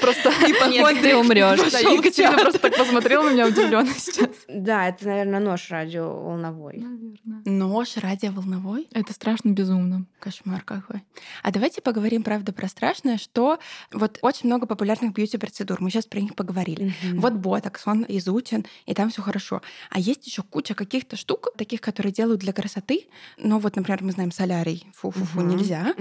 Просто 0.00 0.30
Нет, 0.68 1.02
ты 1.02 1.16
умрешь. 1.16 1.70
Да, 1.70 1.78
Екатерина 1.78 2.38
просто 2.38 2.58
так 2.58 2.76
посмотрела 2.76 3.24
на 3.24 3.32
меня 3.32 3.46
удивленно 3.46 3.92
сейчас. 3.94 4.30
Да, 4.48 4.88
это, 4.88 5.06
наверное, 5.06 5.40
нож 5.40 5.70
радиоволновой. 5.70 6.78
Наверное. 6.78 7.42
Нож 7.44 7.96
радиоволновой? 7.96 8.88
Это 8.92 9.12
страшно 9.12 9.50
безумно. 9.50 10.06
Кошмар 10.18 10.62
какой. 10.62 11.02
А 11.42 11.50
давайте 11.50 11.80
поговорим, 11.82 12.22
правда, 12.22 12.52
про 12.52 12.68
страшное, 12.68 13.18
что 13.18 13.58
вот 13.92 14.18
очень 14.22 14.46
много 14.46 14.66
популярных 14.66 15.12
бьюти-процедур. 15.12 15.78
Мы 15.80 15.90
сейчас 15.90 16.06
про 16.06 16.20
них 16.20 16.34
поговорили. 16.34 16.94
Вот 17.14 17.34
ботокс, 17.34 17.86
он 17.86 18.04
изучен, 18.08 18.64
и 18.86 18.94
там 18.94 19.10
все 19.10 19.22
хорошо. 19.22 19.62
А 19.90 19.98
есть 19.98 20.26
еще 20.26 20.42
куча 20.42 20.74
каких-то 20.74 21.16
штук, 21.16 21.48
таких, 21.56 21.80
которые 21.80 22.12
делают 22.12 22.40
для 22.40 22.52
красоты. 22.52 23.06
Ну 23.36 23.58
вот, 23.58 23.76
например, 23.76 24.02
мы 24.02 24.12
знаем 24.12 24.32
солярий. 24.32 24.86
Фу-фу-фу, 24.94 25.40
нельзя. 25.40 25.94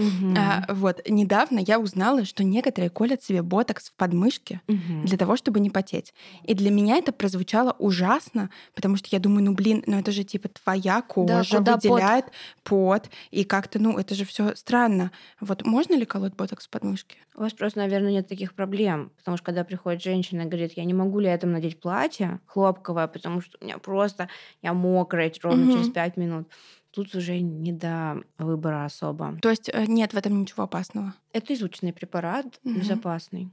Вот, 0.81 1.01
недавно 1.07 1.59
я 1.59 1.79
узнала, 1.79 2.25
что 2.25 2.43
некоторые 2.43 2.89
колят 2.89 3.23
себе 3.23 3.41
ботокс 3.41 3.89
в 3.89 3.95
подмышке 3.95 4.61
Мгм. 4.67 5.01
для 5.03 5.17
того, 5.17 5.35
чтобы 5.35 5.59
не 5.59 5.69
потеть. 5.69 6.13
И 6.43 6.53
для 6.53 6.71
меня 6.71 6.97
это 6.97 7.11
прозвучало 7.11 7.75
ужасно, 7.79 8.49
потому 8.75 8.95
что 8.97 9.07
я 9.11 9.19
думаю, 9.19 9.43
ну 9.43 9.53
блин, 9.53 9.83
ну 9.87 9.99
это 9.99 10.11
же 10.11 10.23
типа 10.23 10.49
твоя 10.49 11.01
кожа 11.01 11.59
пот? 11.85 12.05
выделяет 12.05 12.25
пот, 12.63 13.09
и 13.31 13.43
как-то, 13.43 13.79
ну 13.79 13.97
это 13.97 14.15
же 14.15 14.25
все 14.25 14.55
странно. 14.55 15.11
Вот 15.39 15.65
можно 15.65 15.93
ли 15.95 16.05
колоть 16.05 16.35
ботокс 16.35 16.67
в 16.67 16.69
подмышке? 16.69 17.17
У 17.33 17.39
вас 17.41 17.53
просто, 17.53 17.79
наверное, 17.79 18.11
нет 18.11 18.27
таких 18.27 18.53
проблем. 18.53 19.11
Потому 19.17 19.37
что 19.37 19.45
когда 19.45 19.63
приходит 19.63 20.01
женщина 20.03 20.41
и 20.41 20.45
говорит, 20.45 20.73
я 20.73 20.83
не 20.83 20.93
могу 20.93 21.19
ли 21.19 21.29
этом 21.29 21.51
надеть 21.53 21.79
платье 21.79 22.41
хлопковое, 22.45 23.07
потому 23.07 23.39
что 23.41 23.57
у 23.61 23.63
меня 23.65 23.77
просто, 23.77 24.29
я 24.61 24.73
мокрая 24.73 25.31
ровно 25.41 25.63
Мгм. 25.63 25.69
через 25.69 25.89
пять 25.89 26.17
минут. 26.17 26.49
Тут 26.91 27.15
уже 27.15 27.39
не 27.39 27.71
до 27.71 28.21
выбора 28.37 28.85
особо. 28.85 29.37
То 29.41 29.49
есть 29.49 29.69
э, 29.69 29.85
нет 29.87 30.13
в 30.13 30.17
этом 30.17 30.39
ничего 30.41 30.63
опасного. 30.63 31.13
Это 31.33 31.53
изученный 31.53 31.93
препарат, 31.93 32.59
Мгм. 32.63 32.77
безопасный. 32.77 33.51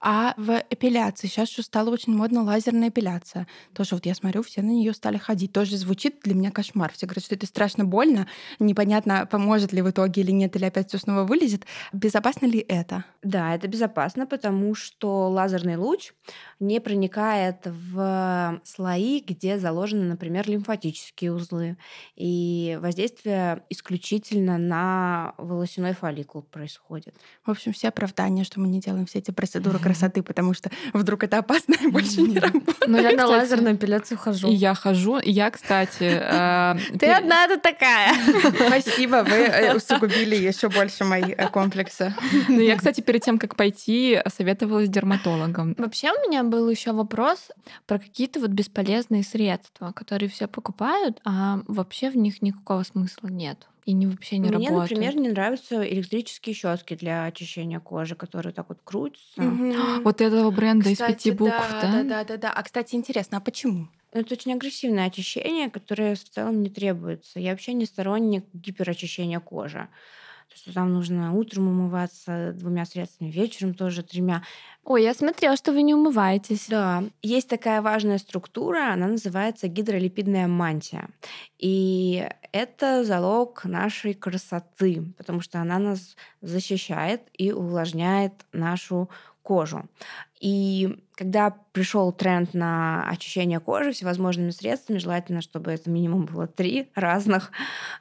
А 0.00 0.34
в 0.36 0.62
эпиляции 0.70 1.28
сейчас 1.28 1.50
же 1.50 1.62
стало 1.62 1.90
очень 1.90 2.14
модно 2.14 2.42
лазерная 2.42 2.88
эпиляция. 2.88 3.46
Тоже 3.72 3.94
вот 3.94 4.06
я 4.06 4.14
смотрю, 4.14 4.42
все 4.42 4.62
на 4.62 4.70
нее 4.70 4.92
стали 4.94 5.16
ходить. 5.18 5.52
Тоже 5.52 5.76
звучит 5.76 6.20
для 6.24 6.34
меня 6.34 6.50
кошмар. 6.50 6.92
Все 6.92 7.06
говорят, 7.06 7.24
что 7.24 7.34
это 7.36 7.46
страшно 7.46 7.84
больно, 7.84 8.26
непонятно, 8.58 9.26
поможет 9.30 9.72
ли 9.72 9.82
в 9.82 9.90
итоге 9.90 10.22
или 10.22 10.32
нет, 10.32 10.56
или 10.56 10.64
опять 10.64 10.88
все 10.88 10.98
снова 10.98 11.24
вылезет. 11.24 11.66
Безопасно 11.92 12.46
ли 12.46 12.58
это? 12.60 13.04
Да, 13.22 13.54
это 13.54 13.68
безопасно, 13.68 14.26
потому 14.26 14.74
что 14.74 15.28
лазерный 15.28 15.76
луч 15.76 16.14
не 16.58 16.80
проникает 16.80 17.66
в 17.66 18.62
слои, 18.64 19.20
где 19.20 19.58
заложены, 19.58 20.04
например, 20.04 20.48
лимфатические 20.48 21.34
узлы. 21.34 21.76
И 22.16 22.78
воздействие 22.80 23.62
исключительно 23.68 24.56
на 24.56 25.34
волосяной 25.36 25.92
фолликул 25.92 26.40
происходит. 26.42 27.19
В 27.44 27.50
общем, 27.50 27.72
все 27.72 27.88
оправдания, 27.88 28.44
что 28.44 28.60
мы 28.60 28.68
не 28.68 28.80
делаем 28.80 29.06
все 29.06 29.18
эти 29.18 29.30
процедуры 29.30 29.78
красоты, 29.78 30.22
потому 30.22 30.54
что 30.54 30.70
вдруг 30.92 31.24
это 31.24 31.38
опасно 31.38 31.74
и 31.80 31.86
больше 31.86 32.20
не 32.22 32.38
работает. 32.38 32.84
Ну, 32.86 32.98
я 33.00 33.12
на 33.12 33.26
лазерную 33.26 33.76
эпиляцию 33.76 34.18
хожу. 34.18 34.48
И 34.48 34.54
я 34.54 34.74
хожу, 34.74 35.18
и 35.18 35.30
я, 35.30 35.50
кстати... 35.50 36.04
э, 36.04 36.76
Ты 36.98 37.06
пер- 37.06 37.18
одна 37.18 37.48
тут 37.48 37.62
такая. 37.62 38.14
Спасибо, 38.66 39.24
вы 39.28 39.36
э, 39.36 39.74
усугубили 39.74 40.36
еще 40.36 40.68
больше 40.68 41.04
мои 41.04 41.32
э, 41.32 41.48
комплексы. 41.48 42.14
Ну, 42.48 42.60
я, 42.60 42.76
кстати, 42.76 43.00
перед 43.00 43.22
тем, 43.22 43.38
как 43.38 43.56
пойти, 43.56 44.20
советовалась 44.34 44.86
с 44.86 44.90
дерматологом. 44.90 45.74
Вообще 45.78 46.10
у 46.10 46.28
меня 46.28 46.44
был 46.44 46.68
еще 46.68 46.92
вопрос 46.92 47.48
про 47.86 47.98
какие-то 47.98 48.40
вот 48.40 48.50
бесполезные 48.50 49.22
средства, 49.24 49.92
которые 49.92 50.28
все 50.28 50.46
покупают, 50.46 51.20
а 51.24 51.60
вообще 51.66 52.10
в 52.10 52.16
них 52.16 52.42
никакого 52.42 52.82
смысла 52.82 53.28
нет. 53.28 53.66
И 53.90 53.92
не 53.92 54.06
вообще 54.06 54.38
не 54.38 54.50
Мне, 54.50 54.70
работают. 54.70 54.90
например, 54.90 55.16
не 55.16 55.28
нравятся 55.28 55.86
электрические 55.88 56.54
щетки 56.54 56.94
для 56.96 57.24
очищения 57.26 57.80
кожи, 57.80 58.14
которые 58.14 58.52
так 58.54 58.68
вот 58.70 58.80
крутятся. 58.82 59.42
Мгм. 59.46 60.04
Вот 60.04 60.20
этого 60.20 60.50
бренда 60.50 60.90
из 60.90 61.02
Кстати, 61.02 61.02
пяти 61.02 61.30
букв, 61.30 61.74
да, 61.80 61.88
да? 61.88 61.88
да, 61.88 62.04
да, 62.04 62.24
да, 62.24 62.36
да. 62.36 62.52
А 62.52 62.62
кстати, 62.62 62.94
интересно, 62.94 63.38
а 63.38 63.40
почему? 63.40 63.88
Это 64.12 64.34
очень 64.34 64.52
агрессивное 64.54 65.06
очищение, 65.06 65.70
которое 65.70 66.14
в 66.16 66.24
целом 66.24 66.62
не 66.62 66.70
требуется. 66.70 67.38
Я 67.38 67.52
вообще 67.52 67.72
не 67.74 67.86
сторонник 67.86 68.44
гиперочищения 68.52 69.38
кожи. 69.38 69.88
То, 70.50 70.56
что 70.56 70.72
там 70.74 70.92
нужно 70.92 71.32
утром 71.32 71.68
умываться 71.68 72.52
двумя 72.54 72.84
средствами, 72.84 73.30
вечером 73.30 73.72
тоже 73.72 74.02
тремя. 74.02 74.42
Ой, 74.82 75.04
я 75.04 75.14
смотрела, 75.14 75.56
что 75.56 75.72
вы 75.72 75.82
не 75.82 75.94
умываетесь. 75.94 76.66
Да, 76.68 77.04
есть 77.22 77.48
такая 77.48 77.80
важная 77.82 78.18
структура, 78.18 78.92
она 78.92 79.06
называется 79.06 79.68
гидролипидная 79.68 80.48
мантия. 80.48 81.08
И 81.58 82.28
это 82.50 83.04
залог 83.04 83.64
нашей 83.64 84.14
красоты, 84.14 85.04
потому 85.16 85.40
что 85.40 85.60
она 85.60 85.78
нас 85.78 86.16
защищает 86.40 87.22
и 87.34 87.52
увлажняет 87.52 88.32
нашу 88.52 89.08
кожу. 89.42 89.88
И 90.40 91.04
когда 91.14 91.50
пришел 91.72 92.12
тренд 92.12 92.54
на 92.54 93.06
очищение 93.08 93.60
кожи 93.60 93.92
всевозможными 93.92 94.50
средствами, 94.50 94.98
желательно, 94.98 95.42
чтобы 95.42 95.70
это 95.70 95.90
минимум 95.90 96.24
было 96.24 96.46
три 96.46 96.90
разных, 96.94 97.50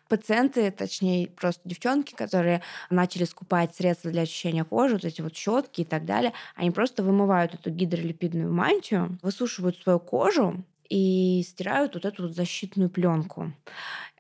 пациенты, 0.08 0.72
точнее, 0.72 1.28
просто 1.28 1.62
девчонки, 1.66 2.14
которые 2.16 2.62
начали 2.90 3.26
скупать 3.26 3.76
средства 3.76 4.12
для 4.12 4.22
очищения 4.22 4.64
кожи, 4.64 4.96
вот 4.96 5.06
эти 5.06 5.22
вот 5.22 5.36
щетки 5.36 5.82
и 5.82 5.86
так 5.86 6.06
далее, 6.06 6.34
они 6.56 6.72
просто 6.72 7.04
вымывают 7.04 7.54
эту 7.54 7.72
гидролипидную 7.72 8.52
мантию, 8.54 9.18
высушивают 9.22 9.78
свою 9.78 10.00
кожу 10.00 10.64
и 10.90 11.44
стирают 11.46 11.94
вот 11.96 12.06
эту 12.06 12.24
вот 12.24 12.32
защитную 12.36 12.90
пленку. 12.90 13.52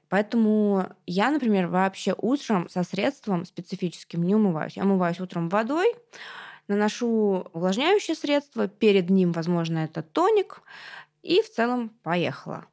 Поэтому 0.09 0.87
я, 1.05 1.29
например, 1.29 1.67
вообще 1.67 2.15
утром 2.17 2.67
со 2.67 2.83
средством 2.83 3.45
специфическим 3.45 4.23
не 4.23 4.35
умываюсь. 4.35 4.75
Я 4.75 4.83
умываюсь 4.83 5.19
утром 5.19 5.49
водой, 5.49 5.93
наношу 6.69 7.47
увлажняющее 7.53 8.15
средство, 8.15 8.67
перед 8.67 9.09
ним, 9.09 9.31
возможно, 9.31 9.79
это 9.79 10.01
тоник, 10.01 10.61
и 11.21 11.41
в 11.41 11.49
целом 11.51 11.89
поехала. 12.03 12.65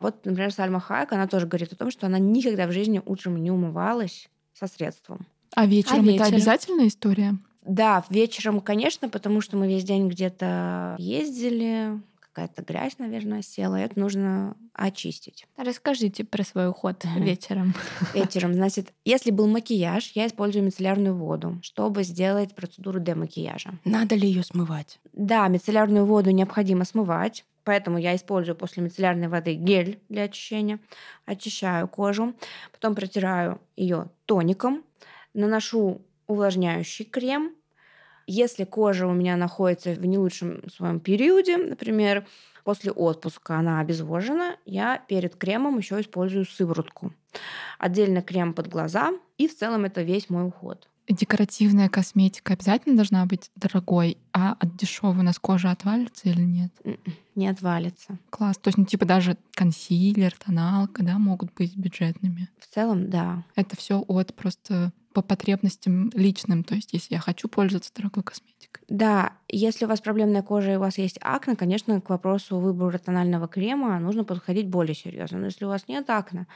Вот, 0.00 0.24
например, 0.24 0.52
Сальма 0.52 0.80
Хайек, 0.80 1.12
она 1.12 1.28
тоже 1.28 1.46
говорит 1.46 1.72
о 1.72 1.76
том, 1.76 1.90
что 1.90 2.06
она 2.06 2.18
никогда 2.18 2.66
в 2.66 2.72
жизни 2.72 3.00
утром 3.04 3.36
не 3.36 3.50
умывалась 3.50 4.28
со 4.52 4.66
средством. 4.66 5.26
А 5.54 5.66
вечером 5.66 6.00
это 6.00 6.10
вечером? 6.10 6.34
обязательная 6.34 6.88
история? 6.88 7.38
Да, 7.64 8.04
вечером, 8.08 8.60
конечно, 8.60 9.08
потому 9.08 9.40
что 9.40 9.56
мы 9.56 9.68
весь 9.68 9.84
день 9.84 10.08
где-то 10.08 10.96
ездили, 10.98 12.00
какая-то 12.32 12.62
грязь, 12.62 12.98
наверное, 12.98 13.42
села, 13.42 13.78
и 13.78 13.84
это 13.84 13.98
нужно 13.98 14.56
очистить. 14.72 15.46
Расскажите 15.56 16.24
про 16.24 16.42
свой 16.44 16.68
уход 16.68 17.04
вечером. 17.16 17.74
Вечером, 18.14 18.54
значит, 18.54 18.92
если 19.04 19.30
был 19.30 19.46
макияж, 19.46 20.12
я 20.14 20.26
использую 20.26 20.64
мицеллярную 20.64 21.14
воду, 21.14 21.58
чтобы 21.62 22.02
сделать 22.04 22.54
процедуру 22.54 23.00
демакияжа. 23.00 23.78
Надо 23.84 24.14
ли 24.14 24.26
ее 24.26 24.42
смывать? 24.42 24.98
Да, 25.12 25.46
мицеллярную 25.48 26.06
воду 26.06 26.30
необходимо 26.30 26.84
смывать, 26.84 27.44
поэтому 27.64 27.98
я 27.98 28.16
использую 28.16 28.56
после 28.56 28.82
мицеллярной 28.82 29.28
воды 29.28 29.54
гель 29.54 30.00
для 30.08 30.24
очищения. 30.24 30.80
Очищаю 31.26 31.86
кожу, 31.88 32.34
потом 32.72 32.94
протираю 32.94 33.60
ее 33.76 34.10
тоником, 34.26 34.84
наношу 35.34 36.02
увлажняющий 36.26 37.04
крем. 37.04 37.54
Если 38.26 38.64
кожа 38.64 39.06
у 39.06 39.12
меня 39.12 39.36
находится 39.36 39.92
в 39.92 40.04
не 40.06 40.18
лучшем 40.18 40.68
своем 40.70 41.00
периоде, 41.00 41.56
например, 41.56 42.26
после 42.64 42.92
отпуска 42.92 43.56
она 43.56 43.80
обезвожена, 43.80 44.56
я 44.64 44.98
перед 45.08 45.36
кремом 45.36 45.78
еще 45.78 46.00
использую 46.00 46.44
сыворотку. 46.44 47.12
Отдельно 47.78 48.22
крем 48.22 48.54
под 48.54 48.68
глаза, 48.68 49.12
и 49.38 49.48
в 49.48 49.56
целом 49.56 49.84
это 49.84 50.02
весь 50.02 50.30
мой 50.30 50.46
уход. 50.46 50.88
Декоративная 51.08 51.88
косметика 51.88 52.52
обязательно 52.52 52.96
должна 52.96 53.26
быть 53.26 53.50
дорогой, 53.56 54.18
а 54.32 54.52
от 54.58 54.76
дешевой 54.76 55.18
у 55.18 55.22
нас 55.22 55.38
кожа 55.38 55.70
отвалится 55.72 56.28
или 56.28 56.42
нет? 56.42 56.72
М-м, 56.84 56.98
Не 57.34 57.48
отвалится. 57.48 58.18
Класс. 58.30 58.56
То 58.58 58.68
есть, 58.68 58.78
ну, 58.78 58.84
типа 58.84 59.04
даже 59.04 59.36
консилер, 59.54 60.32
тоналка, 60.38 61.02
да, 61.02 61.18
могут 61.18 61.52
быть 61.54 61.76
бюджетными. 61.76 62.48
В 62.58 62.72
целом, 62.72 63.10
да. 63.10 63.44
Это 63.56 63.76
все 63.76 63.98
от 64.00 64.34
просто 64.34 64.92
по 65.12 65.22
потребностям 65.22 66.10
личным. 66.14 66.64
То 66.64 66.74
есть, 66.74 66.92
если 66.92 67.14
я 67.14 67.20
хочу 67.20 67.48
пользоваться 67.48 67.92
дорогой 67.94 68.22
косметикой. 68.22 68.84
Да, 68.88 69.32
если 69.48 69.84
у 69.84 69.88
вас 69.88 70.00
проблемная 70.00 70.42
кожа 70.42 70.72
и 70.72 70.76
у 70.76 70.80
вас 70.80 70.98
есть 70.98 71.18
акне, 71.20 71.56
конечно, 71.56 72.00
к 72.00 72.08
вопросу 72.10 72.58
выбора 72.58 72.98
тонального 72.98 73.48
крема 73.48 73.98
нужно 73.98 74.24
подходить 74.24 74.68
более 74.68 74.94
серьезно. 74.94 75.38
Но 75.38 75.46
если 75.46 75.64
у 75.64 75.68
вас 75.68 75.88
нет 75.88 76.08
акне, 76.08 76.46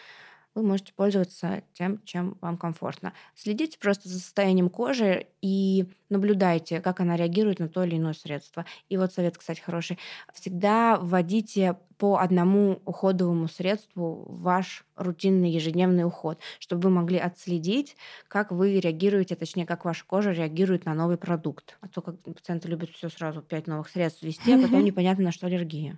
вы 0.56 0.62
можете 0.62 0.92
пользоваться 0.94 1.62
тем, 1.74 2.00
чем 2.04 2.38
вам 2.40 2.56
комфортно. 2.56 3.12
Следите 3.34 3.78
просто 3.78 4.08
за 4.08 4.18
состоянием 4.18 4.70
кожи 4.70 5.26
и 5.42 5.84
наблюдайте, 6.08 6.80
как 6.80 7.00
она 7.00 7.14
реагирует 7.14 7.58
на 7.58 7.68
то 7.68 7.84
или 7.84 7.96
иное 7.96 8.14
средство. 8.14 8.64
И 8.88 8.96
вот 8.96 9.12
совет, 9.12 9.36
кстати, 9.36 9.60
хороший. 9.60 9.98
Всегда 10.32 10.98
вводите 10.98 11.76
по 11.98 12.18
одному 12.18 12.80
уходовому 12.86 13.48
средству 13.48 14.24
ваш 14.28 14.84
рутинный 14.96 15.50
ежедневный 15.50 16.04
уход, 16.04 16.38
чтобы 16.58 16.84
вы 16.84 16.90
могли 16.90 17.18
отследить, 17.18 17.96
как 18.26 18.50
вы 18.50 18.80
реагируете, 18.80 19.36
точнее, 19.36 19.66
как 19.66 19.84
ваша 19.84 20.04
кожа 20.06 20.32
реагирует 20.32 20.86
на 20.86 20.94
новый 20.94 21.18
продукт. 21.18 21.76
А 21.82 21.88
то 21.88 22.00
как 22.00 22.18
пациенты 22.20 22.68
любят 22.68 22.90
все 22.90 23.10
сразу, 23.10 23.42
пять 23.42 23.66
новых 23.66 23.90
средств 23.90 24.22
ввести, 24.22 24.52
а 24.52 24.62
потом 24.62 24.84
непонятно, 24.84 25.24
на 25.24 25.32
что 25.32 25.46
аллергия. 25.46 25.96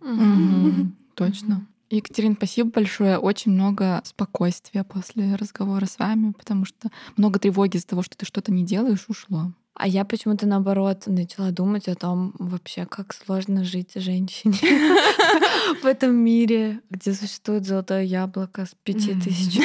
Точно. 1.14 1.66
Екатерина, 1.90 2.34
спасибо 2.34 2.70
большое. 2.70 3.18
Очень 3.18 3.52
много 3.52 4.02
спокойствия 4.04 4.84
после 4.84 5.34
разговора 5.36 5.86
с 5.86 5.98
вами, 5.98 6.32
потому 6.32 6.64
что 6.64 6.90
много 7.16 7.38
тревоги 7.38 7.76
из-за 7.76 7.88
того, 7.88 8.02
что 8.02 8.16
ты 8.16 8.26
что-то 8.26 8.52
не 8.52 8.64
делаешь, 8.64 9.06
ушло. 9.08 9.52
А 9.74 9.86
я 9.86 10.04
почему-то 10.04 10.46
наоборот 10.46 11.04
начала 11.06 11.52
думать 11.52 11.86
о 11.86 11.94
том 11.94 12.34
вообще, 12.38 12.84
как 12.84 13.14
сложно 13.14 13.64
жить 13.64 13.92
женщине 13.94 14.58
в 15.82 15.86
этом 15.86 16.16
мире, 16.16 16.80
где 16.90 17.14
существует 17.14 17.64
золотое 17.64 18.02
яблоко 18.02 18.66
с 18.66 18.74
пяти 18.82 19.14
тысяч 19.14 19.60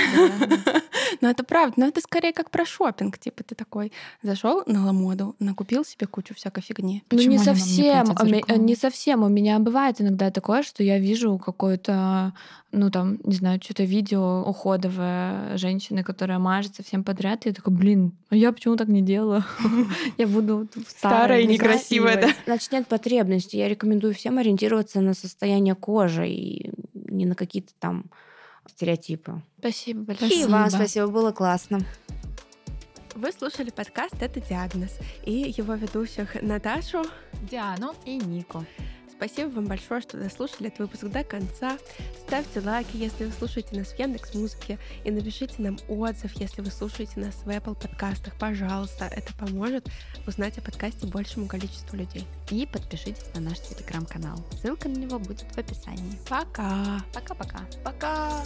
Ну, 1.23 1.29
это 1.29 1.45
правда. 1.45 1.75
Но 1.77 1.87
это 1.87 2.01
скорее 2.01 2.33
как 2.33 2.51
про 2.51 2.65
шопинг. 2.65 3.17
Типа 3.17 3.45
ты 3.45 3.55
такой 3.55 3.93
зашел 4.21 4.61
на 4.65 4.85
ламоду, 4.85 5.37
накупил 5.39 5.85
себе 5.85 6.05
кучу 6.05 6.35
всякой 6.35 6.61
фигни. 6.63 7.01
Ну, 7.09 7.17
Почему 7.17 7.31
не 7.31 7.37
не 7.37 7.43
совсем. 7.45 8.05
за 8.07 8.41
а? 8.49 8.57
Не 8.57 8.75
совсем. 8.75 9.23
У 9.23 9.29
меня 9.29 9.57
бывает 9.59 10.01
иногда 10.01 10.31
такое, 10.31 10.63
что 10.63 10.83
я 10.83 10.99
вижу 10.99 11.37
какое-то, 11.37 12.33
ну 12.73 12.91
там, 12.91 13.19
не 13.23 13.35
знаю, 13.35 13.61
что-то 13.63 13.85
видео 13.85 14.43
уходовое 14.45 15.55
женщины, 15.55 16.03
которая 16.03 16.39
мажется 16.39 16.83
всем 16.83 17.05
подряд. 17.05 17.45
И 17.45 17.49
я 17.49 17.55
такая, 17.55 17.73
блин, 17.73 18.11
а 18.29 18.35
я 18.35 18.51
почему 18.51 18.75
так 18.75 18.89
не 18.89 19.01
делала? 19.01 19.45
Я 20.17 20.27
буду 20.27 20.67
Старая 20.89 21.19
старой, 21.19 21.43
и 21.45 21.47
некрасивая, 21.47 22.21
да? 22.21 22.29
Значит, 22.43 22.73
нет 22.73 22.87
потребности. 22.87 23.55
Я 23.55 23.69
рекомендую 23.69 24.13
всем 24.13 24.39
ориентироваться 24.39 24.99
на 24.99 25.13
состояние 25.13 25.75
кожи 25.75 26.27
и 26.27 26.69
не 26.93 27.25
на 27.25 27.35
какие-то 27.35 27.71
там 27.79 28.11
стереотипы. 28.67 29.41
Спасибо 29.59 30.01
И 30.01 30.05
большое. 30.05 30.47
вам 30.47 30.69
Спасибо. 30.69 30.77
спасибо, 30.83 31.07
было 31.07 31.31
классно. 31.31 31.79
Вы 33.15 33.31
слушали 33.31 33.69
подкаст 33.69 34.15
«Это 34.21 34.39
диагноз» 34.41 34.97
и 35.23 35.53
его 35.55 35.75
ведущих 35.75 36.41
Наташу. 36.41 37.03
Диану 37.49 37.93
И 38.05 38.15
Нику. 38.17 38.65
Спасибо 39.15 39.49
вам 39.49 39.65
большое, 39.65 40.01
что 40.01 40.17
дослушали 40.17 40.67
этот 40.67 40.79
выпуск 40.79 41.03
до 41.05 41.23
конца. 41.23 41.77
Ставьте 42.27 42.59
лайки, 42.59 42.97
если 42.97 43.25
вы 43.25 43.31
слушаете 43.31 43.77
нас 43.77 43.87
в 43.87 43.99
Яндекс 43.99 44.33
Музыке, 44.33 44.79
и 45.03 45.11
напишите 45.11 45.55
нам 45.59 45.77
отзыв, 45.87 46.33
если 46.39 46.61
вы 46.61 46.71
слушаете 46.71 47.19
нас 47.19 47.35
в 47.45 47.49
Apple 47.49 47.79
подкастах. 47.79 48.33
Пожалуйста, 48.37 49.05
это 49.05 49.33
поможет 49.35 49.87
узнать 50.27 50.57
о 50.57 50.61
подкасте 50.61 51.07
большему 51.07 51.47
количеству 51.47 51.95
людей. 51.97 52.25
И 52.49 52.65
подпишитесь 52.65 53.33
на 53.33 53.41
наш 53.41 53.59
телеграм-канал. 53.59 54.37
Ссылка 54.61 54.89
на 54.89 54.97
него 54.97 55.19
будет 55.19 55.45
в 55.53 55.57
описании. 55.57 56.17
Пока! 56.27 57.03
Пока-пока. 57.13 57.61
Пока! 57.83 58.43